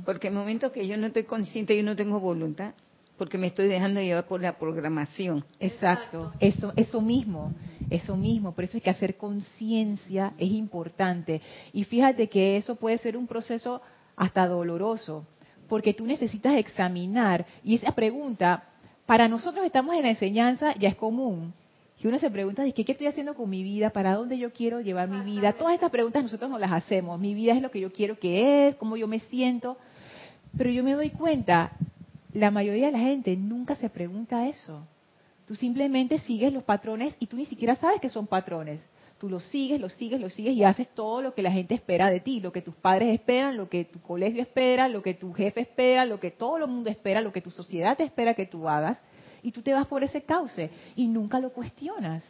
Porque 0.06 0.28
en 0.28 0.34
el 0.34 0.40
momento 0.40 0.72
que 0.72 0.88
yo 0.88 0.98
no 0.98 1.08
estoy 1.08 1.24
consciente, 1.24 1.76
yo 1.76 1.82
no 1.82 1.96
tengo 1.96 2.20
voluntad, 2.20 2.76
porque 3.18 3.40
me 3.40 3.48
estoy 3.48 3.68
dejando 3.68 4.00
llevar 4.00 4.28
por 4.28 4.40
la 4.40 4.60
programación. 4.60 5.44
Exacto, 5.60 6.32
eso, 6.40 6.74
eso 6.76 7.02
mismo, 7.02 7.54
eso 7.90 8.16
mismo. 8.16 8.54
Por 8.54 8.66
eso 8.66 8.78
es 8.78 8.84
que 8.84 8.92
hacer 8.92 9.18
conciencia 9.18 10.34
es 10.38 10.52
importante. 10.52 11.42
Y 11.74 11.86
fíjate 11.86 12.28
que 12.28 12.58
eso 12.58 12.76
puede 12.76 13.00
ser 13.00 13.18
un 13.18 13.26
proceso 13.26 13.82
hasta 14.18 14.48
doloroso, 14.48 15.26
porque 15.70 15.94
tú 15.94 16.06
necesitas 16.06 16.58
examinar. 16.58 17.46
Y 17.64 17.76
esa 17.76 17.94
pregunta, 17.94 18.66
para 19.06 19.30
nosotros 19.30 19.66
estamos 19.66 19.96
en 19.96 20.02
la 20.02 20.10
enseñanza, 20.10 20.76
ya 20.76 20.90
es 20.90 20.96
común. 20.96 21.54
Y 22.00 22.08
uno 22.08 22.20
se 22.20 22.30
pregunta, 22.30 22.64
¿qué, 22.74 22.84
¿qué 22.84 22.92
estoy 22.92 23.08
haciendo 23.08 23.34
con 23.34 23.50
mi 23.50 23.64
vida? 23.64 23.92
¿Para 23.92 24.16
dónde 24.16 24.38
yo 24.38 24.52
quiero 24.52 24.82
llevar 24.82 25.08
mi 25.08 25.22
vida? 25.22 25.54
Todas 25.54 25.74
estas 25.74 25.90
preguntas 25.90 26.22
nosotros 26.22 26.50
no 26.50 26.60
las 26.60 26.72
hacemos. 26.72 27.20
Mi 27.20 27.34
vida 27.34 27.54
es 27.54 27.62
lo 27.62 27.72
que 27.72 27.80
yo 27.80 27.92
quiero 27.92 28.20
que 28.20 28.68
es, 28.68 28.76
cómo 28.76 28.98
yo 28.98 29.08
me 29.08 29.20
siento. 29.20 29.78
Pero 30.56 30.70
yo 30.70 30.84
me 30.84 30.94
doy 30.94 31.10
cuenta 31.10 31.72
la 32.34 32.52
mayoría 32.52 32.88
de 32.88 32.92
la 32.92 33.00
gente 33.00 33.36
nunca 33.36 33.76
se 33.76 33.90
pregunta 33.90 34.48
eso. 34.48 34.86
Tú 35.48 35.56
simplemente 35.56 36.20
sigues 36.20 36.54
los 36.54 36.64
patrones 36.64 37.16
y 37.20 37.28
tú 37.28 37.38
ni 37.38 37.46
siquiera 37.46 37.76
sabes 37.76 38.00
que 38.00 38.10
son 38.10 38.28
patrones. 38.28 38.82
Tú 39.20 39.30
los 39.30 39.44
sigues, 39.46 39.82
los 39.82 39.94
sigues, 39.94 40.22
los 40.22 40.34
sigues 40.34 40.54
y 40.54 40.64
haces 40.64 40.88
todo 40.94 41.22
lo 41.22 41.34
que 41.34 41.42
la 41.42 41.52
gente 41.52 41.74
espera 41.74 42.10
de 42.10 42.20
ti, 42.20 42.40
lo 42.40 42.52
que 42.52 42.62
tus 42.62 42.76
padres 42.76 43.14
esperan, 43.14 43.58
lo 43.58 43.68
que 43.68 43.86
tu 43.86 44.00
colegio 44.02 44.42
espera, 44.42 44.88
lo 44.88 45.02
que 45.02 45.16
tu 45.16 45.34
jefe 45.34 45.62
espera, 45.62 46.06
lo 46.06 46.20
que 46.20 46.32
todo 46.32 46.58
el 46.58 46.68
mundo 46.68 46.90
espera, 46.90 47.22
lo 47.22 47.32
que 47.32 47.42
tu 47.42 47.50
sociedad 47.50 47.98
te 47.98 48.04
espera 48.04 48.36
que 48.36 48.46
tú 48.46 48.70
hagas, 48.70 49.00
y 49.42 49.52
tú 49.52 49.62
te 49.62 49.74
vas 49.74 49.88
por 49.88 50.04
ese 50.04 50.22
cauce 50.24 50.70
y 50.96 51.08
nunca 51.08 51.40
lo 51.40 51.52
cuestionas. 51.52 52.24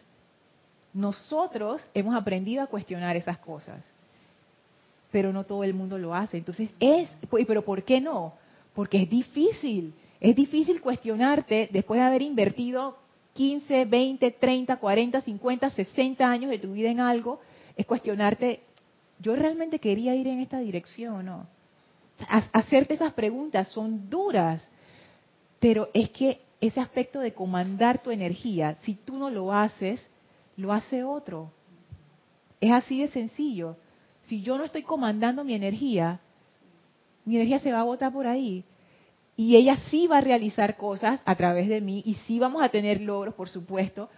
Nosotros 0.93 1.85
hemos 1.93 2.15
aprendido 2.15 2.63
a 2.63 2.67
cuestionar 2.67 3.15
esas 3.15 3.37
cosas, 3.39 3.91
pero 5.11 5.33
no 5.33 5.43
todo 5.43 5.63
el 5.63 5.73
mundo 5.73 5.97
lo 5.97 6.13
hace. 6.13 6.37
Entonces, 6.37 6.69
es, 6.79 7.09
pero 7.47 7.63
¿por 7.63 7.83
qué 7.83 7.99
no? 7.99 8.33
porque 8.77 9.01
es 9.01 9.09
difícil. 9.09 9.95
Es 10.19 10.35
difícil 10.35 10.81
cuestionarte 10.81 11.67
después 11.71 11.99
de 11.99 12.05
haber 12.05 12.21
invertido 12.21 12.95
15, 13.37 13.85
20, 13.85 14.31
30, 14.31 14.77
40, 14.77 15.21
50, 15.21 15.69
60 15.69 16.27
años 16.27 16.49
de 16.49 16.57
tu 16.57 16.73
vida 16.73 16.89
en 16.89 16.99
algo, 16.99 17.39
es 17.75 17.85
cuestionarte, 17.85 18.61
¿yo 19.19 19.35
realmente 19.35 19.77
quería 19.77 20.15
ir 20.15 20.27
en 20.27 20.39
esta 20.39 20.57
dirección 20.57 21.13
o 21.13 21.21
no? 21.23 21.47
Hacerte 22.51 22.95
esas 22.95 23.13
preguntas 23.13 23.67
son 23.67 24.09
duras, 24.09 24.67
pero 25.59 25.89
es 25.93 26.09
que 26.09 26.41
ese 26.59 26.79
aspecto 26.79 27.19
de 27.19 27.35
comandar 27.35 28.01
tu 28.01 28.09
energía, 28.09 28.75
si 28.81 28.95
tú 28.95 29.17
no 29.19 29.29
lo 29.29 29.53
haces, 29.53 30.09
lo 30.55 30.73
hace 30.73 31.03
otro. 31.03 31.51
Es 32.59 32.71
así 32.71 33.01
de 33.01 33.09
sencillo. 33.09 33.77
Si 34.23 34.41
yo 34.41 34.57
no 34.57 34.63
estoy 34.63 34.81
comandando 34.81 35.43
mi 35.43 35.53
energía, 35.53 36.19
mi 37.23 37.35
energía 37.35 37.59
se 37.59 37.71
va 37.71 37.81
a 37.81 37.83
botar 37.83 38.11
por 38.11 38.25
ahí. 38.25 38.63
Y 39.39 39.55
ella 39.55 39.77
sí 39.91 40.07
va 40.07 40.17
a 40.17 40.21
realizar 40.21 40.77
cosas 40.77 41.21
a 41.23 41.35
través 41.35 41.69
de 41.69 41.79
mí 41.79 42.01
y 42.03 42.15
sí 42.25 42.39
vamos 42.39 42.63
a 42.63 42.69
tener 42.69 42.99
logros, 42.99 43.35
por 43.35 43.49
supuesto. 43.49 44.09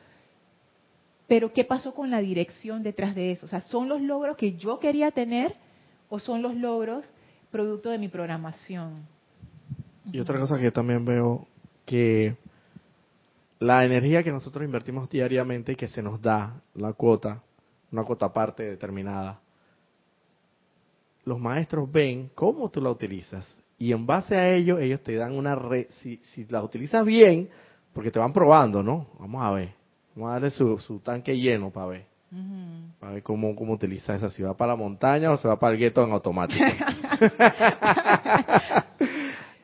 Pero 1.28 1.51
¿qué 1.51 1.65
pasó 1.65 1.93
con 1.93 2.09
la 2.09 2.22
dirección 2.22 2.82
detrás 2.82 3.13
de 3.13 3.32
eso? 3.32 3.45
O 3.45 3.49
sea, 3.49 3.59
¿son 3.59 3.89
los 3.89 4.01
logros 4.01 4.38
que 4.38 4.53
yo 4.53 4.80
quería 4.80 5.11
tener 5.11 5.55
o 6.07 6.20
son 6.20 6.41
los 6.41 6.55
logros 6.55 7.05
producto 7.51 7.89
de 7.89 7.97
mi 7.97 8.07
programación? 8.07 9.05
Y 10.11 10.20
otra 10.22 10.39
cosa 10.39 10.57
que 10.57 10.72
también 10.72 11.03
veo 11.03 11.45
que 11.86 12.38
la 13.59 13.84
energía 13.84 14.24
que 14.24 14.32
nosotros 14.32 14.63
invertimos 14.63 15.09
diariamente 15.09 15.74
y 15.74 15.76
que 15.76 15.89
se 15.89 16.01
nos 16.01 16.22
da 16.22 16.61
la 16.76 16.93
cuota, 16.93 17.43
una 17.91 18.05
cuota 18.05 18.28
aparte 18.28 18.63
determinada, 18.63 19.41
los 21.26 21.38
maestros 21.38 21.91
ven 21.91 22.32
cómo 22.34 22.70
tú 22.70 22.82
la 22.82 22.89
utilizas 22.89 23.45
y 23.80 23.93
en 23.93 24.05
base 24.05 24.36
a 24.36 24.53
ello 24.53 24.77
ellos 24.77 25.01
te 25.01 25.15
dan 25.15 25.32
una 25.34 25.55
red, 25.55 25.88
si, 26.01 26.17
si 26.17 26.45
la 26.49 26.61
utilizas 26.61 27.05
bien, 27.05 27.49
porque 27.93 28.11
te 28.11 28.19
van 28.19 28.34
probando, 28.34 28.84
¿no? 28.84 29.07
Vamos 29.17 29.41
a 29.41 29.51
ver, 29.51 29.69
vamos 30.15 30.30
a 30.30 30.34
darle 30.34 30.51
su, 30.51 30.99
tanque 31.03 31.38
lleno 31.38 31.71
para 31.71 31.86
ver. 31.88 32.05
Para 32.99 33.13
ver 33.13 33.23
cómo, 33.23 33.55
cómo 33.55 33.73
utiliza 33.73 34.13
esa, 34.15 34.30
si 34.30 34.43
va 34.43 34.55
para 34.55 34.73
la 34.73 34.75
montaña 34.75 35.32
o 35.32 35.38
se 35.38 35.47
va 35.47 35.57
para 35.57 35.73
el 35.73 35.80
gueto 35.80 36.03
en 36.03 36.11
automático. 36.11 36.63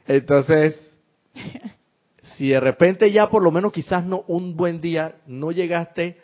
Entonces, 0.08 0.96
si 2.38 2.50
de 2.50 2.60
repente 2.60 3.12
ya 3.12 3.30
por 3.30 3.44
lo 3.44 3.52
menos 3.52 3.72
quizás 3.72 4.06
no 4.06 4.24
un 4.28 4.56
buen 4.56 4.82
día 4.82 5.16
no 5.28 5.52
llegaste 5.52 6.18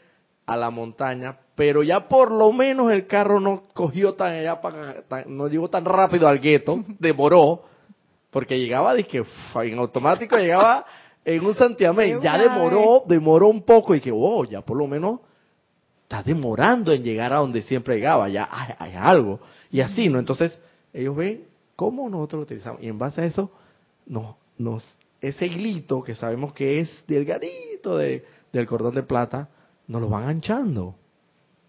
a 0.45 0.55
la 0.55 0.69
montaña, 0.69 1.37
pero 1.55 1.83
ya 1.83 2.07
por 2.07 2.31
lo 2.31 2.51
menos 2.51 2.91
el 2.91 3.05
carro 3.05 3.39
no 3.39 3.63
cogió 3.73 4.13
tan 4.13 4.33
allá 4.33 4.59
no 5.27 5.47
llegó 5.47 5.69
tan 5.69 5.85
rápido 5.85 6.27
al 6.27 6.39
gueto, 6.39 6.83
demoró, 6.99 7.63
porque 8.32 8.57
llegaba, 8.57 8.95
dije, 8.95 9.21
en 9.55 9.77
automático 9.77 10.38
llegaba 10.38 10.86
en 11.23 11.45
un 11.45 11.53
santiamén, 11.53 12.19
ya 12.21 12.38
demoró, 12.38 13.03
demoró 13.05 13.47
un 13.47 13.61
poco 13.61 13.93
y 13.93 14.01
que, 14.01 14.11
oh, 14.11 14.43
ya 14.45 14.61
por 14.61 14.77
lo 14.77 14.88
menos 14.88 15.19
está 16.03 16.23
demorando 16.23 16.91
en 16.91 17.03
llegar 17.03 17.32
a 17.34 17.38
donde 17.38 17.61
siempre 17.61 17.95
llegaba, 17.95 18.27
ya 18.29 18.49
hay, 18.79 18.93
algo. 18.95 19.39
Y 19.69 19.82
así, 19.82 20.09
¿no? 20.09 20.17
Entonces, 20.17 20.57
ellos 20.93 21.15
ven 21.15 21.45
cómo 21.75 22.09
nosotros 22.09 22.39
lo 22.39 22.43
utilizamos. 22.43 22.82
Y 22.82 22.88
en 22.88 22.97
base 22.97 23.21
a 23.21 23.25
eso, 23.25 23.51
nos, 24.05 24.36
nos, 24.57 24.84
ese 25.19 25.45
hilito 25.45 26.01
que 26.01 26.15
sabemos 26.15 26.53
que 26.53 26.79
es 26.79 27.03
delgadito 27.07 27.97
de, 27.97 28.25
del 28.51 28.65
cordón 28.65 28.95
de 28.95 29.03
plata, 29.03 29.49
nos 29.88 30.01
lo 30.01 30.09
van 30.09 30.27
anchando 30.27 30.95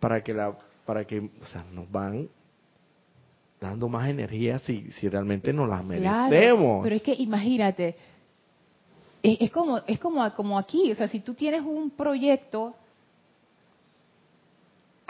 para 0.00 0.22
que 0.22 0.32
la 0.32 0.56
para 0.84 1.04
que 1.04 1.30
o 1.40 1.46
sea 1.46 1.64
nos 1.72 1.90
van 1.90 2.28
dando 3.62 3.88
más 3.88 4.08
energía 4.08 4.58
si 4.58 4.90
si 4.92 5.08
realmente 5.08 5.52
nos 5.52 5.68
las 5.68 5.84
merecemos 5.84 6.82
pero 6.82 6.96
es 6.96 7.02
que 7.02 7.14
imagínate 7.14 7.96
es, 9.22 9.50
como 9.50 9.78
es 9.86 9.98
como 9.98 10.34
como 10.34 10.58
aquí 10.58 10.90
o 10.90 10.94
sea 10.94 11.06
si 11.06 11.20
tú 11.20 11.34
tienes 11.34 11.62
un 11.62 11.90
proyecto 11.90 12.74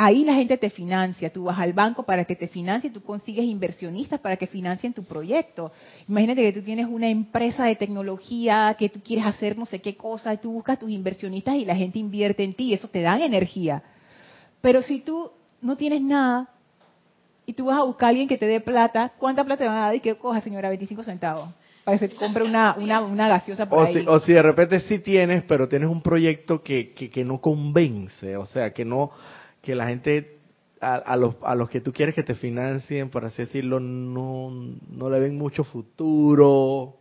ahí 0.05 0.24
la 0.24 0.34
gente 0.34 0.57
te 0.59 0.70
financia, 0.70 1.32
tú 1.32 1.44
vas 1.44 1.59
al 1.59 1.72
banco 1.72 2.03
para 2.03 2.24
que 2.24 2.34
te 2.34 2.48
financie, 2.48 2.90
tú 2.90 3.03
consigues 3.03 3.44
inversionistas 3.44 4.18
para 4.20 4.36
que 4.36 4.46
financien 4.46 4.92
tu 4.92 5.05
proyecto. 5.05 5.70
Imagínate 6.09 6.42
que 6.42 6.53
tú 6.53 6.62
tienes 6.62 6.86
una 6.88 7.09
empresa 7.09 7.64
de 7.64 7.76
tecnología, 7.76 8.74
que 8.78 8.88
tú 8.88 9.00
quieres 9.00 9.26
hacer 9.26 9.57
no 9.57 9.66
sé 9.66 9.80
qué 9.80 9.96
cosa, 9.96 10.34
y 10.34 10.38
tú 10.38 10.53
buscas 10.53 10.78
tus 10.78 10.90
inversionistas 10.90 11.55
y 11.57 11.64
la 11.64 11.76
gente 11.76 11.98
invierte 11.98 12.42
en 12.42 12.55
ti, 12.55 12.74
eso 12.74 12.88
te 12.88 13.03
da 13.03 13.22
energía. 13.24 13.82
Pero 14.61 14.82
si 14.82 15.00
tú 15.00 15.30
no 15.61 15.76
tienes 15.76 16.03
nada 16.03 16.48
y 17.47 17.53
tú 17.55 17.66
vas 17.66 17.78
a 17.78 17.82
buscar 17.84 18.07
a 18.07 18.11
alguien 18.11 18.28
que 18.28 18.38
te 18.38 18.47
dé 18.47 18.61
plata, 18.61 19.12
¿cuánta 19.18 19.45
plata 19.45 19.64
te 19.64 19.68
van 19.68 19.78
a 19.78 19.80
dar 19.86 19.95
y 19.95 20.01
qué 20.01 20.14
coja, 20.16 20.40
señora? 20.40 20.68
25 20.68 21.03
centavos. 21.03 21.49
Para 21.84 21.99
que 21.99 22.09
se 22.09 22.14
compre 22.14 22.45
una, 22.45 22.76
una, 22.78 23.01
una 23.01 23.28
gaseosa 23.28 23.68
por 23.68 23.78
o 23.78 23.82
ahí. 23.82 23.95
Si, 23.95 24.05
o 24.07 24.20
si 24.20 24.32
de 24.32 24.43
repente 24.43 24.78
sí 24.80 25.01
tienes, 25.01 25.43
pero 25.45 25.68
tienes 25.68 25.88
un 25.88 26.01
proyecto 26.01 26.62
que, 26.62 26.93
que, 26.93 27.11
que 27.11 27.24
no 27.24 27.40
convence, 27.40 28.36
o 28.36 28.47
sea, 28.47 28.72
que 28.72 28.84
no, 28.84 29.11
que 29.61 29.74
la 29.74 29.88
gente 29.88 30.38
a, 30.82 31.16
los, 31.16 31.36
a 31.43 31.55
los 31.55 31.70
que 31.70 31.80
tú 31.80 31.93
quieres 31.93 32.14
que 32.14 32.24
te 32.24 32.34
financien, 32.34 33.09
por 33.09 33.24
así 33.24 33.43
decirlo, 33.43 33.78
no, 33.78 34.51
no 34.51 35.11
le 35.11 35.20
ven 35.20 35.38
mucho 35.38 35.62
futuro. 35.62 36.97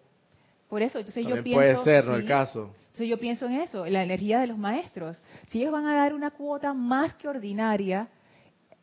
Por 0.70 0.84
eso, 0.84 1.00
entonces 1.00 1.26
yo 1.26 1.44
pienso... 1.44 1.60
Puede 1.60 1.84
ser, 1.84 2.06
¿no? 2.06 2.16
El 2.16 2.28
caso. 2.28 2.70
Entonces 2.92 3.08
yo 3.08 3.18
pienso 3.18 3.48
en 3.48 3.54
eso, 3.54 3.86
en 3.86 3.94
la 3.94 4.04
energía 4.04 4.40
de 4.40 4.48
los 4.48 4.58
maestros. 4.58 5.22
Si 5.50 5.60
ellos 5.60 5.72
van 5.72 5.86
a 5.86 5.96
dar 5.96 6.14
una 6.14 6.30
cuota 6.30 6.74
más 6.74 7.16
que 7.16 7.28
ordinaria, 7.28 8.08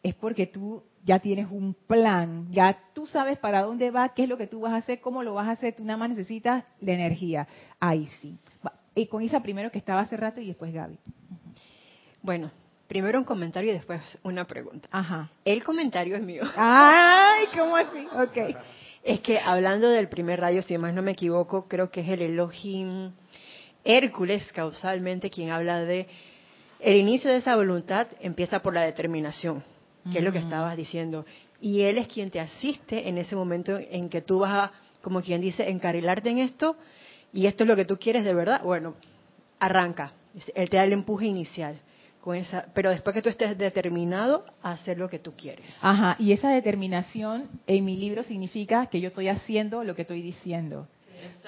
es 0.02 0.14
porque 0.14 0.46
tú 0.46 0.82
ya 1.08 1.20
tienes 1.20 1.48
un 1.50 1.72
plan, 1.72 2.48
ya 2.50 2.78
tú 2.92 3.06
sabes 3.06 3.38
para 3.38 3.62
dónde 3.62 3.90
va, 3.90 4.10
qué 4.10 4.24
es 4.24 4.28
lo 4.28 4.36
que 4.36 4.46
tú 4.46 4.60
vas 4.60 4.74
a 4.74 4.76
hacer, 4.76 5.00
cómo 5.00 5.22
lo 5.22 5.32
vas 5.32 5.48
a 5.48 5.52
hacer, 5.52 5.74
tú 5.74 5.82
nada 5.82 5.96
más 5.96 6.10
necesitas 6.10 6.64
la 6.82 6.92
energía. 6.92 7.48
Ahí 7.80 8.10
sí. 8.20 8.36
Y 8.94 9.06
con 9.06 9.22
Isa 9.22 9.42
primero 9.42 9.70
que 9.70 9.78
estaba 9.78 10.00
hace 10.00 10.18
rato 10.18 10.42
y 10.42 10.48
después 10.48 10.70
Gaby. 10.70 10.98
Bueno, 12.20 12.50
primero 12.88 13.18
un 13.18 13.24
comentario 13.24 13.70
y 13.70 13.72
después 13.72 14.02
una 14.22 14.46
pregunta. 14.46 14.86
Ajá. 14.92 15.30
El 15.46 15.64
comentario 15.64 16.14
es 16.14 16.22
mío. 16.22 16.42
Ay, 16.54 17.46
¿cómo 17.56 17.74
así? 17.74 18.06
Ok. 18.14 18.56
Es 19.02 19.20
que 19.20 19.38
hablando 19.38 19.88
del 19.88 20.10
primer 20.10 20.40
rayo, 20.40 20.60
si 20.60 20.76
más 20.76 20.92
no 20.92 21.00
me 21.00 21.12
equivoco, 21.12 21.68
creo 21.68 21.90
que 21.90 22.02
es 22.02 22.08
el 22.10 22.20
Elohim 22.20 23.12
Hércules 23.82 24.52
causalmente 24.52 25.30
quien 25.30 25.52
habla 25.52 25.80
de 25.80 26.06
el 26.80 26.96
inicio 26.96 27.30
de 27.30 27.38
esa 27.38 27.56
voluntad 27.56 28.08
empieza 28.20 28.60
por 28.60 28.74
la 28.74 28.82
determinación, 28.82 29.64
que 30.10 30.18
es 30.18 30.24
lo 30.24 30.32
que 30.32 30.38
estabas 30.38 30.76
diciendo. 30.76 31.26
Y 31.60 31.82
él 31.82 31.98
es 31.98 32.08
quien 32.08 32.30
te 32.30 32.40
asiste 32.40 33.08
en 33.08 33.18
ese 33.18 33.36
momento 33.36 33.76
en 33.76 34.08
que 34.08 34.22
tú 34.22 34.40
vas 34.40 34.70
a, 34.70 34.72
como 35.02 35.20
quien 35.20 35.40
dice, 35.40 35.68
encarrilarte 35.68 36.30
en 36.30 36.38
esto 36.38 36.76
y 37.32 37.46
esto 37.46 37.64
es 37.64 37.68
lo 37.68 37.76
que 37.76 37.84
tú 37.84 37.98
quieres 37.98 38.24
de 38.24 38.34
verdad. 38.34 38.62
Bueno, 38.62 38.94
arranca. 39.58 40.12
Él 40.54 40.70
te 40.70 40.76
da 40.76 40.84
el 40.84 40.92
empuje 40.92 41.26
inicial. 41.26 41.80
Con 42.20 42.34
esa, 42.34 42.66
pero 42.74 42.90
después 42.90 43.14
que 43.14 43.22
tú 43.22 43.28
estés 43.28 43.56
determinado 43.56 44.44
a 44.60 44.72
hacer 44.72 44.98
lo 44.98 45.08
que 45.08 45.20
tú 45.20 45.34
quieres. 45.36 45.64
Ajá, 45.80 46.16
y 46.18 46.32
esa 46.32 46.50
determinación 46.50 47.48
en 47.66 47.84
mi 47.84 47.96
libro 47.96 48.24
significa 48.24 48.86
que 48.86 49.00
yo 49.00 49.08
estoy 49.08 49.28
haciendo 49.28 49.84
lo 49.84 49.94
que 49.94 50.02
estoy 50.02 50.20
diciendo. 50.20 50.88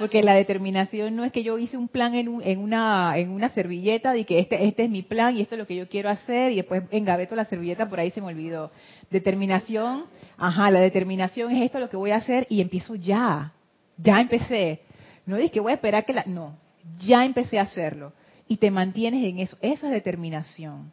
Porque 0.01 0.23
la 0.23 0.33
determinación 0.33 1.15
no 1.15 1.25
es 1.25 1.31
que 1.31 1.43
yo 1.43 1.59
hice 1.59 1.77
un 1.77 1.87
plan 1.87 2.15
en, 2.15 2.29
una, 2.29 3.19
en 3.19 3.29
una 3.29 3.51
servilleta 3.51 4.15
de 4.15 4.25
que 4.25 4.39
este, 4.39 4.65
este 4.65 4.85
es 4.85 4.91
mi 4.91 5.03
plan 5.03 5.37
y 5.37 5.43
esto 5.43 5.57
es 5.57 5.59
lo 5.59 5.67
que 5.67 5.77
yo 5.77 5.89
quiero 5.89 6.09
hacer 6.09 6.53
y 6.53 6.57
después 6.57 6.85
engaveto 6.91 7.37
la 7.37 7.45
servilleta, 7.45 7.87
por 7.87 8.01
ahí 8.01 8.11
se 8.11 8.23
me 8.23 8.29
olvidó. 8.29 8.71
Determinación, 9.11 10.07
ajá, 10.39 10.71
la 10.71 10.81
determinación 10.81 11.53
es 11.53 11.63
esto 11.63 11.79
lo 11.79 11.91
que 11.91 11.99
voy 11.99 12.13
a 12.13 12.17
hacer 12.17 12.47
y 12.49 12.63
empiezo 12.63 12.95
ya. 12.95 13.53
Ya 13.99 14.23
empecé. 14.23 14.81
No 15.27 15.37
dices 15.37 15.53
que 15.53 15.61
voy 15.61 15.73
a 15.73 15.75
esperar 15.75 16.07
que 16.07 16.15
la... 16.15 16.25
No, 16.25 16.57
ya 16.99 17.27
empecé 17.27 17.59
a 17.59 17.63
hacerlo. 17.63 18.15
Y 18.49 18.57
te 18.57 18.71
mantienes 18.71 19.23
en 19.23 19.39
eso. 19.39 19.59
Eso 19.61 19.87
es 19.87 19.93
determinación. 19.93 20.91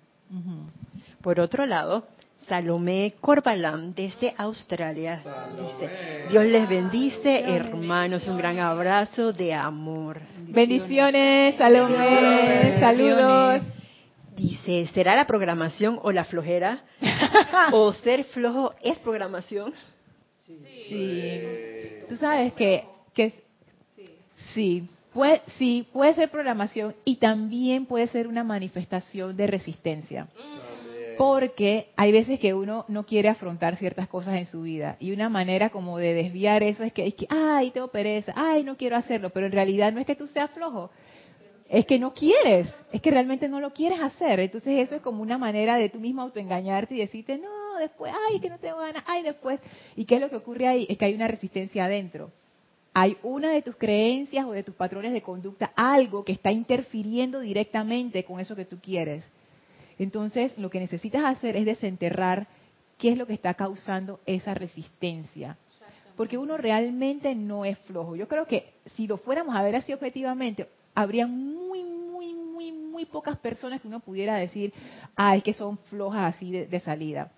Por 1.21 1.39
otro 1.39 1.65
lado, 1.65 2.07
Salomé 2.47 3.15
Corbalán 3.19 3.93
desde 3.93 4.33
Australia 4.37 5.21
dice, 5.51 6.27
Dios 6.29 6.45
les 6.45 6.69
bendice, 6.69 7.41
hermanos, 7.41 8.25
un 8.27 8.37
gran 8.37 8.59
abrazo 8.59 9.33
de 9.33 9.53
amor. 9.53 10.21
Bendiciones, 10.47 11.55
Salomé, 11.57 12.79
saludos. 12.79 13.63
Dice, 14.37 14.87
¿será 14.93 15.15
la 15.15 15.27
programación 15.27 15.99
o 16.01 16.11
la 16.13 16.23
flojera? 16.23 16.83
¿O 17.73 17.91
ser 17.91 18.23
flojo 18.23 18.73
es 18.81 18.97
programación? 18.99 19.73
Sí. 20.45 21.43
Tú 22.07 22.15
sabes 22.15 22.53
que, 22.53 22.85
que 23.13 23.33
sí, 24.53 24.87
puede, 25.13 25.41
sí, 25.57 25.85
puede 25.91 26.13
ser 26.13 26.31
programación 26.31 26.95
y 27.03 27.17
también 27.17 27.85
puede 27.85 28.07
ser 28.07 28.25
una 28.25 28.45
manifestación 28.45 29.35
de 29.35 29.47
resistencia. 29.47 30.27
Porque 31.17 31.89
hay 31.95 32.11
veces 32.11 32.39
que 32.39 32.53
uno 32.53 32.85
no 32.87 33.05
quiere 33.05 33.29
afrontar 33.29 33.75
ciertas 33.77 34.07
cosas 34.07 34.35
en 34.35 34.45
su 34.45 34.61
vida 34.61 34.97
y 34.99 35.11
una 35.11 35.29
manera 35.29 35.69
como 35.69 35.97
de 35.97 36.13
desviar 36.13 36.63
eso 36.63 36.83
es 36.83 36.93
que, 36.93 37.07
es 37.07 37.15
que 37.15 37.27
ay, 37.29 37.71
tengo 37.71 37.87
pereza, 37.87 38.33
ay, 38.35 38.63
no 38.63 38.77
quiero 38.77 38.95
hacerlo, 38.95 39.31
pero 39.31 39.47
en 39.47 39.51
realidad 39.51 39.91
no 39.91 39.99
es 39.99 40.05
que 40.05 40.15
tú 40.15 40.27
seas 40.27 40.51
flojo, 40.51 40.91
es 41.69 41.85
que 41.85 41.99
no 41.99 42.13
quieres, 42.13 42.73
es 42.91 43.01
que 43.01 43.11
realmente 43.11 43.47
no 43.47 43.59
lo 43.59 43.73
quieres 43.73 43.99
hacer. 43.99 44.39
Entonces 44.39 44.79
eso 44.79 44.95
es 44.95 45.01
como 45.01 45.21
una 45.21 45.37
manera 45.37 45.75
de 45.75 45.89
tú 45.89 45.99
mismo 45.99 46.21
autoengañarte 46.21 46.95
y 46.95 46.99
decirte, 46.99 47.37
no, 47.37 47.77
después, 47.79 48.13
ay, 48.29 48.39
que 48.39 48.49
no 48.49 48.57
tengo 48.57 48.77
ganas, 48.77 49.03
ay, 49.05 49.23
después. 49.23 49.59
¿Y 49.95 50.05
qué 50.05 50.15
es 50.15 50.21
lo 50.21 50.29
que 50.29 50.37
ocurre 50.37 50.67
ahí? 50.67 50.87
Es 50.89 50.97
que 50.97 51.05
hay 51.05 51.13
una 51.13 51.27
resistencia 51.27 51.85
adentro. 51.85 52.31
Hay 52.93 53.17
una 53.21 53.51
de 53.51 53.61
tus 53.61 53.75
creencias 53.75 54.45
o 54.45 54.51
de 54.51 54.63
tus 54.63 54.73
patrones 54.73 55.13
de 55.13 55.21
conducta, 55.21 55.71
algo 55.75 56.23
que 56.23 56.31
está 56.31 56.51
interfiriendo 56.51 57.39
directamente 57.39 58.23
con 58.23 58.39
eso 58.39 58.55
que 58.55 58.65
tú 58.65 58.79
quieres. 58.81 59.23
Entonces, 59.99 60.57
lo 60.57 60.69
que 60.69 60.79
necesitas 60.79 61.23
hacer 61.25 61.55
es 61.55 61.65
desenterrar 61.65 62.47
qué 62.97 63.11
es 63.11 63.17
lo 63.17 63.27
que 63.27 63.33
está 63.33 63.53
causando 63.53 64.19
esa 64.25 64.53
resistencia. 64.53 65.57
Porque 66.15 66.37
uno 66.37 66.57
realmente 66.57 67.35
no 67.35 67.63
es 67.63 67.77
flojo. 67.79 68.15
Yo 68.15 68.27
creo 68.27 68.45
que 68.45 68.73
si 68.95 69.07
lo 69.07 69.17
fuéramos 69.17 69.55
a 69.55 69.61
ver 69.61 69.75
así 69.75 69.93
objetivamente, 69.93 70.67
habría 70.95 71.27
muy, 71.27 71.83
muy, 71.83 72.33
muy, 72.33 72.71
muy 72.71 73.05
pocas 73.05 73.37
personas 73.37 73.81
que 73.81 73.87
uno 73.87 73.99
pudiera 73.99 74.35
decir, 74.37 74.73
ah, 75.15 75.35
es 75.35 75.43
que 75.43 75.53
son 75.53 75.77
flojas 75.89 76.35
así 76.35 76.51
de, 76.51 76.65
de 76.65 76.79
salida. 76.79 77.31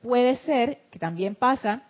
Puede 0.00 0.36
ser, 0.36 0.78
que 0.90 0.98
también 0.98 1.34
pasa, 1.34 1.82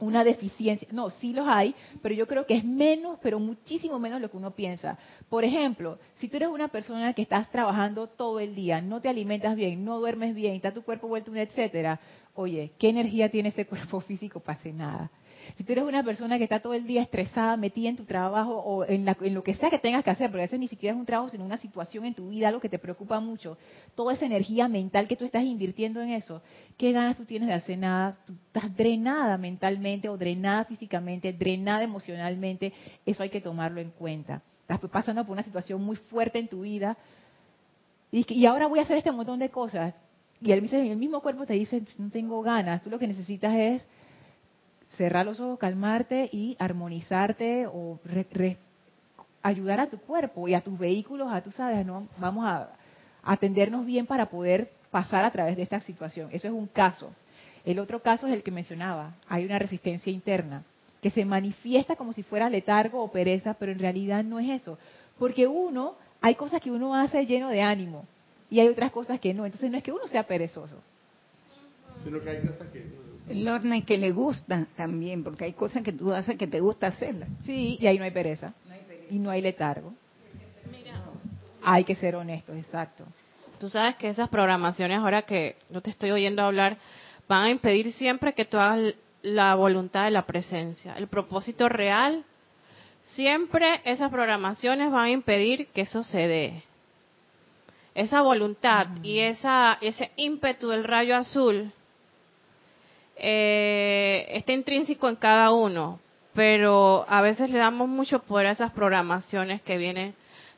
una 0.00 0.24
deficiencia. 0.24 0.88
No, 0.92 1.10
sí 1.10 1.32
los 1.32 1.46
hay, 1.48 1.74
pero 2.02 2.14
yo 2.14 2.26
creo 2.26 2.46
que 2.46 2.56
es 2.56 2.64
menos, 2.64 3.18
pero 3.22 3.38
muchísimo 3.38 3.98
menos 3.98 4.20
lo 4.20 4.30
que 4.30 4.36
uno 4.36 4.52
piensa. 4.52 4.98
Por 5.28 5.44
ejemplo, 5.44 5.98
si 6.14 6.28
tú 6.28 6.36
eres 6.36 6.48
una 6.48 6.68
persona 6.68 7.12
que 7.12 7.22
estás 7.22 7.50
trabajando 7.50 8.08
todo 8.08 8.40
el 8.40 8.54
día, 8.54 8.80
no 8.80 9.00
te 9.00 9.08
alimentas 9.08 9.56
bien, 9.56 9.84
no 9.84 9.98
duermes 9.98 10.34
bien, 10.34 10.54
está 10.54 10.72
tu 10.72 10.82
cuerpo 10.82 11.08
vuelto 11.08 11.34
etcétera, 11.34 12.00
oye, 12.34 12.72
¿qué 12.78 12.88
energía 12.88 13.30
tiene 13.30 13.50
ese 13.50 13.66
cuerpo 13.68 14.00
físico 14.00 14.40
para 14.40 14.58
hacer 14.58 14.74
nada? 14.74 15.10
Si 15.56 15.64
tú 15.64 15.72
eres 15.72 15.84
una 15.84 16.02
persona 16.02 16.38
que 16.38 16.44
está 16.44 16.60
todo 16.60 16.74
el 16.74 16.86
día 16.86 17.02
estresada, 17.02 17.56
metida 17.56 17.88
en 17.88 17.96
tu 17.96 18.04
trabajo 18.04 18.54
o 18.58 18.84
en, 18.84 19.04
la- 19.04 19.16
en 19.20 19.34
lo 19.34 19.42
que 19.42 19.54
sea 19.54 19.70
que 19.70 19.78
tengas 19.78 20.02
que 20.04 20.10
hacer, 20.10 20.30
porque 20.30 20.42
a 20.42 20.46
veces 20.46 20.58
ni 20.60 20.68
siquiera 20.68 20.94
es 20.94 20.98
un 21.00 21.06
trabajo, 21.06 21.28
sino 21.30 21.44
una 21.44 21.56
situación 21.58 22.04
en 22.04 22.14
tu 22.14 22.28
vida, 22.30 22.48
algo 22.48 22.60
que 22.60 22.68
te 22.68 22.78
preocupa 22.78 23.20
mucho, 23.20 23.58
toda 23.94 24.14
esa 24.14 24.26
energía 24.26 24.68
mental 24.68 25.08
que 25.08 25.16
tú 25.16 25.24
estás 25.24 25.44
invirtiendo 25.44 26.00
en 26.00 26.10
eso, 26.10 26.42
¿qué 26.76 26.92
ganas 26.92 27.16
tú 27.16 27.24
tienes 27.24 27.48
de 27.48 27.54
hacer 27.54 27.78
nada? 27.78 28.16
Tú 28.26 28.32
estás 28.46 28.74
drenada 28.76 29.36
mentalmente 29.38 30.08
o 30.08 30.16
drenada 30.16 30.64
físicamente, 30.64 31.32
drenada 31.32 31.82
emocionalmente, 31.82 32.72
eso 33.04 33.22
hay 33.22 33.30
que 33.30 33.40
tomarlo 33.40 33.80
en 33.80 33.90
cuenta. 33.90 34.42
Estás 34.68 34.80
pasando 34.90 35.24
por 35.24 35.32
una 35.32 35.42
situación 35.42 35.82
muy 35.82 35.96
fuerte 35.96 36.38
en 36.38 36.48
tu 36.48 36.60
vida 36.62 36.96
y, 38.12 38.24
y 38.34 38.46
ahora 38.46 38.66
voy 38.66 38.78
a 38.78 38.82
hacer 38.82 38.96
este 38.98 39.12
montón 39.12 39.38
de 39.38 39.48
cosas. 39.50 39.94
Y 40.42 40.52
el, 40.52 40.72
el 40.72 40.96
mismo 40.96 41.20
cuerpo 41.20 41.44
te 41.44 41.52
dice, 41.54 41.82
no 41.98 42.08
tengo 42.10 42.40
ganas, 42.42 42.82
tú 42.82 42.88
lo 42.90 42.98
que 42.98 43.06
necesitas 43.06 43.54
es 43.54 43.82
cerrar 45.00 45.24
los 45.24 45.40
ojos, 45.40 45.58
calmarte 45.58 46.28
y 46.30 46.56
armonizarte 46.58 47.66
o 47.66 47.98
re- 48.04 48.58
ayudar 49.42 49.80
a 49.80 49.86
tu 49.86 49.96
cuerpo 49.96 50.46
y 50.46 50.52
a 50.52 50.60
tus 50.60 50.78
vehículos, 50.78 51.32
a 51.32 51.40
tú 51.40 51.50
sabes, 51.50 51.86
no 51.86 52.06
vamos 52.18 52.44
a 52.44 52.68
atendernos 53.22 53.86
bien 53.86 54.04
para 54.04 54.26
poder 54.26 54.70
pasar 54.90 55.24
a 55.24 55.30
través 55.30 55.56
de 55.56 55.62
esta 55.62 55.80
situación. 55.80 56.28
Eso 56.32 56.48
es 56.48 56.52
un 56.52 56.66
caso. 56.66 57.12
El 57.64 57.78
otro 57.78 58.02
caso 58.02 58.26
es 58.26 58.34
el 58.34 58.42
que 58.42 58.50
mencionaba. 58.50 59.14
Hay 59.26 59.46
una 59.46 59.58
resistencia 59.58 60.12
interna 60.12 60.64
que 61.00 61.08
se 61.08 61.24
manifiesta 61.24 61.96
como 61.96 62.12
si 62.12 62.22
fuera 62.22 62.50
letargo 62.50 63.02
o 63.02 63.10
pereza, 63.10 63.54
pero 63.54 63.72
en 63.72 63.78
realidad 63.78 64.22
no 64.22 64.38
es 64.38 64.50
eso. 64.60 64.76
Porque 65.18 65.46
uno, 65.46 65.94
hay 66.20 66.34
cosas 66.34 66.60
que 66.60 66.70
uno 66.70 66.94
hace 66.94 67.24
lleno 67.24 67.48
de 67.48 67.62
ánimo 67.62 68.04
y 68.50 68.60
hay 68.60 68.68
otras 68.68 68.90
cosas 68.92 69.18
que 69.18 69.32
no. 69.32 69.46
Entonces 69.46 69.70
no 69.70 69.78
es 69.78 69.82
que 69.82 69.92
uno 69.92 70.06
sea 70.08 70.24
perezoso. 70.24 70.76
Sino 72.04 72.20
que 72.20 72.28
hay 72.28 72.42
cosas 72.46 72.68
que... 72.70 73.09
Lorna, 73.28 73.76
y 73.76 73.82
que 73.82 73.98
le 73.98 74.10
gusta 74.10 74.66
también, 74.76 75.22
porque 75.22 75.44
hay 75.44 75.52
cosas 75.52 75.82
que 75.82 75.92
tú 75.92 76.12
haces 76.12 76.36
que 76.36 76.46
te 76.46 76.60
gusta 76.60 76.88
hacerlas. 76.88 77.28
Sí, 77.44 77.78
y 77.80 77.86
ahí 77.86 77.98
no 77.98 78.04
hay 78.04 78.10
pereza. 78.10 78.54
Y 79.10 79.18
no 79.18 79.30
hay 79.30 79.40
letargo. 79.40 79.92
Hay 81.62 81.84
que 81.84 81.94
ser 81.94 82.16
honestos, 82.16 82.56
exacto. 82.56 83.04
Tú 83.58 83.68
sabes 83.68 83.96
que 83.96 84.08
esas 84.08 84.28
programaciones, 84.30 84.98
ahora 84.98 85.22
que 85.22 85.56
no 85.68 85.82
te 85.82 85.90
estoy 85.90 86.10
oyendo 86.10 86.42
hablar, 86.42 86.78
van 87.28 87.44
a 87.44 87.50
impedir 87.50 87.92
siempre 87.92 88.32
que 88.32 88.44
tú 88.44 88.56
hagas 88.56 88.94
la 89.22 89.54
voluntad 89.54 90.04
de 90.04 90.10
la 90.10 90.26
presencia. 90.26 90.94
El 90.94 91.08
propósito 91.08 91.68
real, 91.68 92.24
siempre 93.02 93.80
esas 93.84 94.10
programaciones 94.10 94.90
van 94.90 95.04
a 95.04 95.10
impedir 95.10 95.68
que 95.68 95.82
eso 95.82 96.02
se 96.02 96.26
dé. 96.26 96.62
Esa 97.94 98.22
voluntad 98.22 98.86
y 99.02 99.18
esa 99.18 99.76
ese 99.80 100.10
ímpetu 100.16 100.68
del 100.68 100.84
rayo 100.84 101.16
azul 101.16 101.72
eh, 103.20 104.26
está 104.30 104.52
intrínseco 104.52 105.08
en 105.08 105.16
cada 105.16 105.52
uno, 105.52 106.00
pero 106.34 107.04
a 107.08 107.20
veces 107.20 107.50
le 107.50 107.58
damos 107.58 107.88
mucho 107.88 108.20
poder 108.22 108.46
a 108.46 108.52
esas 108.52 108.72
programaciones 108.72 109.62
que 109.62 109.76
vienen 109.76 110.14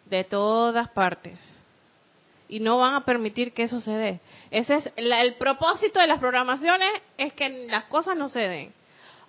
de 0.06 0.24
todas 0.24 0.88
partes 0.90 1.38
y 2.52 2.60
no 2.60 2.76
van 2.76 2.94
a 2.94 3.04
permitir 3.06 3.54
que 3.54 3.62
eso 3.62 3.80
se 3.80 3.92
dé. 3.92 4.20
Ese 4.50 4.74
es 4.74 4.92
el 4.96 5.34
propósito 5.36 5.98
de 5.98 6.06
las 6.06 6.18
programaciones 6.18 6.90
es 7.16 7.32
que 7.32 7.48
las 7.48 7.84
cosas 7.84 8.14
no 8.14 8.28
se 8.28 8.40
den. 8.40 8.72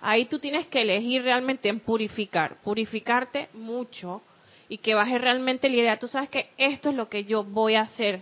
Ahí 0.02 0.26
tú 0.26 0.38
tienes 0.38 0.66
que 0.66 0.82
elegir 0.82 1.22
realmente 1.22 1.70
en 1.70 1.80
purificar, 1.80 2.56
purificarte 2.62 3.48
mucho 3.54 4.20
y 4.68 4.76
que 4.76 4.94
baje 4.94 5.16
realmente 5.16 5.70
la 5.70 5.76
idea. 5.76 5.98
Tú 5.98 6.06
sabes 6.06 6.28
que 6.28 6.50
esto 6.58 6.90
es 6.90 6.96
lo 6.96 7.08
que 7.08 7.24
yo 7.24 7.44
voy 7.44 7.76
a 7.76 7.80
hacer. 7.80 8.20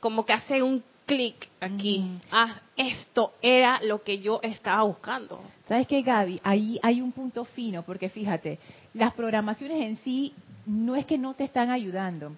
Como 0.00 0.26
que 0.26 0.34
hace 0.34 0.62
un 0.62 0.84
clic 1.08 1.48
aquí. 1.60 2.20
Ah, 2.30 2.60
esto 2.76 3.32
era 3.42 3.80
lo 3.82 4.02
que 4.04 4.20
yo 4.20 4.38
estaba 4.42 4.82
buscando. 4.82 5.40
¿Sabes 5.66 5.88
qué, 5.88 6.02
Gaby? 6.02 6.40
Ahí 6.44 6.78
hay 6.82 7.00
un 7.00 7.10
punto 7.10 7.44
fino, 7.44 7.82
porque 7.82 8.08
fíjate, 8.08 8.58
las 8.94 9.14
programaciones 9.14 9.82
en 9.82 9.96
sí 9.96 10.34
no 10.66 10.94
es 10.94 11.06
que 11.06 11.18
no 11.18 11.34
te 11.34 11.44
están 11.44 11.70
ayudando. 11.70 12.36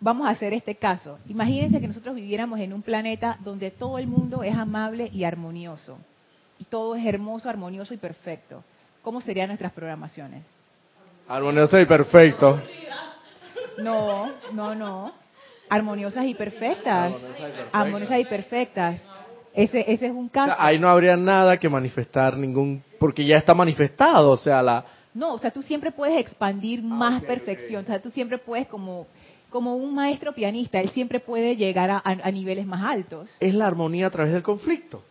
Vamos 0.00 0.28
a 0.28 0.30
hacer 0.30 0.54
este 0.54 0.76
caso. 0.76 1.18
Imagínense 1.28 1.80
que 1.80 1.88
nosotros 1.88 2.14
viviéramos 2.14 2.60
en 2.60 2.72
un 2.72 2.82
planeta 2.82 3.36
donde 3.40 3.72
todo 3.72 3.98
el 3.98 4.06
mundo 4.06 4.44
es 4.44 4.54
amable 4.54 5.10
y 5.12 5.24
armonioso. 5.24 5.98
Y 6.60 6.64
todo 6.64 6.94
es 6.94 7.04
hermoso, 7.04 7.50
armonioso 7.50 7.94
y 7.94 7.96
perfecto. 7.96 8.62
¿Cómo 9.02 9.20
serían 9.20 9.48
nuestras 9.48 9.72
programaciones? 9.72 10.44
Armonioso 11.26 11.78
y 11.80 11.86
perfecto. 11.86 12.62
No, 13.78 14.32
no, 14.52 14.74
no. 14.74 15.27
Armoniosas 15.68 16.24
y 16.26 16.34
perfectas. 16.34 17.12
Armoniosas 17.72 18.20
y 18.20 18.24
perfectas. 18.24 19.00
Ese, 19.54 19.80
ese 19.92 20.06
es 20.06 20.12
un 20.12 20.26
O 20.26 20.30
caso. 20.30 20.54
sea, 20.54 20.64
ahí 20.66 20.78
no 20.78 20.88
habría 20.88 21.16
nada 21.16 21.56
que 21.58 21.68
manifestar 21.68 22.36
ningún, 22.36 22.82
porque 23.00 23.24
ya 23.24 23.38
está 23.38 23.54
manifestado, 23.54 24.30
o 24.30 24.36
sea, 24.36 24.62
la, 24.62 24.84
No, 25.14 25.34
o 25.34 25.38
sea, 25.38 25.50
tú 25.50 25.62
siempre 25.62 25.90
puedes 25.90 26.18
expandir 26.20 26.80
Ah, 26.80 26.86
más 26.86 27.22
perfección. 27.24 27.82
O 27.82 27.86
sea, 27.86 28.00
tú 28.00 28.10
siempre 28.10 28.38
puedes, 28.38 28.68
como, 28.68 29.06
como 29.50 29.74
un 29.74 29.94
maestro 29.94 30.32
pianista, 30.32 30.80
él 30.80 30.90
siempre 30.90 31.18
puede 31.18 31.56
llegar 31.56 31.90
a, 31.90 31.96
a- 31.98 32.18
a 32.22 32.30
niveles 32.30 32.66
más 32.66 32.82
altos. 32.84 33.28
es 33.40 33.54
la 33.54 33.66
armonía 33.66 34.06
a 34.06 34.10
través 34.10 34.32
del 34.32 34.42
conflicto. 34.42 35.02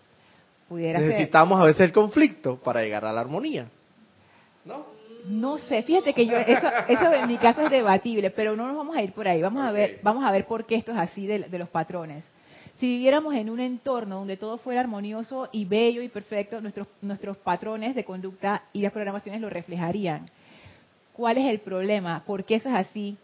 Pudiera 0.70 1.00
ser. 1.00 1.10
Necesitamos 1.10 1.60
a 1.60 1.66
veces 1.66 1.82
el 1.82 1.92
conflicto 1.92 2.58
para 2.58 2.82
llegar 2.84 3.04
a 3.06 3.12
la 3.12 3.22
armonía. 3.22 3.68
No 5.28 5.58
sé, 5.58 5.84
fíjate 5.84 6.14
que 6.14 6.26
yo, 6.26 6.38
eso, 6.38 6.68
eso 6.88 7.14
en 7.14 7.28
mi 7.28 7.38
caso 7.38 7.62
es 7.62 7.72
debatible, 7.72 8.30
pero 8.32 8.56
no 8.56 8.68
nos 8.68 8.78
vamos 8.78 8.96
a 8.96 9.02
ir 9.02 9.12
por 9.12 9.28
ahí. 9.28 9.42
Vamos 9.42 9.64
a 9.64 9.72
ver, 9.72 10.00
vamos 10.02 10.24
a 10.24 10.32
ver 10.32 10.46
por 10.46 10.66
qué 10.66 10.76
esto 10.76 10.92
es 10.92 10.98
así 10.98 11.28
de, 11.28 11.40
de 11.40 11.60
los 11.60 11.70
patrones. 11.70 12.24
Si 12.78 12.86
viviéramos 12.86 13.34
en 13.34 13.50
un 13.50 13.60
entorno 13.60 14.18
donde 14.18 14.38
todo 14.38 14.58
fuera 14.60 14.82
armonioso 14.82 15.50
y 15.52 15.66
bello 15.66 16.02
y 16.02 16.10
perfecto, 16.10 16.62
nuestros, 16.62 16.88
nuestros 17.02 17.36
patrones 17.38 17.96
de 17.96 18.06
conducta 18.06 18.64
y 18.72 18.82
las 18.82 18.92
programaciones 18.92 19.42
lo 19.42 19.50
reflejarían. 19.50 20.28
¿Cuál 21.14 21.40
es 21.40 21.48
el 21.48 21.60
problema? 21.60 22.24
¿Por 22.24 22.44
qué 22.44 22.56
eso 22.56 22.70
es 22.70 22.76
así? 22.76 23.18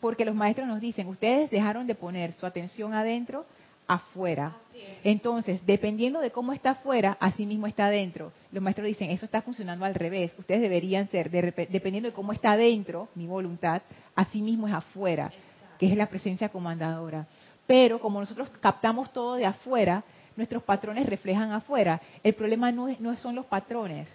Porque 0.00 0.24
los 0.24 0.34
maestros 0.34 0.66
nos 0.66 0.80
dicen, 0.80 1.06
ustedes 1.06 1.50
dejaron 1.50 1.86
de 1.86 1.94
poner 1.94 2.32
su 2.32 2.44
atención 2.46 2.92
adentro 2.92 3.46
afuera. 3.86 4.56
Entonces, 5.02 5.60
dependiendo 5.66 6.20
de 6.20 6.30
cómo 6.30 6.52
está 6.52 6.70
afuera, 6.70 7.16
así 7.20 7.46
mismo 7.46 7.66
está 7.66 7.86
adentro. 7.86 8.32
Los 8.52 8.62
maestros 8.62 8.86
dicen, 8.86 9.10
eso 9.10 9.26
está 9.26 9.42
funcionando 9.42 9.84
al 9.84 9.94
revés. 9.94 10.32
Ustedes 10.38 10.62
deberían 10.62 11.08
ser, 11.10 11.30
dependiendo 11.30 12.08
de 12.08 12.14
cómo 12.14 12.32
está 12.32 12.52
adentro, 12.52 13.08
mi 13.14 13.26
voluntad, 13.26 13.82
así 14.14 14.40
mismo 14.40 14.66
es 14.66 14.74
afuera, 14.74 15.30
que 15.78 15.86
es 15.86 15.96
la 15.96 16.08
presencia 16.08 16.48
comandadora. 16.48 17.26
Pero 17.66 18.00
como 18.00 18.20
nosotros 18.20 18.50
captamos 18.60 19.12
todo 19.12 19.36
de 19.36 19.46
afuera, 19.46 20.04
nuestros 20.36 20.62
patrones 20.62 21.06
reflejan 21.06 21.52
afuera. 21.52 22.00
El 22.22 22.34
problema 22.34 22.72
no, 22.72 22.88
es, 22.88 23.00
no 23.00 23.16
son 23.16 23.34
los 23.34 23.46
patrones. 23.46 24.08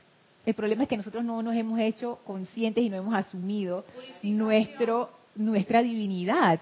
El 0.46 0.54
problema 0.54 0.84
es 0.84 0.90
que 0.90 0.98
nosotros 0.98 1.24
no 1.24 1.42
nos 1.42 1.56
hemos 1.56 1.80
hecho 1.80 2.20
conscientes 2.26 2.84
y 2.84 2.90
no 2.90 2.98
hemos 2.98 3.14
asumido 3.14 3.86
nuestro, 4.24 5.12
nuestra 5.36 5.84
divinidad. 5.84 6.60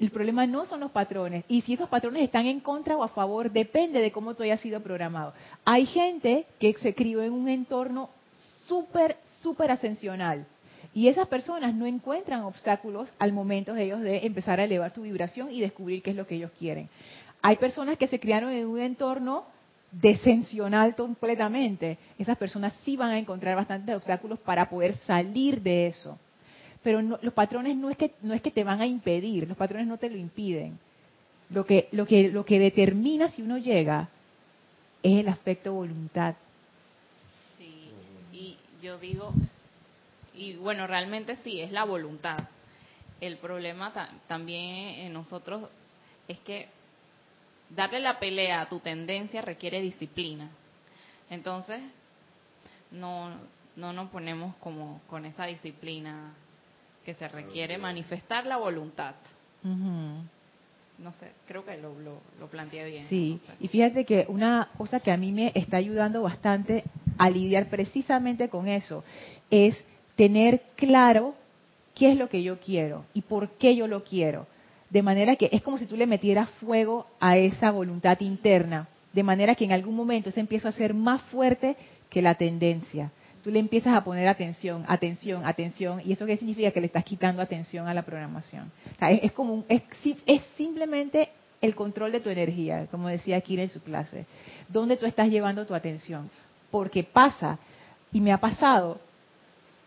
El 0.00 0.10
problema 0.10 0.46
no 0.46 0.64
son 0.64 0.80
los 0.80 0.90
patrones. 0.90 1.44
Y 1.46 1.60
si 1.60 1.74
esos 1.74 1.90
patrones 1.90 2.22
están 2.22 2.46
en 2.46 2.60
contra 2.60 2.96
o 2.96 3.02
a 3.04 3.08
favor, 3.08 3.50
depende 3.50 4.00
de 4.00 4.10
cómo 4.10 4.34
tú 4.34 4.42
hayas 4.42 4.60
sido 4.60 4.80
programado. 4.80 5.34
Hay 5.64 5.84
gente 5.84 6.46
que 6.58 6.72
se 6.78 6.94
crió 6.94 7.22
en 7.22 7.34
un 7.34 7.48
entorno 7.48 8.08
súper, 8.66 9.18
súper 9.42 9.70
ascensional. 9.70 10.46
Y 10.94 11.08
esas 11.08 11.28
personas 11.28 11.74
no 11.74 11.84
encuentran 11.84 12.42
obstáculos 12.44 13.12
al 13.18 13.34
momento 13.34 13.74
de 13.74 13.84
ellos 13.84 14.00
de 14.00 14.26
empezar 14.26 14.58
a 14.58 14.64
elevar 14.64 14.94
su 14.94 15.02
vibración 15.02 15.52
y 15.52 15.60
descubrir 15.60 16.02
qué 16.02 16.10
es 16.10 16.16
lo 16.16 16.26
que 16.26 16.36
ellos 16.36 16.50
quieren. 16.58 16.88
Hay 17.42 17.56
personas 17.56 17.98
que 17.98 18.06
se 18.06 18.18
criaron 18.18 18.52
en 18.52 18.66
un 18.66 18.80
entorno 18.80 19.44
descensional 19.92 20.94
completamente. 20.94 21.98
Esas 22.18 22.38
personas 22.38 22.72
sí 22.84 22.96
van 22.96 23.10
a 23.10 23.18
encontrar 23.18 23.54
bastantes 23.54 23.94
obstáculos 23.94 24.38
para 24.38 24.70
poder 24.70 24.96
salir 25.06 25.60
de 25.60 25.88
eso. 25.88 26.18
Pero 26.82 27.02
los 27.02 27.34
patrones 27.34 27.76
no 27.76 27.90
es 27.90 27.96
que 27.96 28.12
no 28.22 28.32
es 28.32 28.40
que 28.40 28.50
te 28.50 28.64
van 28.64 28.80
a 28.80 28.86
impedir, 28.86 29.46
los 29.46 29.56
patrones 29.56 29.86
no 29.86 29.98
te 29.98 30.08
lo 30.08 30.16
impiden. 30.16 30.78
Lo 31.50 31.66
que 31.66 31.88
lo 31.92 32.06
que 32.06 32.30
lo 32.30 32.44
que 32.44 32.58
determina 32.58 33.28
si 33.28 33.42
uno 33.42 33.58
llega 33.58 34.08
es 35.02 35.18
el 35.20 35.28
aspecto 35.28 35.74
voluntad. 35.74 36.34
Sí, 37.58 37.90
y 38.32 38.56
yo 38.82 38.98
digo 38.98 39.34
y 40.32 40.56
bueno, 40.56 40.86
realmente 40.86 41.36
sí 41.36 41.60
es 41.60 41.70
la 41.70 41.84
voluntad. 41.84 42.38
El 43.20 43.36
problema 43.36 43.92
también 44.26 45.00
en 45.00 45.12
nosotros 45.12 45.68
es 46.26 46.38
que 46.38 46.68
darle 47.68 48.00
la 48.00 48.18
pelea 48.18 48.62
a 48.62 48.68
tu 48.68 48.80
tendencia 48.80 49.42
requiere 49.42 49.82
disciplina. 49.82 50.48
Entonces, 51.28 51.82
no, 52.90 53.36
no 53.76 53.92
nos 53.92 54.08
ponemos 54.10 54.56
como 54.56 55.02
con 55.08 55.26
esa 55.26 55.44
disciplina 55.44 56.32
que 57.04 57.14
se 57.14 57.28
requiere 57.28 57.78
manifestar 57.78 58.46
la 58.46 58.56
voluntad. 58.56 59.14
No 59.62 61.12
sé, 61.12 61.28
creo 61.46 61.64
que 61.64 61.78
lo, 61.78 61.94
lo, 62.38 62.46
planteé 62.48 62.84
bien. 62.84 63.06
Sí, 63.08 63.40
y 63.58 63.68
fíjate 63.68 64.04
que 64.04 64.26
una 64.28 64.68
cosa 64.76 65.00
que 65.00 65.10
a 65.10 65.16
mí 65.16 65.32
me 65.32 65.50
está 65.54 65.78
ayudando 65.78 66.22
bastante 66.22 66.84
a 67.16 67.30
lidiar 67.30 67.68
precisamente 67.70 68.48
con 68.48 68.68
eso 68.68 69.02
es 69.50 69.82
tener 70.14 70.60
claro 70.76 71.34
qué 71.94 72.12
es 72.12 72.18
lo 72.18 72.28
que 72.28 72.42
yo 72.42 72.60
quiero 72.60 73.04
y 73.14 73.22
por 73.22 73.48
qué 73.52 73.74
yo 73.74 73.86
lo 73.86 74.04
quiero. 74.04 74.46
De 74.90 75.02
manera 75.02 75.36
que 75.36 75.48
es 75.52 75.62
como 75.62 75.78
si 75.78 75.86
tú 75.86 75.96
le 75.96 76.06
metieras 76.06 76.50
fuego 76.50 77.06
a 77.18 77.38
esa 77.38 77.70
voluntad 77.70 78.20
interna, 78.20 78.88
de 79.12 79.22
manera 79.22 79.54
que 79.54 79.64
en 79.64 79.72
algún 79.72 79.96
momento 79.96 80.30
se 80.30 80.40
empieza 80.40 80.68
a 80.68 80.72
ser 80.72 80.94
más 80.94 81.22
fuerte 81.22 81.76
que 82.10 82.20
la 82.20 82.34
tendencia. 82.34 83.10
Tú 83.42 83.50
le 83.50 83.58
empiezas 83.58 83.94
a 83.94 84.04
poner 84.04 84.28
atención, 84.28 84.84
atención, 84.86 85.44
atención, 85.44 86.02
y 86.04 86.12
eso 86.12 86.26
qué 86.26 86.36
significa 86.36 86.70
que 86.70 86.80
le 86.80 86.86
estás 86.86 87.04
quitando 87.04 87.40
atención 87.40 87.88
a 87.88 87.94
la 87.94 88.02
programación. 88.02 88.70
es, 89.00 89.32
como 89.32 89.64
es, 89.68 89.82
es 90.26 90.42
simplemente 90.56 91.30
el 91.60 91.74
control 91.74 92.12
de 92.12 92.20
tu 92.20 92.28
energía, 92.28 92.86
como 92.90 93.08
decía 93.08 93.40
Kira 93.40 93.62
en 93.62 93.70
su 93.70 93.82
clase, 93.82 94.26
dónde 94.68 94.96
tú 94.96 95.06
estás 95.06 95.28
llevando 95.28 95.66
tu 95.66 95.74
atención, 95.74 96.30
porque 96.70 97.04
pasa 97.04 97.58
y 98.12 98.20
me 98.20 98.32
ha 98.32 98.38
pasado 98.38 99.00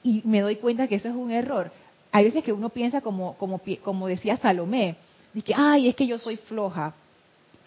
y 0.04 0.22
me 0.26 0.42
doy 0.42 0.58
cuenta 0.58 0.88
que 0.88 0.96
eso 0.96 1.10
es 1.10 1.16
un 1.16 1.32
error 1.32 1.72
hay 2.14 2.26
veces 2.26 2.44
que 2.44 2.54
uno 2.54 2.70
piensa 2.70 3.02
como, 3.02 3.36
como, 3.38 3.60
como 3.84 4.08
decía 4.08 4.38
Salomé, 4.38 4.96
que, 5.44 5.54
ay, 5.58 5.88
es 5.88 5.96
que 5.96 6.06
yo 6.06 6.20
soy 6.20 6.38
floja. 6.38 6.94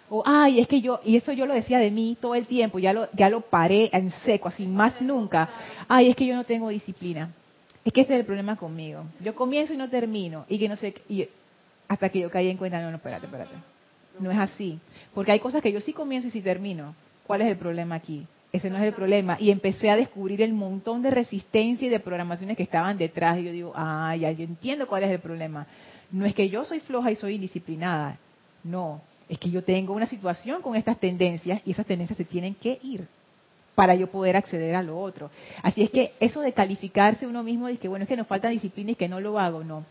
O, 0.09 0.23
ay, 0.25 0.61
es 0.61 0.69
que 0.69 0.81
yo, 0.81 1.01
y 1.05 1.17
eso 1.17 1.33
yo 1.33 1.47
lo 1.47 1.55
decía 1.55 1.79
de 1.79 1.91
mí 1.91 2.17
todo 2.21 2.35
el 2.35 2.47
tiempo, 2.47 2.79
ya 2.79 2.93
lo, 2.93 3.09
ya 3.13 3.29
lo 3.29 3.41
paré 3.41 3.91
en 3.93 4.11
seco, 4.25 4.49
así 4.49 4.67
más 4.67 5.01
nunca. 5.01 5.49
Ay, 5.89 6.11
es 6.11 6.17
que 6.17 6.27
yo 6.27 6.35
no 6.35 6.45
tengo 6.45 6.69
disciplina. 6.69 7.31
Es 7.85 7.93
que 7.93 8.03
ese 8.03 8.15
es 8.15 8.21
el 8.21 8.27
problema 8.27 8.57
conmigo. 8.57 9.05
Yo 9.21 9.35
comienzo 9.35 9.75
y 9.75 9.77
no 9.77 9.89
termino. 9.89 10.45
Y 10.49 10.59
que 10.59 10.69
no 10.69 10.77
sé, 10.77 10.95
y 11.09 11.29
hasta 11.89 12.09
que 12.09 12.21
yo 12.21 12.31
caí 12.31 12.49
en 12.49 12.57
cuenta, 12.57 12.81
no, 12.81 12.91
no, 12.91 12.97
espérate, 12.97 13.27
espérate. 13.27 13.55
No 14.19 14.31
es 14.31 14.39
así. 14.39 14.79
Porque 15.15 15.33
hay 15.33 15.41
cosas 15.41 15.63
que 15.63 15.73
yo 15.73 15.81
sí 15.81 15.93
comienzo 15.93 16.29
y 16.29 16.31
sí 16.31 16.41
termino. 16.41 16.95
¿Cuál 17.27 17.43
es 17.43 17.49
el 17.49 17.57
problema 17.57 17.97
aquí? 17.97 18.27
ese 18.57 18.71
no 18.71 18.77
es 18.79 18.85
el 18.85 18.93
problema. 18.93 19.37
Y 19.39 19.51
empecé 19.51 19.91
a 19.91 19.97
descubrir 19.97 20.43
el 20.43 20.53
montón 20.53 21.03
de 21.03 21.11
resistencia 21.11 21.87
y 21.87 21.91
de 21.91 22.01
programaciones 22.01 22.57
que 22.57 22.63
estaban 22.63 22.97
detrás. 22.99 23.39
Y 23.39 23.45
yo 23.45 23.53
digo, 23.53 23.73
ah, 23.75 24.15
ya, 24.17 24.31
yo 24.33 24.45
entiendo 24.45 24.87
cuál 24.87 25.05
es 25.05 25.11
el 25.11 25.21
problema. 25.21 25.67
No 26.11 26.25
es 26.25 26.35
que 26.35 26.49
yo 26.49 26.65
soy 26.65 26.81
floja 26.81 27.11
y 27.11 27.17
soy 27.17 27.35
indisciplinada. 27.35 28.19
No, 28.65 29.01
es 29.29 29.39
que 29.39 29.51
yo 29.51 29.62
tengo 29.64 29.93
una 29.93 30.07
situación 30.07 30.62
con 30.62 30.77
estas 30.77 30.99
tendencias 30.99 31.61
y 31.64 31.72
esas 31.72 31.87
tendencias 31.87 32.16
se 32.16 32.24
tienen 32.24 32.55
que 32.55 32.79
ir 32.83 33.07
para 33.74 33.95
yo 33.95 34.07
poder 34.07 34.37
acceder 34.37 34.74
a 34.74 34.83
lo 34.83 34.99
otro. 34.99 35.31
Así 35.62 35.83
es 35.83 35.91
que 35.91 36.14
eso 36.20 36.41
de 36.41 36.53
calificarse 36.53 37.27
uno 37.27 37.43
mismo, 37.43 37.66
de 37.66 37.77
que 37.77 37.89
bueno, 37.89 38.05
es 38.05 38.09
que 38.09 38.16
nos 38.16 38.27
falta 38.27 38.49
disciplina 38.49 38.93
y 38.93 38.95
que 38.95 39.09
no 39.09 39.20
lo 39.20 39.39
hago, 39.39 39.64
no. 39.64 39.85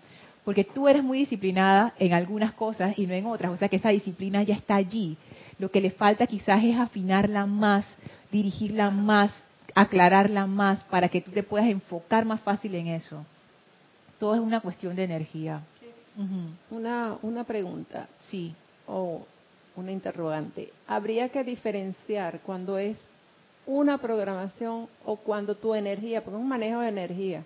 Porque 0.43 0.63
tú 0.63 0.87
eres 0.87 1.03
muy 1.03 1.19
disciplinada 1.19 1.93
en 1.99 2.13
algunas 2.13 2.53
cosas 2.53 2.97
y 2.97 3.07
no 3.07 3.13
en 3.13 3.25
otras. 3.25 3.51
O 3.51 3.57
sea 3.57 3.67
que 3.67 3.77
esa 3.77 3.89
disciplina 3.89 4.43
ya 4.43 4.55
está 4.55 4.75
allí. 4.75 5.17
Lo 5.57 5.71
que 5.71 5.81
le 5.81 5.89
falta 5.89 6.27
quizás 6.27 6.63
es 6.63 6.77
afinarla 6.77 7.45
más 7.45 7.85
dirigirla 8.35 8.91
más, 8.91 9.31
aclararla 9.73 10.45
más 10.45 10.83
para 10.85 11.09
que 11.09 11.21
tú 11.21 11.31
te 11.31 11.43
puedas 11.43 11.67
enfocar 11.67 12.25
más 12.25 12.41
fácil 12.41 12.75
en 12.75 12.87
eso. 12.87 13.25
Todo 14.19 14.35
es 14.35 14.41
una 14.41 14.59
cuestión 14.59 14.95
de 14.95 15.03
energía. 15.03 15.61
una, 16.69 17.17
una 17.21 17.43
pregunta. 17.43 18.07
Sí. 18.19 18.53
O 18.87 19.25
una 19.75 19.91
interrogante. 19.91 20.71
¿Habría 20.87 21.29
que 21.29 21.43
diferenciar 21.43 22.39
cuando 22.45 22.77
es 22.77 22.97
una 23.67 23.97
programación 23.97 24.87
o 25.05 25.15
cuando 25.15 25.55
tu 25.55 25.73
energía, 25.73 26.23
porque 26.23 26.37
es 26.37 26.41
un 26.41 26.47
manejo 26.47 26.81
de 26.81 26.89
energía, 26.89 27.43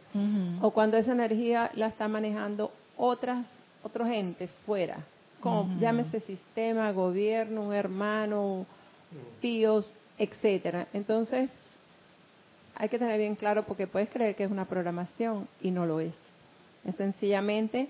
o 0.62 0.72
cuando 0.72 0.98
esa 0.98 1.14
energía 1.14 1.72
la 1.76 1.88
está 1.88 2.08
manejando 2.08 2.72
otras, 2.98 3.46
otros 3.84 4.08
entes 4.10 4.50
fuera, 4.66 4.98
como 5.40 5.80
llámese 5.80 6.20
sistema, 6.22 6.92
gobierno, 6.92 7.62
un 7.62 7.74
hermano, 7.74 8.66
tíos, 9.40 9.92
etcétera. 10.18 10.88
Entonces, 10.94 11.50
hay 12.76 12.90
que 12.90 13.00
tener 13.00 13.18
bien 13.18 13.36
claro 13.36 13.64
porque 13.64 13.88
puedes 13.88 14.10
creer 14.10 14.36
que 14.36 14.44
es 14.44 14.52
una 14.52 14.66
programación 14.66 15.48
y 15.62 15.72
no 15.72 15.86
lo 15.86 16.02
es. 16.02 16.14
Es 16.86 16.96
sencillamente 16.96 17.88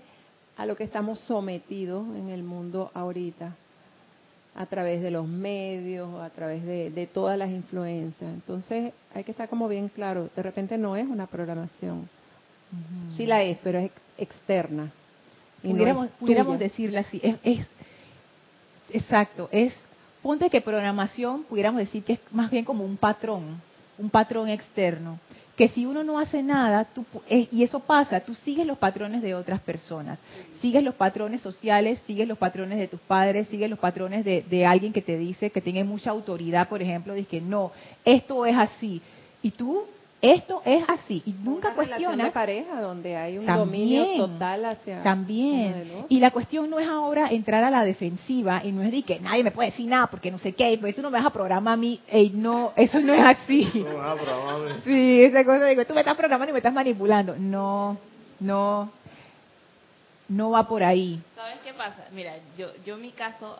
a 0.60 0.66
lo 0.66 0.76
que 0.76 0.84
estamos 0.84 1.20
sometidos 1.22 2.06
en 2.18 2.28
el 2.28 2.44
mundo 2.44 2.92
ahorita, 2.94 3.56
a 4.56 4.66
través 4.66 5.02
de 5.02 5.10
los 5.10 5.26
medios, 5.26 6.22
a 6.22 6.30
través 6.32 6.66
de, 6.66 7.10
todas 7.14 7.38
las 7.38 7.50
influencias. 7.50 8.30
Entonces, 8.30 8.92
hay 9.16 9.24
que 9.24 9.32
estar 9.32 9.48
como 9.48 9.70
bien 9.70 9.88
claro, 9.88 10.30
de 10.36 10.44
repente 10.44 10.78
no 10.78 10.98
es 10.98 11.08
una 11.08 11.28
programación. 11.28 12.10
Sí 13.16 13.26
la 13.26 13.42
es, 13.42 13.58
pero 13.64 13.80
es 13.80 13.90
externa. 14.18 14.92
Y 15.64 15.74
pudiéramos, 16.20 16.60
decirla 16.60 17.00
así, 17.00 17.22
es 17.24 17.66
exacto, 18.92 19.48
es 19.54 19.74
Ponte 20.22 20.50
que 20.50 20.60
programación, 20.60 21.44
pudiéramos 21.44 21.80
decir 21.80 22.04
que 22.04 22.14
es 22.14 22.20
más 22.32 22.52
bien 22.52 22.66
como 22.66 22.84
un 22.84 22.98
patrón, 22.98 23.62
un 24.00 24.10
patrón 24.10 24.50
externo, 24.50 25.20
que 25.56 25.68
si 25.68 25.86
uno 25.86 26.06
no 26.06 26.18
hace 26.18 26.42
nada, 26.42 26.88
eh, 27.30 27.50
y 27.52 27.64
eso 27.64 27.82
pasa, 27.82 28.22
tú 28.22 28.34
sigues 28.34 28.66
los 28.66 28.78
patrones 28.78 29.22
de 29.22 29.36
otras 29.36 29.60
personas, 29.60 30.18
sigues 30.62 30.82
los 30.84 30.96
patrones 30.96 31.42
sociales, 31.42 32.00
sigues 32.08 32.28
los 32.28 32.38
patrones 32.38 32.80
de 32.80 32.88
tus 32.88 33.02
padres, 33.02 33.50
sigues 33.50 33.70
los 33.70 33.78
patrones 33.78 34.24
de, 34.24 34.42
de 34.42 34.66
alguien 34.66 34.94
que 34.94 35.02
te 35.02 35.18
dice 35.18 35.50
que 35.50 35.60
tiene 35.60 35.84
mucha 35.84 36.12
autoridad, 36.12 36.70
por 36.70 36.82
ejemplo, 36.82 37.14
dice 37.14 37.28
que 37.28 37.42
no, 37.42 37.74
esto 38.06 38.46
es 38.46 38.56
así, 38.56 39.02
y 39.42 39.52
tú 39.52 39.86
esto 40.22 40.62
es 40.66 40.84
así 40.90 41.24
y 41.26 41.32
nunca 41.32 41.74
cuestiona 41.74 42.26
de 42.26 42.32
pareja 42.32 42.82
donde 42.82 43.16
hay 43.16 43.38
un 43.38 43.46
dominio 43.46 44.06
total 44.18 44.66
hacia 44.66 45.02
también. 45.02 46.06
y 46.10 46.20
la 46.20 46.32
cuestión 46.32 46.70
no 46.70 46.78
es 46.78 46.88
ahora 46.90 47.30
entrar 47.30 47.64
a 47.64 47.70
la 47.70 47.86
defensiva 47.86 48.62
y 48.64 48.74
no 48.74 48.82
es 48.82 48.92
de 48.92 49.04
que 49.04 49.20
nadie 49.22 49.46
me 49.46 49.52
puede 49.52 49.70
decir 49.72 49.88
nada 49.88 50.08
porque 50.08 50.30
no 50.30 50.38
sé 50.38 50.54
qué 50.54 50.78
pues 50.80 50.94
tú 50.96 51.02
no 51.02 51.10
me 51.10 51.18
vas 51.20 51.28
a 51.28 51.30
programar 51.30 51.76
a 51.76 51.78
mí. 51.78 52.02
Ey, 52.10 52.32
no 52.32 52.74
eso 52.76 53.00
no 53.00 53.14
es 53.14 53.24
así. 53.24 53.70
No 53.90 53.98
vas 53.98 54.20
a 54.20 54.24
programarme. 54.24 54.82
sí 54.84 55.22
esa 55.22 55.46
cosa 55.46 55.66
digo 55.66 55.86
tú 55.86 55.94
me 55.94 56.02
estás 56.02 56.18
programando 56.18 56.50
y 56.50 56.54
me 56.54 56.60
estás 56.60 56.74
manipulando. 56.74 57.36
No 57.38 57.98
no 58.42 58.92
no 60.28 60.52
va 60.52 60.68
por 60.68 60.84
ahí. 60.84 61.22
Sabes 61.36 61.60
qué 61.64 61.74
pasa 61.74 62.08
mira 62.14 62.34
yo 62.58 62.68
yo 62.86 62.96
en 62.96 63.02
mi 63.02 63.12
caso 63.12 63.58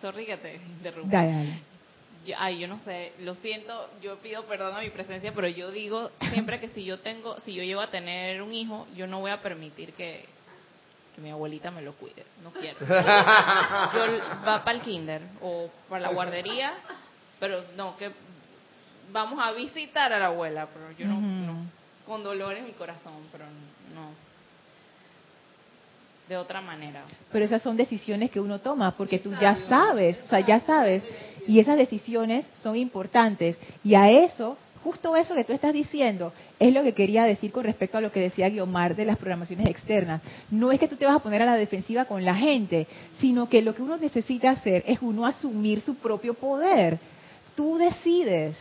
sorry 0.00 0.26
que 0.26 0.36
te 0.36 0.56
interrumpa. 0.56 1.16
Dale, 1.16 1.32
dale 1.32 1.75
ay, 2.34 2.58
yo 2.58 2.68
no 2.68 2.78
sé, 2.80 3.12
lo 3.20 3.34
siento, 3.36 3.88
yo 4.02 4.16
pido 4.18 4.44
perdón 4.44 4.74
a 4.76 4.80
mi 4.80 4.90
presencia, 4.90 5.32
pero 5.34 5.48
yo 5.48 5.70
digo 5.70 6.10
siempre 6.30 6.60
que 6.60 6.68
si 6.70 6.84
yo 6.84 7.00
tengo, 7.00 7.38
si 7.40 7.54
yo 7.54 7.62
llego 7.62 7.80
a 7.80 7.90
tener 7.90 8.42
un 8.42 8.52
hijo, 8.52 8.86
yo 8.96 9.06
no 9.06 9.20
voy 9.20 9.30
a 9.30 9.40
permitir 9.40 9.92
que, 9.92 10.26
que 11.14 11.20
mi 11.20 11.30
abuelita 11.30 11.70
me 11.70 11.82
lo 11.82 11.92
cuide. 11.94 12.24
No 12.42 12.50
quiero. 12.50 12.78
Yo 12.80 12.86
va 14.46 14.64
para 14.64 14.72
el 14.72 14.82
kinder 14.82 15.22
o 15.40 15.70
para 15.88 16.02
la 16.02 16.08
guardería, 16.08 16.74
pero 17.38 17.64
no, 17.76 17.96
que 17.96 18.10
vamos 19.12 19.38
a 19.42 19.52
visitar 19.52 20.12
a 20.12 20.18
la 20.18 20.26
abuela, 20.26 20.68
pero 20.72 20.92
yo 20.92 21.06
no, 21.06 21.20
no. 21.20 21.66
Con 22.06 22.22
dolor 22.22 22.54
en 22.54 22.66
mi 22.66 22.72
corazón, 22.72 23.26
pero 23.32 23.44
no. 23.94 24.26
De 26.28 26.36
otra 26.36 26.60
manera. 26.60 27.04
Pero 27.30 27.44
esas 27.44 27.62
son 27.62 27.76
decisiones 27.76 28.30
que 28.30 28.40
uno 28.40 28.58
toma 28.58 28.96
porque 28.96 29.20
tú 29.20 29.32
ya 29.40 29.54
sabes, 29.68 30.20
o 30.24 30.26
sea, 30.26 30.40
ya 30.40 30.58
sabes. 30.60 31.04
Y 31.46 31.60
esas 31.60 31.76
decisiones 31.76 32.44
son 32.52 32.76
importantes. 32.76 33.56
Y 33.84 33.94
a 33.94 34.10
eso, 34.10 34.56
justo 34.82 35.14
eso 35.14 35.36
que 35.36 35.44
tú 35.44 35.52
estás 35.52 35.72
diciendo, 35.72 36.32
es 36.58 36.74
lo 36.74 36.82
que 36.82 36.94
quería 36.94 37.22
decir 37.22 37.52
con 37.52 37.62
respecto 37.62 37.98
a 37.98 38.00
lo 38.00 38.10
que 38.10 38.20
decía 38.20 38.48
Guiomar 38.48 38.96
de 38.96 39.04
las 39.04 39.18
programaciones 39.18 39.68
externas. 39.68 40.20
No 40.50 40.72
es 40.72 40.80
que 40.80 40.88
tú 40.88 40.96
te 40.96 41.06
vas 41.06 41.14
a 41.14 41.22
poner 41.22 41.42
a 41.42 41.46
la 41.46 41.56
defensiva 41.56 42.06
con 42.06 42.24
la 42.24 42.34
gente, 42.34 42.88
sino 43.20 43.48
que 43.48 43.62
lo 43.62 43.76
que 43.76 43.82
uno 43.82 43.96
necesita 43.96 44.50
hacer 44.50 44.82
es 44.86 44.98
uno 45.02 45.26
asumir 45.26 45.80
su 45.82 45.94
propio 45.94 46.34
poder. 46.34 46.98
Tú 47.54 47.78
decides. 47.78 48.56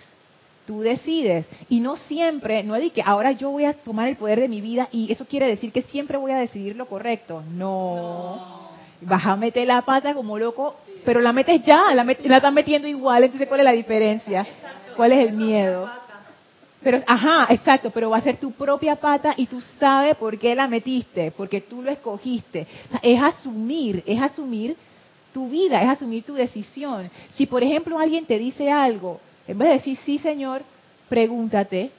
Tú 0.66 0.82
decides. 0.82 1.46
Y 1.70 1.80
no 1.80 1.96
siempre, 1.96 2.64
no 2.64 2.76
es 2.76 2.82
de 2.84 2.90
que 2.90 3.04
ahora 3.06 3.32
yo 3.34 3.52
voy 3.52 3.66
a 3.66 3.74
tomar 3.74 4.08
el 4.08 4.16
poder 4.16 4.40
de 4.40 4.48
mi 4.48 4.62
vida 4.62 4.88
y 4.92 5.12
eso 5.12 5.26
quiere 5.26 5.48
decir 5.48 5.72
que 5.72 5.84
siempre 5.84 6.18
voy 6.18 6.32
a 6.32 6.38
decidir 6.38 6.76
lo 6.76 6.88
correcto. 6.88 7.44
No. 7.54 8.66
Vas 9.02 9.26
a 9.26 9.36
meter 9.36 9.68
la 9.68 9.82
pata 9.84 10.14
como 10.14 10.40
loco, 10.40 10.76
pero 11.04 11.22
la 11.22 11.32
metes 11.34 11.62
ya, 11.64 11.94
la, 11.94 12.04
met- 12.04 12.24
la 12.24 12.38
estás 12.38 12.54
metiendo 12.54 12.88
igual. 12.88 13.24
Entonces, 13.24 13.48
¿cuál 13.48 13.60
es 13.60 13.66
la 13.66 13.72
diferencia? 13.74 14.48
¿Cuál 14.96 15.12
es 15.12 15.28
el 15.28 15.34
miedo? 15.34 15.90
Pero, 16.82 17.02
ajá, 17.06 17.48
exacto, 17.50 17.90
pero 17.92 18.10
va 18.12 18.18
a 18.18 18.22
ser 18.22 18.38
tu 18.38 18.52
propia 18.52 18.96
pata 18.96 19.34
y 19.38 19.48
tú 19.48 19.60
sabes 19.80 20.16
por 20.18 20.38
qué 20.38 20.54
la 20.56 20.68
metiste, 20.68 21.32
porque 21.32 21.62
tú 21.62 21.82
lo 21.82 21.90
escogiste. 21.92 22.68
O 22.88 22.92
sea, 22.92 23.00
es 23.04 23.22
asumir, 23.22 24.04
es 24.06 24.22
asumir 24.22 24.76
tu 25.34 25.50
vida, 25.50 25.82
es 25.82 25.90
asumir 25.90 26.24
tu 26.24 26.34
decisión. 26.36 27.10
Si, 27.34 27.46
por 27.48 27.64
ejemplo, 27.64 27.98
alguien 28.00 28.26
te 28.26 28.38
dice 28.40 28.72
algo, 28.72 29.20
en 29.48 29.58
vez 29.58 29.68
de 29.70 29.74
decir 29.76 30.00
sí, 30.06 30.20
señor, 30.20 30.64
pregúntate, 31.10 31.92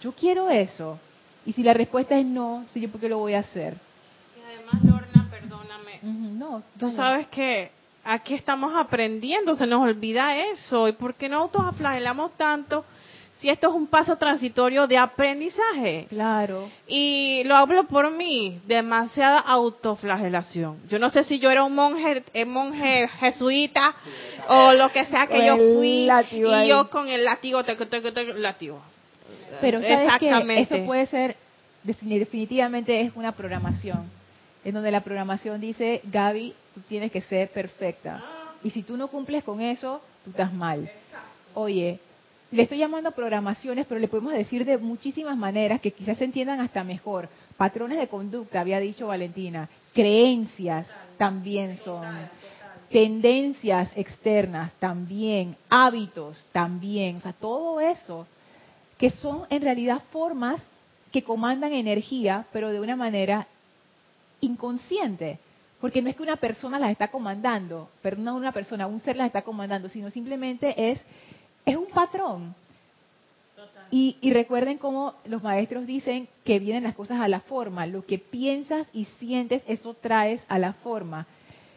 yo 0.00 0.12
quiero 0.12 0.48
eso. 0.50 0.98
Y 1.44 1.52
si 1.52 1.62
la 1.62 1.72
respuesta 1.72 2.18
es 2.18 2.26
no, 2.26 2.66
sí, 2.72 2.80
yo 2.80 2.90
por 2.90 3.00
qué 3.00 3.08
lo 3.08 3.18
voy 3.18 3.34
a 3.34 3.40
hacer. 3.40 3.74
Y 4.36 4.42
además, 4.44 4.84
Lorna, 4.84 5.28
perdóname. 5.30 6.00
No, 6.02 6.62
Tú 6.78 6.90
sabes 6.92 7.26
que 7.28 7.70
aquí 8.04 8.34
estamos 8.34 8.72
aprendiendo, 8.76 9.54
se 9.54 9.66
nos 9.66 9.82
olvida 9.82 10.36
eso. 10.36 10.88
¿Y 10.88 10.92
por 10.92 11.14
qué 11.14 11.28
no 11.28 11.38
autoflagelamos 11.38 12.36
tanto 12.36 12.84
si 13.40 13.48
esto 13.48 13.68
es 13.68 13.74
un 13.74 13.86
paso 13.86 14.16
transitorio 14.16 14.86
de 14.86 14.98
aprendizaje? 14.98 16.06
Claro. 16.08 16.68
Y 16.86 17.42
lo 17.44 17.56
hablo 17.56 17.84
por 17.84 18.10
mí, 18.10 18.60
demasiada 18.66 19.38
autoflagelación. 19.38 20.78
Yo 20.88 20.98
no 20.98 21.10
sé 21.10 21.24
si 21.24 21.38
yo 21.38 21.50
era 21.50 21.62
un 21.64 21.74
monje, 21.74 22.22
eh, 22.34 22.44
monje 22.44 23.08
jesuita 23.20 23.94
o 24.48 24.72
lo 24.72 24.90
que 24.90 25.04
sea 25.06 25.26
que 25.26 25.46
yo 25.46 25.56
fui 25.56 26.08
y 26.32 26.68
yo 26.68 26.90
con 26.90 27.08
el 27.08 27.24
látigo, 27.24 27.64
teco, 27.64 27.86
teco, 27.86 28.12
teco, 28.12 28.32
látigo. 28.34 28.80
Pero 29.60 29.80
sabes 29.80 29.96
que 29.96 30.04
Exactamente. 30.04 30.74
eso 30.74 30.84
puede 30.86 31.06
ser, 31.06 31.36
defini- 31.84 32.18
definitivamente 32.18 33.00
es 33.00 33.12
una 33.14 33.32
programación, 33.32 34.10
en 34.64 34.74
donde 34.74 34.90
la 34.90 35.00
programación 35.00 35.60
dice, 35.60 36.00
Gaby, 36.04 36.54
tú 36.74 36.80
tienes 36.82 37.10
que 37.10 37.20
ser 37.20 37.48
perfecta. 37.50 38.22
Y 38.62 38.70
si 38.70 38.82
tú 38.82 38.96
no 38.96 39.08
cumples 39.08 39.44
con 39.44 39.60
eso, 39.60 40.00
tú 40.24 40.30
estás 40.30 40.52
mal. 40.52 40.90
Oye, 41.54 41.98
le 42.50 42.62
estoy 42.62 42.78
llamando 42.78 43.10
programaciones, 43.12 43.86
pero 43.86 44.00
le 44.00 44.08
podemos 44.08 44.32
decir 44.32 44.64
de 44.64 44.78
muchísimas 44.78 45.36
maneras 45.36 45.80
que 45.80 45.92
quizás 45.92 46.16
se 46.18 46.24
entiendan 46.24 46.60
hasta 46.60 46.82
mejor. 46.82 47.28
Patrones 47.56 47.98
de 47.98 48.08
conducta, 48.08 48.60
había 48.60 48.80
dicho 48.80 49.08
Valentina. 49.08 49.68
Creencias 49.92 50.86
también 51.18 51.76
son. 51.78 52.06
Tendencias 52.90 53.90
externas 53.96 54.72
también. 54.78 55.56
Hábitos 55.68 56.42
también. 56.52 57.16
O 57.16 57.20
sea, 57.20 57.34
todo 57.34 57.80
eso 57.80 58.26
que 58.96 59.10
son 59.10 59.42
en 59.50 59.62
realidad 59.62 60.02
formas 60.10 60.60
que 61.12 61.22
comandan 61.22 61.72
energía, 61.72 62.46
pero 62.52 62.70
de 62.70 62.80
una 62.80 62.96
manera 62.96 63.46
inconsciente. 64.40 65.38
Porque 65.80 66.02
no 66.02 66.10
es 66.10 66.16
que 66.16 66.22
una 66.22 66.36
persona 66.36 66.78
las 66.78 66.90
está 66.90 67.08
comandando, 67.08 67.88
pero 68.02 68.16
no 68.16 68.34
una 68.34 68.52
persona, 68.52 68.86
un 68.86 68.98
ser 69.00 69.16
las 69.16 69.28
está 69.28 69.42
comandando, 69.42 69.88
sino 69.88 70.10
simplemente 70.10 70.90
es, 70.90 71.00
es 71.70 71.76
un 71.76 71.86
patrón. 71.86 72.54
Y, 73.90 74.16
y 74.20 74.32
recuerden 74.32 74.78
cómo 74.78 75.14
los 75.24 75.42
maestros 75.42 75.86
dicen 75.86 76.28
que 76.44 76.58
vienen 76.58 76.82
las 76.82 76.94
cosas 76.94 77.20
a 77.20 77.28
la 77.28 77.40
forma. 77.40 77.86
Lo 77.86 78.04
que 78.04 78.18
piensas 78.18 78.86
y 78.92 79.06
sientes, 79.18 79.62
eso 79.66 79.94
traes 79.94 80.42
a 80.48 80.58
la 80.58 80.74
forma. 80.74 81.26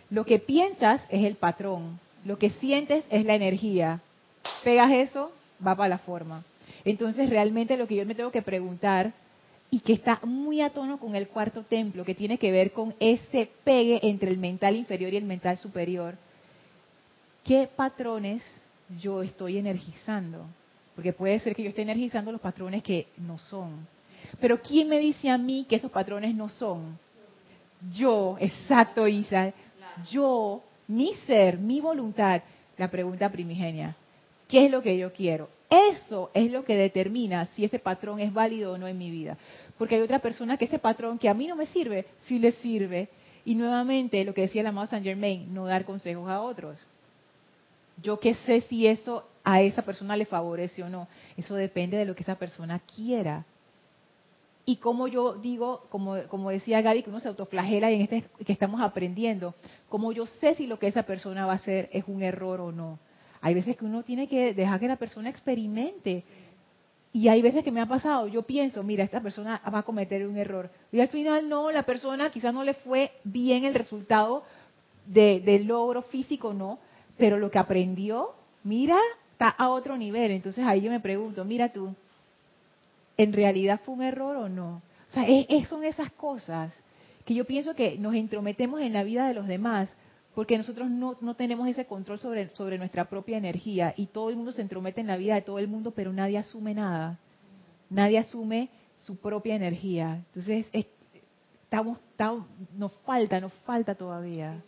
Lo 0.09 0.25
que 0.25 0.39
piensas 0.39 1.05
es 1.09 1.23
el 1.23 1.35
patrón. 1.35 1.99
Lo 2.25 2.37
que 2.37 2.49
sientes 2.49 3.05
es 3.09 3.25
la 3.25 3.35
energía. 3.35 4.01
Pegas 4.63 4.91
eso, 4.91 5.31
va 5.65 5.75
para 5.75 5.89
la 5.89 5.97
forma. 5.99 6.43
Entonces, 6.83 7.29
realmente 7.29 7.77
lo 7.77 7.87
que 7.87 7.95
yo 7.95 8.05
me 8.05 8.15
tengo 8.15 8.31
que 8.31 8.41
preguntar, 8.41 9.13
y 9.73 9.79
que 9.79 9.93
está 9.93 10.19
muy 10.23 10.61
a 10.61 10.71
tono 10.71 10.99
con 10.99 11.15
el 11.15 11.29
cuarto 11.29 11.63
templo, 11.63 12.03
que 12.03 12.13
tiene 12.13 12.37
que 12.37 12.51
ver 12.51 12.73
con 12.73 12.93
ese 12.99 13.49
pegue 13.63 14.01
entre 14.03 14.29
el 14.29 14.37
mental 14.37 14.75
inferior 14.75 15.13
y 15.13 15.17
el 15.17 15.23
mental 15.23 15.57
superior, 15.57 16.15
¿qué 17.45 17.69
patrones 17.73 18.43
yo 18.99 19.21
estoy 19.21 19.57
energizando? 19.57 20.45
Porque 20.95 21.13
puede 21.13 21.39
ser 21.39 21.55
que 21.55 21.63
yo 21.63 21.69
esté 21.69 21.81
energizando 21.81 22.31
los 22.31 22.41
patrones 22.41 22.83
que 22.83 23.07
no 23.17 23.37
son. 23.37 23.87
Pero 24.39 24.61
¿quién 24.61 24.89
me 24.89 24.99
dice 24.99 25.29
a 25.29 25.37
mí 25.37 25.65
que 25.67 25.77
esos 25.77 25.91
patrones 25.91 26.35
no 26.35 26.49
son? 26.49 26.97
Yo, 27.93 28.37
exacto, 28.39 29.07
Isa. 29.07 29.53
Yo, 30.09 30.61
mi 30.87 31.13
ser, 31.25 31.57
mi 31.57 31.81
voluntad. 31.81 32.41
La 32.77 32.89
pregunta 32.89 33.31
primigenia. 33.31 33.95
¿Qué 34.47 34.65
es 34.65 34.71
lo 34.71 34.81
que 34.81 34.97
yo 34.97 35.11
quiero? 35.11 35.49
Eso 35.69 36.29
es 36.33 36.51
lo 36.51 36.65
que 36.65 36.75
determina 36.75 37.45
si 37.47 37.63
ese 37.63 37.79
patrón 37.79 38.19
es 38.19 38.33
válido 38.33 38.73
o 38.73 38.77
no 38.77 38.87
en 38.87 38.97
mi 38.97 39.09
vida. 39.09 39.37
Porque 39.77 39.95
hay 39.95 40.01
otra 40.01 40.19
persona 40.19 40.57
que 40.57 40.65
ese 40.65 40.79
patrón 40.79 41.17
que 41.17 41.29
a 41.29 41.33
mí 41.33 41.47
no 41.47 41.55
me 41.55 41.65
sirve, 41.65 42.05
sí 42.19 42.39
le 42.39 42.51
sirve. 42.51 43.07
Y 43.45 43.55
nuevamente, 43.55 44.23
lo 44.25 44.33
que 44.33 44.41
decía 44.41 44.61
el 44.61 44.67
amado 44.67 44.87
Saint 44.87 45.05
Germain, 45.05 45.51
no 45.53 45.65
dar 45.65 45.85
consejos 45.85 46.29
a 46.29 46.41
otros. 46.41 46.85
Yo 48.01 48.19
qué 48.19 48.33
sé 48.33 48.61
si 48.61 48.87
eso 48.87 49.27
a 49.43 49.61
esa 49.61 49.81
persona 49.81 50.15
le 50.15 50.25
favorece 50.25 50.83
o 50.83 50.89
no. 50.89 51.07
Eso 51.37 51.55
depende 51.55 51.97
de 51.97 52.05
lo 52.05 52.15
que 52.15 52.23
esa 52.23 52.35
persona 52.35 52.79
quiera. 52.79 53.45
Y 54.65 54.77
como 54.77 55.07
yo 55.07 55.33
digo, 55.33 55.85
como, 55.89 56.21
como 56.27 56.51
decía 56.51 56.81
Gaby, 56.81 57.03
que 57.03 57.09
uno 57.09 57.19
se 57.19 57.27
autoflagela 57.27 57.91
y 57.91 57.95
en 57.95 58.01
este 58.01 58.25
que 58.45 58.53
estamos 58.53 58.79
aprendiendo, 58.81 59.55
como 59.89 60.11
yo 60.11 60.25
sé 60.25 60.55
si 60.55 60.67
lo 60.67 60.77
que 60.77 60.87
esa 60.87 61.03
persona 61.03 61.45
va 61.45 61.53
a 61.53 61.55
hacer 61.55 61.89
es 61.91 62.05
un 62.07 62.21
error 62.21 62.61
o 62.61 62.71
no. 62.71 62.99
Hay 63.41 63.55
veces 63.55 63.75
que 63.75 63.85
uno 63.85 64.03
tiene 64.03 64.27
que 64.27 64.53
dejar 64.53 64.79
que 64.79 64.87
la 64.87 64.97
persona 64.97 65.29
experimente. 65.29 66.23
Y 67.11 67.27
hay 67.27 67.41
veces 67.41 67.63
que 67.63 67.71
me 67.71 67.81
ha 67.81 67.87
pasado, 67.87 68.27
yo 68.27 68.43
pienso, 68.43 68.83
mira, 68.83 69.03
esta 69.03 69.19
persona 69.19 69.61
va 69.73 69.79
a 69.79 69.83
cometer 69.83 70.25
un 70.25 70.37
error. 70.37 70.69
Y 70.91 71.01
al 71.01 71.09
final 71.09 71.49
no, 71.49 71.71
la 71.71 71.83
persona 71.83 72.29
quizás 72.29 72.53
no 72.53 72.63
le 72.63 72.73
fue 72.75 73.11
bien 73.23 73.65
el 73.65 73.73
resultado 73.73 74.43
de, 75.05 75.41
del 75.41 75.65
logro 75.65 76.03
físico, 76.03 76.53
no, 76.53 76.79
pero 77.21 77.37
lo 77.37 77.51
que 77.51 77.59
aprendió, 77.59 78.31
mira, 78.63 78.97
está 79.33 79.49
a 79.49 79.69
otro 79.69 79.95
nivel. 79.95 80.31
Entonces 80.31 80.65
ahí 80.65 80.81
yo 80.81 80.89
me 80.89 80.99
pregunto, 80.99 81.45
mira 81.45 81.71
tú, 81.71 81.93
¿en 83.15 83.31
realidad 83.31 83.79
fue 83.85 83.93
un 83.93 84.01
error 84.01 84.35
o 84.37 84.49
no? 84.49 84.81
O 85.09 85.13
sea, 85.13 85.27
es- 85.27 85.45
es- 85.47 85.67
son 85.67 85.83
esas 85.83 86.11
cosas 86.13 86.73
que 87.23 87.35
yo 87.35 87.45
pienso 87.45 87.75
que 87.75 87.95
nos 87.99 88.15
entrometemos 88.15 88.81
en 88.81 88.93
la 88.93 89.03
vida 89.03 89.27
de 89.27 89.35
los 89.35 89.45
demás 89.45 89.87
porque 90.33 90.57
nosotros 90.57 90.89
no, 90.89 91.15
no 91.21 91.35
tenemos 91.35 91.67
ese 91.67 91.85
control 91.85 92.17
sobre, 92.17 92.49
sobre 92.55 92.79
nuestra 92.79 93.05
propia 93.05 93.37
energía 93.37 93.93
y 93.97 94.07
todo 94.07 94.31
el 94.31 94.35
mundo 94.35 94.51
se 94.51 94.63
entromete 94.63 94.99
en 95.01 95.05
la 95.07 95.17
vida 95.17 95.35
de 95.35 95.43
todo 95.43 95.59
el 95.59 95.67
mundo, 95.67 95.91
pero 95.91 96.11
nadie 96.11 96.39
asume 96.39 96.73
nada. 96.73 97.19
Nadie 97.91 98.17
asume 98.17 98.69
su 98.95 99.17
propia 99.17 99.53
energía. 99.55 100.23
Entonces, 100.29 100.65
es- 100.73 100.87
estamos, 101.65 101.99
estamos- 102.11 102.47
nos 102.75 102.91
falta, 103.05 103.39
nos 103.39 103.53
falta 103.65 103.93
todavía. 103.93 104.59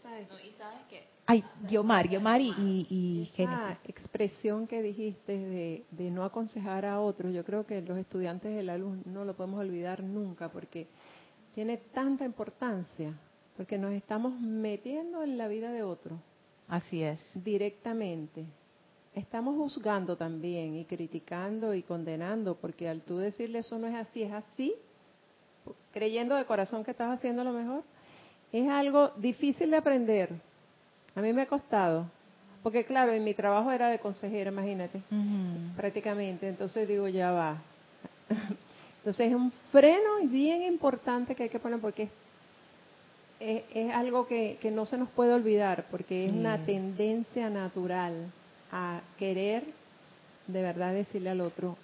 Ay, 1.25 1.43
Guiomar, 1.69 2.07
Guiomar 2.09 2.41
y, 2.41 2.49
y, 2.49 2.87
y 2.89 3.21
Esa 3.23 3.35
Génesis. 3.35 3.89
expresión 3.89 4.67
que 4.67 4.81
dijiste 4.81 5.37
de, 5.37 5.85
de 5.91 6.11
no 6.11 6.25
aconsejar 6.25 6.85
a 6.85 6.99
otros, 6.99 7.33
yo 7.33 7.45
creo 7.45 7.65
que 7.65 7.81
los 7.81 7.97
estudiantes 7.97 8.53
de 8.55 8.63
la 8.63 8.77
luz 8.77 8.97
no 9.05 9.23
lo 9.23 9.33
podemos 9.35 9.59
olvidar 9.61 10.03
nunca 10.03 10.49
porque 10.49 10.87
tiene 11.55 11.77
tanta 11.77 12.25
importancia, 12.25 13.13
porque 13.55 13.77
nos 13.77 13.93
estamos 13.93 14.37
metiendo 14.39 15.23
en 15.23 15.37
la 15.37 15.47
vida 15.47 15.71
de 15.71 15.83
otro 15.83 16.17
Así 16.67 17.03
es. 17.03 17.19
directamente. 17.43 18.45
Estamos 19.15 19.55
juzgando 19.55 20.17
también 20.17 20.75
y 20.75 20.85
criticando 20.85 21.73
y 21.73 21.83
condenando, 21.83 22.55
porque 22.55 22.89
al 22.89 23.01
tú 23.01 23.17
decirle 23.17 23.59
eso 23.59 23.77
no 23.77 23.87
es 23.87 23.93
así, 23.95 24.23
es 24.23 24.33
así, 24.33 24.73
creyendo 25.93 26.35
de 26.35 26.45
corazón 26.45 26.83
que 26.83 26.91
estás 26.91 27.11
haciendo 27.17 27.43
lo 27.43 27.53
mejor, 27.53 27.83
es 28.51 28.67
algo 28.67 29.09
difícil 29.17 29.69
de 29.71 29.77
aprender. 29.77 30.29
A 31.15 31.21
mí 31.21 31.31
me 31.33 31.43
ha 31.43 31.45
costado, 31.45 32.05
porque 32.63 32.85
claro, 32.85 33.13
en 33.13 33.23
mi 33.23 33.33
trabajo 33.33 33.71
era 33.71 33.89
de 33.89 33.99
consejera, 33.99 34.51
imagínate, 34.51 35.01
prácticamente, 35.75 36.47
entonces 36.47 36.87
digo, 36.87 37.07
ya 37.07 37.31
va. 37.31 37.61
Entonces 38.97 39.27
es 39.27 39.35
un 39.35 39.51
freno 39.69 40.21
bien 40.29 40.63
importante 40.63 41.35
que 41.35 41.43
hay 41.43 41.49
que 41.49 41.59
poner 41.59 41.79
porque 41.79 42.07
es, 43.41 43.63
es 43.73 43.93
algo 43.93 44.25
que, 44.25 44.57
que 44.61 44.71
no 44.71 44.85
se 44.85 44.97
nos 44.97 45.09
puede 45.09 45.33
olvidar 45.33 45.87
porque 45.91 46.25
es 46.25 46.31
una 46.31 46.57
tendencia 46.65 47.49
natural 47.49 48.31
a 48.71 49.01
querer 49.19 49.65
de 50.47 50.61
verdad 50.61 50.93
decirle 50.93 51.29
al 51.29 51.41
otro, 51.41 51.77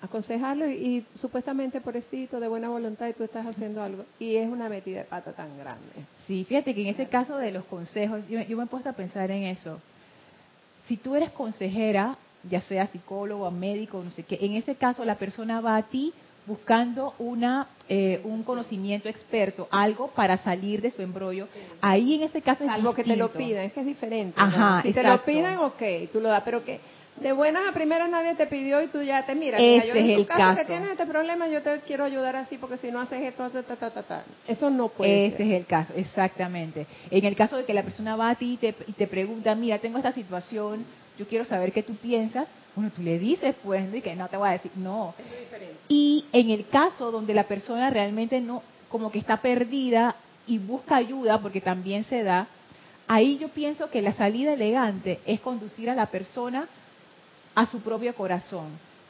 aconsejarlo 0.00 0.68
y, 0.68 0.72
y 0.74 1.06
supuestamente 1.14 1.80
pobrecito, 1.80 2.40
de 2.40 2.48
buena 2.48 2.68
voluntad 2.68 3.08
y 3.08 3.12
tú 3.12 3.24
estás 3.24 3.46
haciendo 3.46 3.82
algo 3.82 4.04
y 4.18 4.36
es 4.36 4.48
una 4.48 4.68
metida 4.68 4.98
de 4.98 5.04
pata 5.04 5.32
tan 5.32 5.56
grande. 5.58 5.86
Sí, 6.26 6.44
fíjate 6.48 6.74
que 6.74 6.82
en 6.82 6.88
ese 6.88 7.06
caso 7.06 7.36
de 7.36 7.50
los 7.50 7.64
consejos, 7.64 8.26
yo, 8.28 8.40
yo 8.42 8.56
me 8.56 8.64
he 8.64 8.66
puesto 8.66 8.88
a 8.88 8.92
pensar 8.92 9.30
en 9.30 9.44
eso. 9.44 9.80
Si 10.86 10.96
tú 10.96 11.14
eres 11.14 11.30
consejera, 11.30 12.16
ya 12.48 12.60
sea 12.60 12.86
psicólogo, 12.86 13.50
médico, 13.50 14.02
no 14.02 14.10
sé 14.10 14.22
qué, 14.22 14.38
en 14.40 14.54
ese 14.54 14.76
caso 14.76 15.04
la 15.04 15.16
persona 15.16 15.60
va 15.60 15.76
a 15.76 15.82
ti 15.82 16.12
buscando 16.46 17.14
una 17.18 17.66
eh, 17.90 18.20
un 18.24 18.42
conocimiento 18.42 19.08
experto, 19.08 19.66
algo 19.70 20.08
para 20.08 20.36
salir 20.36 20.82
de 20.82 20.90
su 20.90 21.00
embrollo. 21.00 21.48
Ahí 21.80 22.14
en 22.14 22.22
ese 22.22 22.42
caso 22.42 22.64
es 22.64 22.70
Salvo 22.70 22.94
que 22.94 23.04
te 23.04 23.16
lo 23.16 23.30
pidan, 23.30 23.64
es 23.64 23.72
que 23.72 23.80
es 23.80 23.86
diferente. 23.86 24.34
Ajá, 24.38 24.76
¿no? 24.76 24.82
Si 24.82 24.92
te 24.92 25.02
lo 25.02 25.24
piden, 25.24 25.56
ok, 25.58 25.82
tú 26.12 26.20
lo 26.20 26.28
das, 26.28 26.42
pero 26.44 26.64
que 26.64 26.80
de 27.20 27.32
buenas 27.32 27.66
a 27.68 27.72
primeras 27.72 28.08
nadie 28.10 28.34
te 28.34 28.46
pidió 28.46 28.82
y 28.82 28.88
tú 28.88 29.02
ya 29.02 29.24
te 29.26 29.34
miras. 29.34 29.60
Ese 29.60 29.70
mira, 29.72 29.84
yo 29.86 29.94
en 29.94 30.10
es 30.10 30.14
tu 30.16 30.20
el 30.22 30.26
caso, 30.26 30.38
caso. 30.40 30.58
que 30.60 30.64
tienes 30.66 30.90
este 30.90 31.06
problema, 31.06 31.48
yo 31.48 31.62
te 31.62 31.80
quiero 31.86 32.04
ayudar 32.04 32.36
así 32.36 32.58
porque 32.58 32.76
si 32.78 32.90
no 32.90 33.00
haces 33.00 33.22
esto, 33.22 33.44
haces 33.44 33.64
ta, 33.66 33.76
ta, 33.76 33.90
ta, 33.90 34.02
ta. 34.02 34.22
Eso 34.46 34.70
no 34.70 34.88
puede 34.88 35.26
Ese 35.26 35.36
ser. 35.38 35.46
es 35.46 35.52
el 35.60 35.66
caso, 35.66 35.92
exactamente. 35.96 36.86
En 37.10 37.24
el 37.24 37.34
caso 37.36 37.56
de 37.56 37.64
que 37.64 37.74
la 37.74 37.82
persona 37.82 38.16
va 38.16 38.30
a 38.30 38.34
ti 38.34 38.52
y 38.54 38.56
te, 38.56 38.74
y 38.86 38.92
te 38.92 39.06
pregunta, 39.06 39.54
mira, 39.54 39.78
tengo 39.78 39.98
esta 39.98 40.12
situación, 40.12 40.84
yo 41.18 41.26
quiero 41.26 41.44
saber 41.44 41.72
qué 41.72 41.82
tú 41.82 41.94
piensas, 41.96 42.48
bueno, 42.76 42.90
tú 42.94 43.02
le 43.02 43.18
dices, 43.18 43.54
pues, 43.64 43.92
y 43.92 44.00
que 44.00 44.14
no 44.14 44.28
te 44.28 44.36
voy 44.36 44.48
a 44.48 44.52
decir, 44.52 44.70
no. 44.76 45.14
Y 45.88 46.26
en 46.32 46.50
el 46.50 46.66
caso 46.68 47.10
donde 47.10 47.34
la 47.34 47.44
persona 47.44 47.90
realmente 47.90 48.40
no, 48.40 48.62
como 48.88 49.10
que 49.10 49.18
está 49.18 49.38
perdida 49.38 50.14
y 50.46 50.58
busca 50.58 50.96
ayuda, 50.96 51.38
porque 51.40 51.60
también 51.60 52.04
se 52.04 52.22
da, 52.22 52.46
ahí 53.08 53.38
yo 53.38 53.48
pienso 53.48 53.90
que 53.90 54.00
la 54.02 54.12
salida 54.12 54.52
elegante 54.52 55.18
es 55.26 55.40
conducir 55.40 55.90
a 55.90 55.94
la 55.94 56.06
persona 56.06 56.68
a 57.58 57.66
su 57.66 57.80
propio 57.80 58.14
corazón 58.14 58.66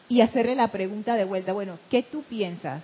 y 0.08 0.22
hacerle 0.22 0.54
la 0.56 0.68
pregunta 0.68 1.14
de 1.16 1.24
vuelta, 1.24 1.52
bueno, 1.52 1.78
¿qué 1.90 2.02
tú 2.02 2.22
piensas? 2.22 2.82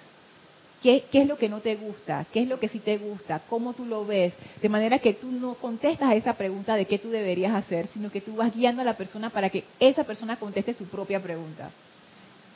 ¿Qué, 0.82 1.04
¿Qué 1.10 1.22
es 1.22 1.26
lo 1.26 1.38
que 1.38 1.48
no 1.48 1.60
te 1.60 1.74
gusta? 1.76 2.26
¿Qué 2.30 2.42
es 2.42 2.48
lo 2.48 2.60
que 2.60 2.68
sí 2.68 2.80
te 2.80 2.98
gusta? 2.98 3.40
¿Cómo 3.48 3.72
tú 3.72 3.86
lo 3.86 4.04
ves? 4.04 4.34
De 4.60 4.68
manera 4.68 4.98
que 4.98 5.14
tú 5.14 5.32
no 5.32 5.54
contestas 5.54 6.10
a 6.10 6.14
esa 6.16 6.34
pregunta 6.34 6.76
de 6.76 6.84
qué 6.84 6.98
tú 6.98 7.08
deberías 7.08 7.54
hacer, 7.54 7.86
sino 7.86 8.10
que 8.10 8.20
tú 8.20 8.36
vas 8.36 8.54
guiando 8.54 8.82
a 8.82 8.84
la 8.84 8.98
persona 8.98 9.30
para 9.30 9.48
que 9.48 9.64
esa 9.80 10.04
persona 10.04 10.36
conteste 10.36 10.74
su 10.74 10.86
propia 10.90 11.22
pregunta. 11.22 11.70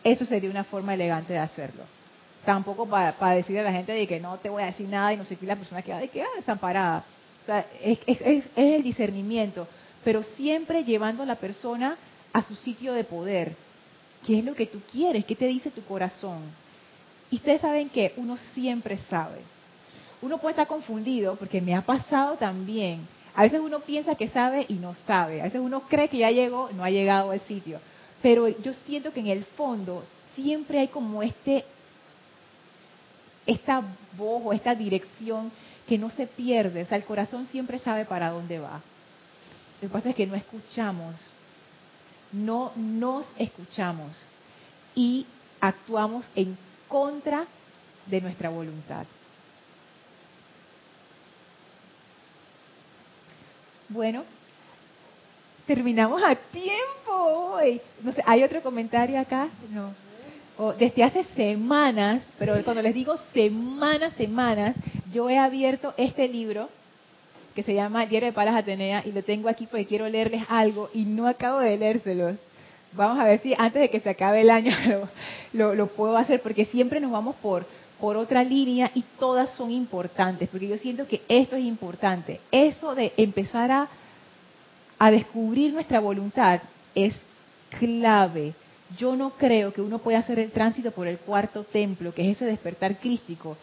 Eso 0.04 0.26
sería 0.26 0.50
una 0.50 0.64
forma 0.64 0.92
elegante 0.92 1.32
de 1.32 1.38
hacerlo. 1.38 1.84
Tampoco 2.44 2.86
para, 2.86 3.12
para 3.16 3.36
decirle 3.36 3.60
a 3.60 3.64
la 3.64 3.72
gente 3.72 3.92
de 3.92 4.06
que 4.06 4.20
no 4.20 4.36
te 4.36 4.50
voy 4.50 4.62
a 4.62 4.66
decir 4.66 4.86
nada 4.86 5.14
y 5.14 5.16
no 5.16 5.24
sé 5.24 5.36
qué, 5.36 5.46
la 5.46 5.56
persona 5.56 5.80
queda 5.80 5.98
de 6.00 6.08
que 6.08 6.20
ah, 6.20 6.26
desamparada. 6.36 7.04
Es- 7.82 8.00
es 8.06 8.50
el 8.54 8.82
discernimiento, 8.82 9.66
pero 10.04 10.22
siempre 10.22 10.84
llevando 10.84 11.22
a 11.22 11.26
la 11.26 11.36
persona 11.36 11.96
a 12.38 12.42
su 12.46 12.54
sitio 12.54 12.92
de 12.92 13.04
poder. 13.04 13.54
¿Qué 14.24 14.38
es 14.38 14.44
lo 14.44 14.54
que 14.54 14.66
tú 14.66 14.80
quieres? 14.90 15.24
¿Qué 15.24 15.34
te 15.34 15.46
dice 15.46 15.70
tu 15.70 15.82
corazón? 15.82 16.42
Y 17.30 17.36
ustedes 17.36 17.60
saben 17.60 17.88
que 17.88 18.14
uno 18.16 18.36
siempre 18.54 18.98
sabe. 19.10 19.40
Uno 20.22 20.38
puede 20.38 20.52
estar 20.52 20.66
confundido 20.66 21.36
porque 21.36 21.60
me 21.60 21.74
ha 21.74 21.82
pasado 21.82 22.36
también. 22.36 23.06
A 23.34 23.42
veces 23.42 23.60
uno 23.60 23.80
piensa 23.80 24.14
que 24.14 24.28
sabe 24.28 24.66
y 24.68 24.74
no 24.74 24.94
sabe. 25.06 25.40
A 25.40 25.44
veces 25.44 25.60
uno 25.60 25.82
cree 25.82 26.08
que 26.08 26.18
ya 26.18 26.30
llegó, 26.30 26.70
no 26.72 26.82
ha 26.82 26.90
llegado 26.90 27.30
al 27.30 27.40
sitio. 27.42 27.80
Pero 28.22 28.48
yo 28.48 28.72
siento 28.72 29.12
que 29.12 29.20
en 29.20 29.28
el 29.28 29.44
fondo 29.44 30.04
siempre 30.34 30.80
hay 30.80 30.88
como 30.88 31.22
este 31.22 31.64
esta 33.46 33.82
voz 34.16 34.42
o 34.44 34.52
esta 34.52 34.74
dirección 34.74 35.50
que 35.88 35.98
no 35.98 36.10
se 36.10 36.26
pierde. 36.26 36.82
O 36.82 36.86
sea, 36.86 36.98
el 36.98 37.04
corazón 37.04 37.46
siempre 37.46 37.78
sabe 37.78 38.04
para 38.04 38.30
dónde 38.30 38.58
va. 38.58 38.80
Lo 39.80 39.88
que 39.88 39.92
pasa 39.92 40.10
es 40.10 40.16
que 40.16 40.26
no 40.26 40.34
escuchamos. 40.34 41.14
No 42.32 42.72
nos 42.76 43.26
escuchamos. 43.38 44.16
Y 44.94 45.26
actuamos 45.60 46.24
en 46.34 46.56
contra 46.88 47.46
de 48.06 48.20
nuestra 48.20 48.48
voluntad. 48.48 49.06
Bueno, 53.88 54.24
terminamos 55.66 56.22
a 56.22 56.34
tiempo 56.34 57.12
hoy. 57.12 57.80
No 58.02 58.12
sé, 58.12 58.22
¿hay 58.26 58.42
otro 58.42 58.62
comentario 58.62 59.18
acá? 59.18 59.48
No. 59.70 59.94
Desde 60.76 61.04
hace 61.04 61.24
semanas, 61.36 62.22
pero 62.38 62.62
cuando 62.64 62.82
les 62.82 62.92
digo 62.92 63.16
semanas, 63.32 64.12
semanas, 64.16 64.74
yo 65.12 65.30
he 65.30 65.38
abierto 65.38 65.94
este 65.96 66.26
libro 66.26 66.68
que 67.58 67.64
se 67.64 67.74
llama 67.74 68.06
Diario 68.06 68.28
de 68.28 68.32
Palas 68.32 68.54
Atenea 68.54 69.02
y 69.04 69.10
lo 69.10 69.24
tengo 69.24 69.48
aquí 69.48 69.66
porque 69.66 69.84
quiero 69.84 70.08
leerles 70.08 70.44
algo 70.48 70.90
y 70.94 71.02
no 71.02 71.26
acabo 71.26 71.58
de 71.58 71.76
leérselos. 71.76 72.36
Vamos 72.92 73.18
a 73.18 73.24
ver 73.24 73.40
si 73.40 73.52
antes 73.58 73.82
de 73.82 73.90
que 73.90 73.98
se 73.98 74.10
acabe 74.10 74.42
el 74.42 74.50
año 74.50 74.70
lo, 75.52 75.74
lo- 75.74 75.88
puedo 75.88 76.16
hacer 76.16 76.40
porque 76.40 76.66
siempre 76.66 77.00
nos 77.00 77.10
vamos 77.10 77.34
por, 77.42 77.66
por 77.98 78.16
otra 78.16 78.44
línea 78.44 78.92
y 78.94 79.02
todas 79.18 79.50
son 79.56 79.72
importantes 79.72 80.48
porque 80.48 80.68
yo 80.68 80.76
siento 80.76 81.08
que 81.08 81.20
esto 81.26 81.56
es 81.56 81.64
importante. 81.64 82.38
Eso 82.52 82.94
de 82.94 83.12
empezar 83.16 83.72
a, 83.72 83.88
a 85.00 85.10
descubrir 85.10 85.72
nuestra 85.72 85.98
voluntad 85.98 86.60
es 86.94 87.16
clave. 87.80 88.52
Yo 88.96 89.16
no 89.16 89.30
creo 89.30 89.72
que 89.72 89.82
uno 89.82 89.98
pueda 89.98 90.18
hacer 90.20 90.38
el 90.38 90.52
tránsito 90.52 90.92
por 90.92 91.08
el 91.08 91.18
cuarto 91.18 91.64
templo, 91.64 92.14
que 92.14 92.22
es 92.30 92.36
ese 92.36 92.44
despertar 92.46 92.98
crístico, 92.98 93.56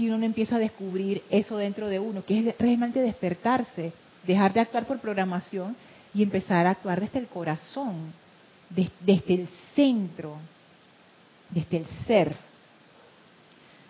si 0.00 0.06
uno 0.08 0.16
no 0.16 0.24
empieza 0.24 0.56
a 0.56 0.58
descubrir 0.58 1.22
eso 1.28 1.58
dentro 1.58 1.86
de 1.88 1.98
uno, 1.98 2.24
que 2.24 2.38
es 2.48 2.58
realmente 2.58 3.02
despertarse, 3.02 3.92
dejar 4.26 4.50
de 4.54 4.60
actuar 4.60 4.86
por 4.86 4.98
programación 4.98 5.76
y 6.14 6.22
empezar 6.22 6.66
a 6.66 6.70
actuar 6.70 7.00
desde 7.02 7.18
el 7.18 7.26
corazón, 7.26 8.10
des- 8.70 8.90
desde 9.00 9.34
el 9.34 9.48
centro, 9.74 10.36
desde 11.50 11.76
el 11.76 11.86
ser. 12.06 12.34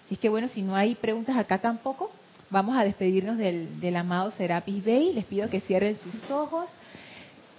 Así 0.06 0.16
que 0.16 0.28
bueno, 0.28 0.48
si 0.48 0.62
no 0.62 0.74
hay 0.74 0.96
preguntas 0.96 1.36
acá 1.36 1.58
tampoco, 1.58 2.10
vamos 2.50 2.76
a 2.76 2.82
despedirnos 2.82 3.38
del, 3.38 3.78
del 3.80 3.94
amado 3.94 4.32
Serapis 4.32 4.84
Bey. 4.84 5.12
Les 5.12 5.24
pido 5.24 5.48
que 5.48 5.60
cierren 5.60 5.94
sus 5.94 6.28
ojos 6.28 6.66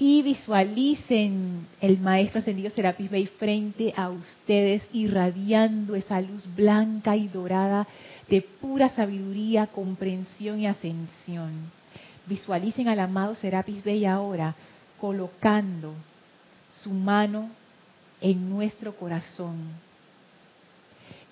y 0.03 0.23
visualicen 0.23 1.67
el 1.79 1.99
Maestro 1.99 2.39
Ascendido 2.39 2.71
Serapis 2.71 3.11
Bey 3.11 3.27
frente 3.27 3.93
a 3.95 4.09
ustedes, 4.09 4.81
irradiando 4.93 5.93
esa 5.93 6.19
luz 6.21 6.43
blanca 6.55 7.15
y 7.15 7.27
dorada 7.27 7.87
de 8.27 8.41
pura 8.41 8.89
sabiduría, 8.89 9.67
comprensión 9.67 10.59
y 10.59 10.65
ascensión. 10.65 11.51
Visualicen 12.25 12.87
al 12.87 12.99
amado 12.99 13.35
Serapis 13.35 13.83
Bey 13.83 14.07
ahora 14.07 14.55
colocando 14.99 15.93
su 16.81 16.89
mano 16.89 17.51
en 18.21 18.49
nuestro 18.49 18.95
corazón 18.95 19.57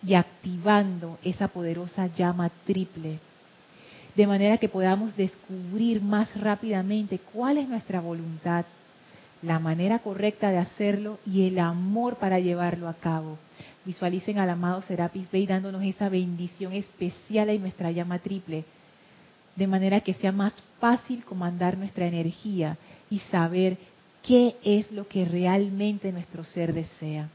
y 0.06 0.14
activando 0.14 1.18
esa 1.24 1.48
poderosa 1.48 2.06
llama 2.06 2.52
triple, 2.68 3.18
de 4.20 4.28
manera 4.28 4.58
que 4.58 4.68
podamos 4.68 5.16
descubrir 5.16 6.02
más 6.02 6.38
rápidamente 6.38 7.22
cuál 7.32 7.58
es 7.58 7.70
nuestra 7.70 8.02
voluntad, 8.02 8.66
la 9.42 9.60
manera 9.60 10.00
correcta 10.00 10.52
de 10.52 10.58
hacerlo 10.58 11.20
y 11.26 11.48
el 11.48 11.58
amor 11.58 12.18
para 12.18 12.38
llevarlo 12.38 12.90
a 12.90 12.96
cabo. 12.96 13.38
Visualicen 13.86 14.38
al 14.38 14.50
amado 14.50 14.82
Serapis 14.82 15.32
Bey 15.32 15.48
dándonos 15.48 15.84
esa 15.84 16.10
bendición 16.10 16.74
especial 16.74 17.48
en 17.48 17.62
nuestra 17.62 17.92
llama 17.92 18.20
triple, 18.20 18.66
de 19.56 19.68
manera 19.68 20.02
que 20.02 20.14
sea 20.14 20.34
más 20.34 20.54
fácil 20.82 21.24
comandar 21.24 21.78
nuestra 21.78 22.06
energía 22.06 22.78
y 23.10 23.20
saber 23.20 23.78
qué 24.22 24.58
es 24.66 24.92
lo 24.92 25.08
que 25.08 25.24
realmente 25.24 26.12
nuestro 26.12 26.44
ser 26.44 26.74
desea. 26.74 27.30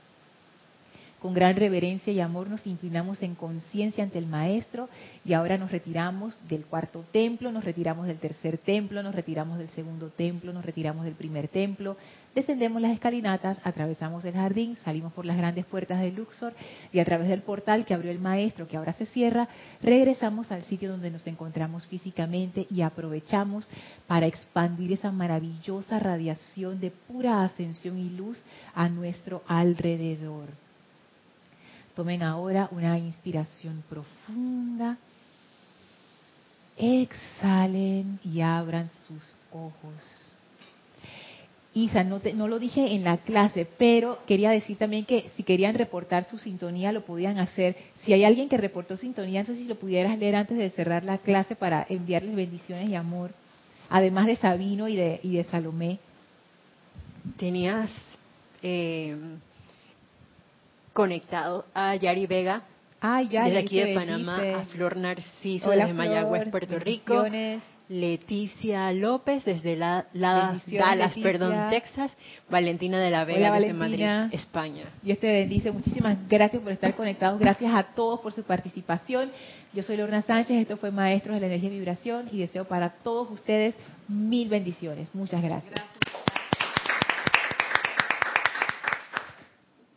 Con 1.25 1.33
gran 1.33 1.57
reverencia 1.57 2.12
y 2.12 2.20
amor 2.20 2.51
nos 2.51 2.66
inclinamos 2.66 3.22
en 3.22 3.35
conciencia 3.35 4.05
ante 4.05 4.18
el 4.18 4.27
Maestro 4.27 4.91
y 5.25 5.33
ahora 5.33 5.57
nos 5.57 5.70
retiramos 5.70 6.39
del 6.51 6.66
cuarto 6.66 7.03
templo, 7.12 7.51
nos 7.51 7.64
retiramos 7.64 8.07
del 8.07 8.18
tercer 8.18 8.59
templo, 8.59 9.03
nos 9.03 9.14
retiramos 9.14 9.57
del 9.57 9.70
segundo 9.70 10.11
templo, 10.11 10.53
nos 10.53 10.66
retiramos 10.66 11.07
del 11.07 11.14
primer 11.14 11.49
templo, 11.49 11.97
descendemos 12.35 12.83
las 12.83 12.93
escalinatas, 12.93 13.59
atravesamos 13.64 14.22
el 14.27 14.35
jardín, 14.35 14.77
salimos 14.85 15.14
por 15.14 15.25
las 15.25 15.39
grandes 15.39 15.64
puertas 15.64 15.99
de 16.03 16.12
Luxor 16.12 16.53
y 16.93 16.99
a 16.99 17.07
través 17.07 17.29
del 17.29 17.41
portal 17.41 17.87
que 17.87 17.95
abrió 17.95 18.11
el 18.11 18.18
Maestro, 18.18 18.68
que 18.68 18.77
ahora 18.77 18.93
se 18.93 19.07
cierra, 19.07 19.49
regresamos 19.81 20.53
al 20.53 20.64
sitio 20.64 20.91
donde 20.91 21.11
nos 21.11 21.27
encontramos 21.27 21.87
físicamente 21.87 22.66
y 22.70 22.83
aprovechamos 22.83 23.66
para 24.07 24.27
expandir 24.27 24.93
esa 24.93 25.11
maravillosa 25.11 25.99
radiación 25.99 26.81
de 26.81 26.91
pura 26.91 27.45
ascensión 27.45 27.97
y 27.99 28.11
luz 28.11 28.43
a 28.75 28.91
nuestro 28.91 29.43
alrededor. 29.47 30.64
Tomen 31.95 32.23
ahora 32.23 32.69
una 32.73 32.99
inspiración 32.99 33.85
profunda. 33.89 34.99
Exhalen 36.77 38.19
y 38.25 38.41
abran 38.41 38.91
sus 39.07 39.35
ojos. 39.53 40.33
Isa, 41.73 42.05
no, 42.05 42.21
lo 42.49 42.59
dije 42.61 42.95
en 42.95 43.03
la 43.03 43.19
clase, 43.19 43.67
pero 43.79 44.21
quería 44.27 44.51
decir 44.51 44.77
también 44.77 45.05
que 45.05 45.31
si 45.37 45.43
querían 45.43 45.75
reportar 45.75 46.25
su 46.25 46.39
sintonía 46.39 46.93
lo 46.93 47.05
podían 47.05 47.39
hacer. 47.39 47.77
Si 48.03 48.13
hay 48.13 48.25
alguien 48.25 48.49
que 48.49 48.57
reportó 48.57 48.97
sintonía, 48.97 49.41
entonces 49.41 49.65
si 49.65 49.69
lo 49.69 49.77
pudieras 49.77 50.17
leer 50.19 50.37
antes 50.37 50.57
de 50.57 50.71
cerrar 50.71 51.05
la 51.05 51.19
clase 51.19 51.57
para 51.57 51.85
enviarles 51.89 52.37
bendiciones 52.37 52.89
y 52.89 52.95
amor, 52.95 53.33
además 53.89 54.27
de 54.27 54.37
Sabino 54.37 54.87
y 54.87 54.95
de, 54.95 55.19
y 55.25 55.37
de 55.37 55.45
Salomé. 55.45 55.99
Tenías 57.39 57.91
eh, 58.63 59.17
conectado 60.95 61.67
a 61.75 61.95
Yari 61.97 62.27
Vega. 62.27 62.63
Ay, 63.01 63.29
desde 63.29 63.59
aquí 63.59 63.79
de 63.79 63.95
Panamá 63.95 64.41
a 64.61 64.65
Flor 64.65 64.97
Narciso 64.97 65.71
desde 65.71 65.93
Mayagüez, 65.93 66.49
Puerto 66.49 66.79
Rico. 66.79 67.27
Leticia 67.87 68.91
López 68.93 69.45
desde 69.45 69.77
la, 69.77 70.07
Dallas, 70.15 71.15
perdón, 71.23 71.69
Texas, 71.69 72.11
Valentina 72.49 72.99
de 72.99 73.11
la 73.11 73.27
Vega 73.27 73.53
desde 73.53 73.75
Madrid, 73.75 74.07
España. 74.33 74.87
Dios 75.03 75.19
te 75.19 75.31
bendice, 75.31 75.71
muchísimas 75.71 76.17
gracias 76.27 76.63
por 76.63 76.73
estar 76.73 76.97
conectados, 76.97 77.39
gracias 77.39 77.75
a 77.75 77.83
todos 77.83 78.21
por 78.21 78.33
su 78.33 78.43
participación. 78.43 79.31
Yo 79.75 79.83
soy 79.83 79.99
Lorna 79.99 80.23
Sánchez, 80.23 80.63
esto 80.63 80.79
fue 80.79 80.91
Maestros 80.93 81.35
de 81.35 81.41
la 81.43 81.47
Energía 81.49 81.69
y 81.69 81.73
Vibración 81.73 82.29
y 82.33 82.39
deseo 82.39 82.65
para 82.65 82.89
todos 82.89 83.31
ustedes 83.31 83.75
mil 84.09 84.49
bendiciones. 84.49 85.15
Muchas 85.15 85.43
gracias. 85.43 85.75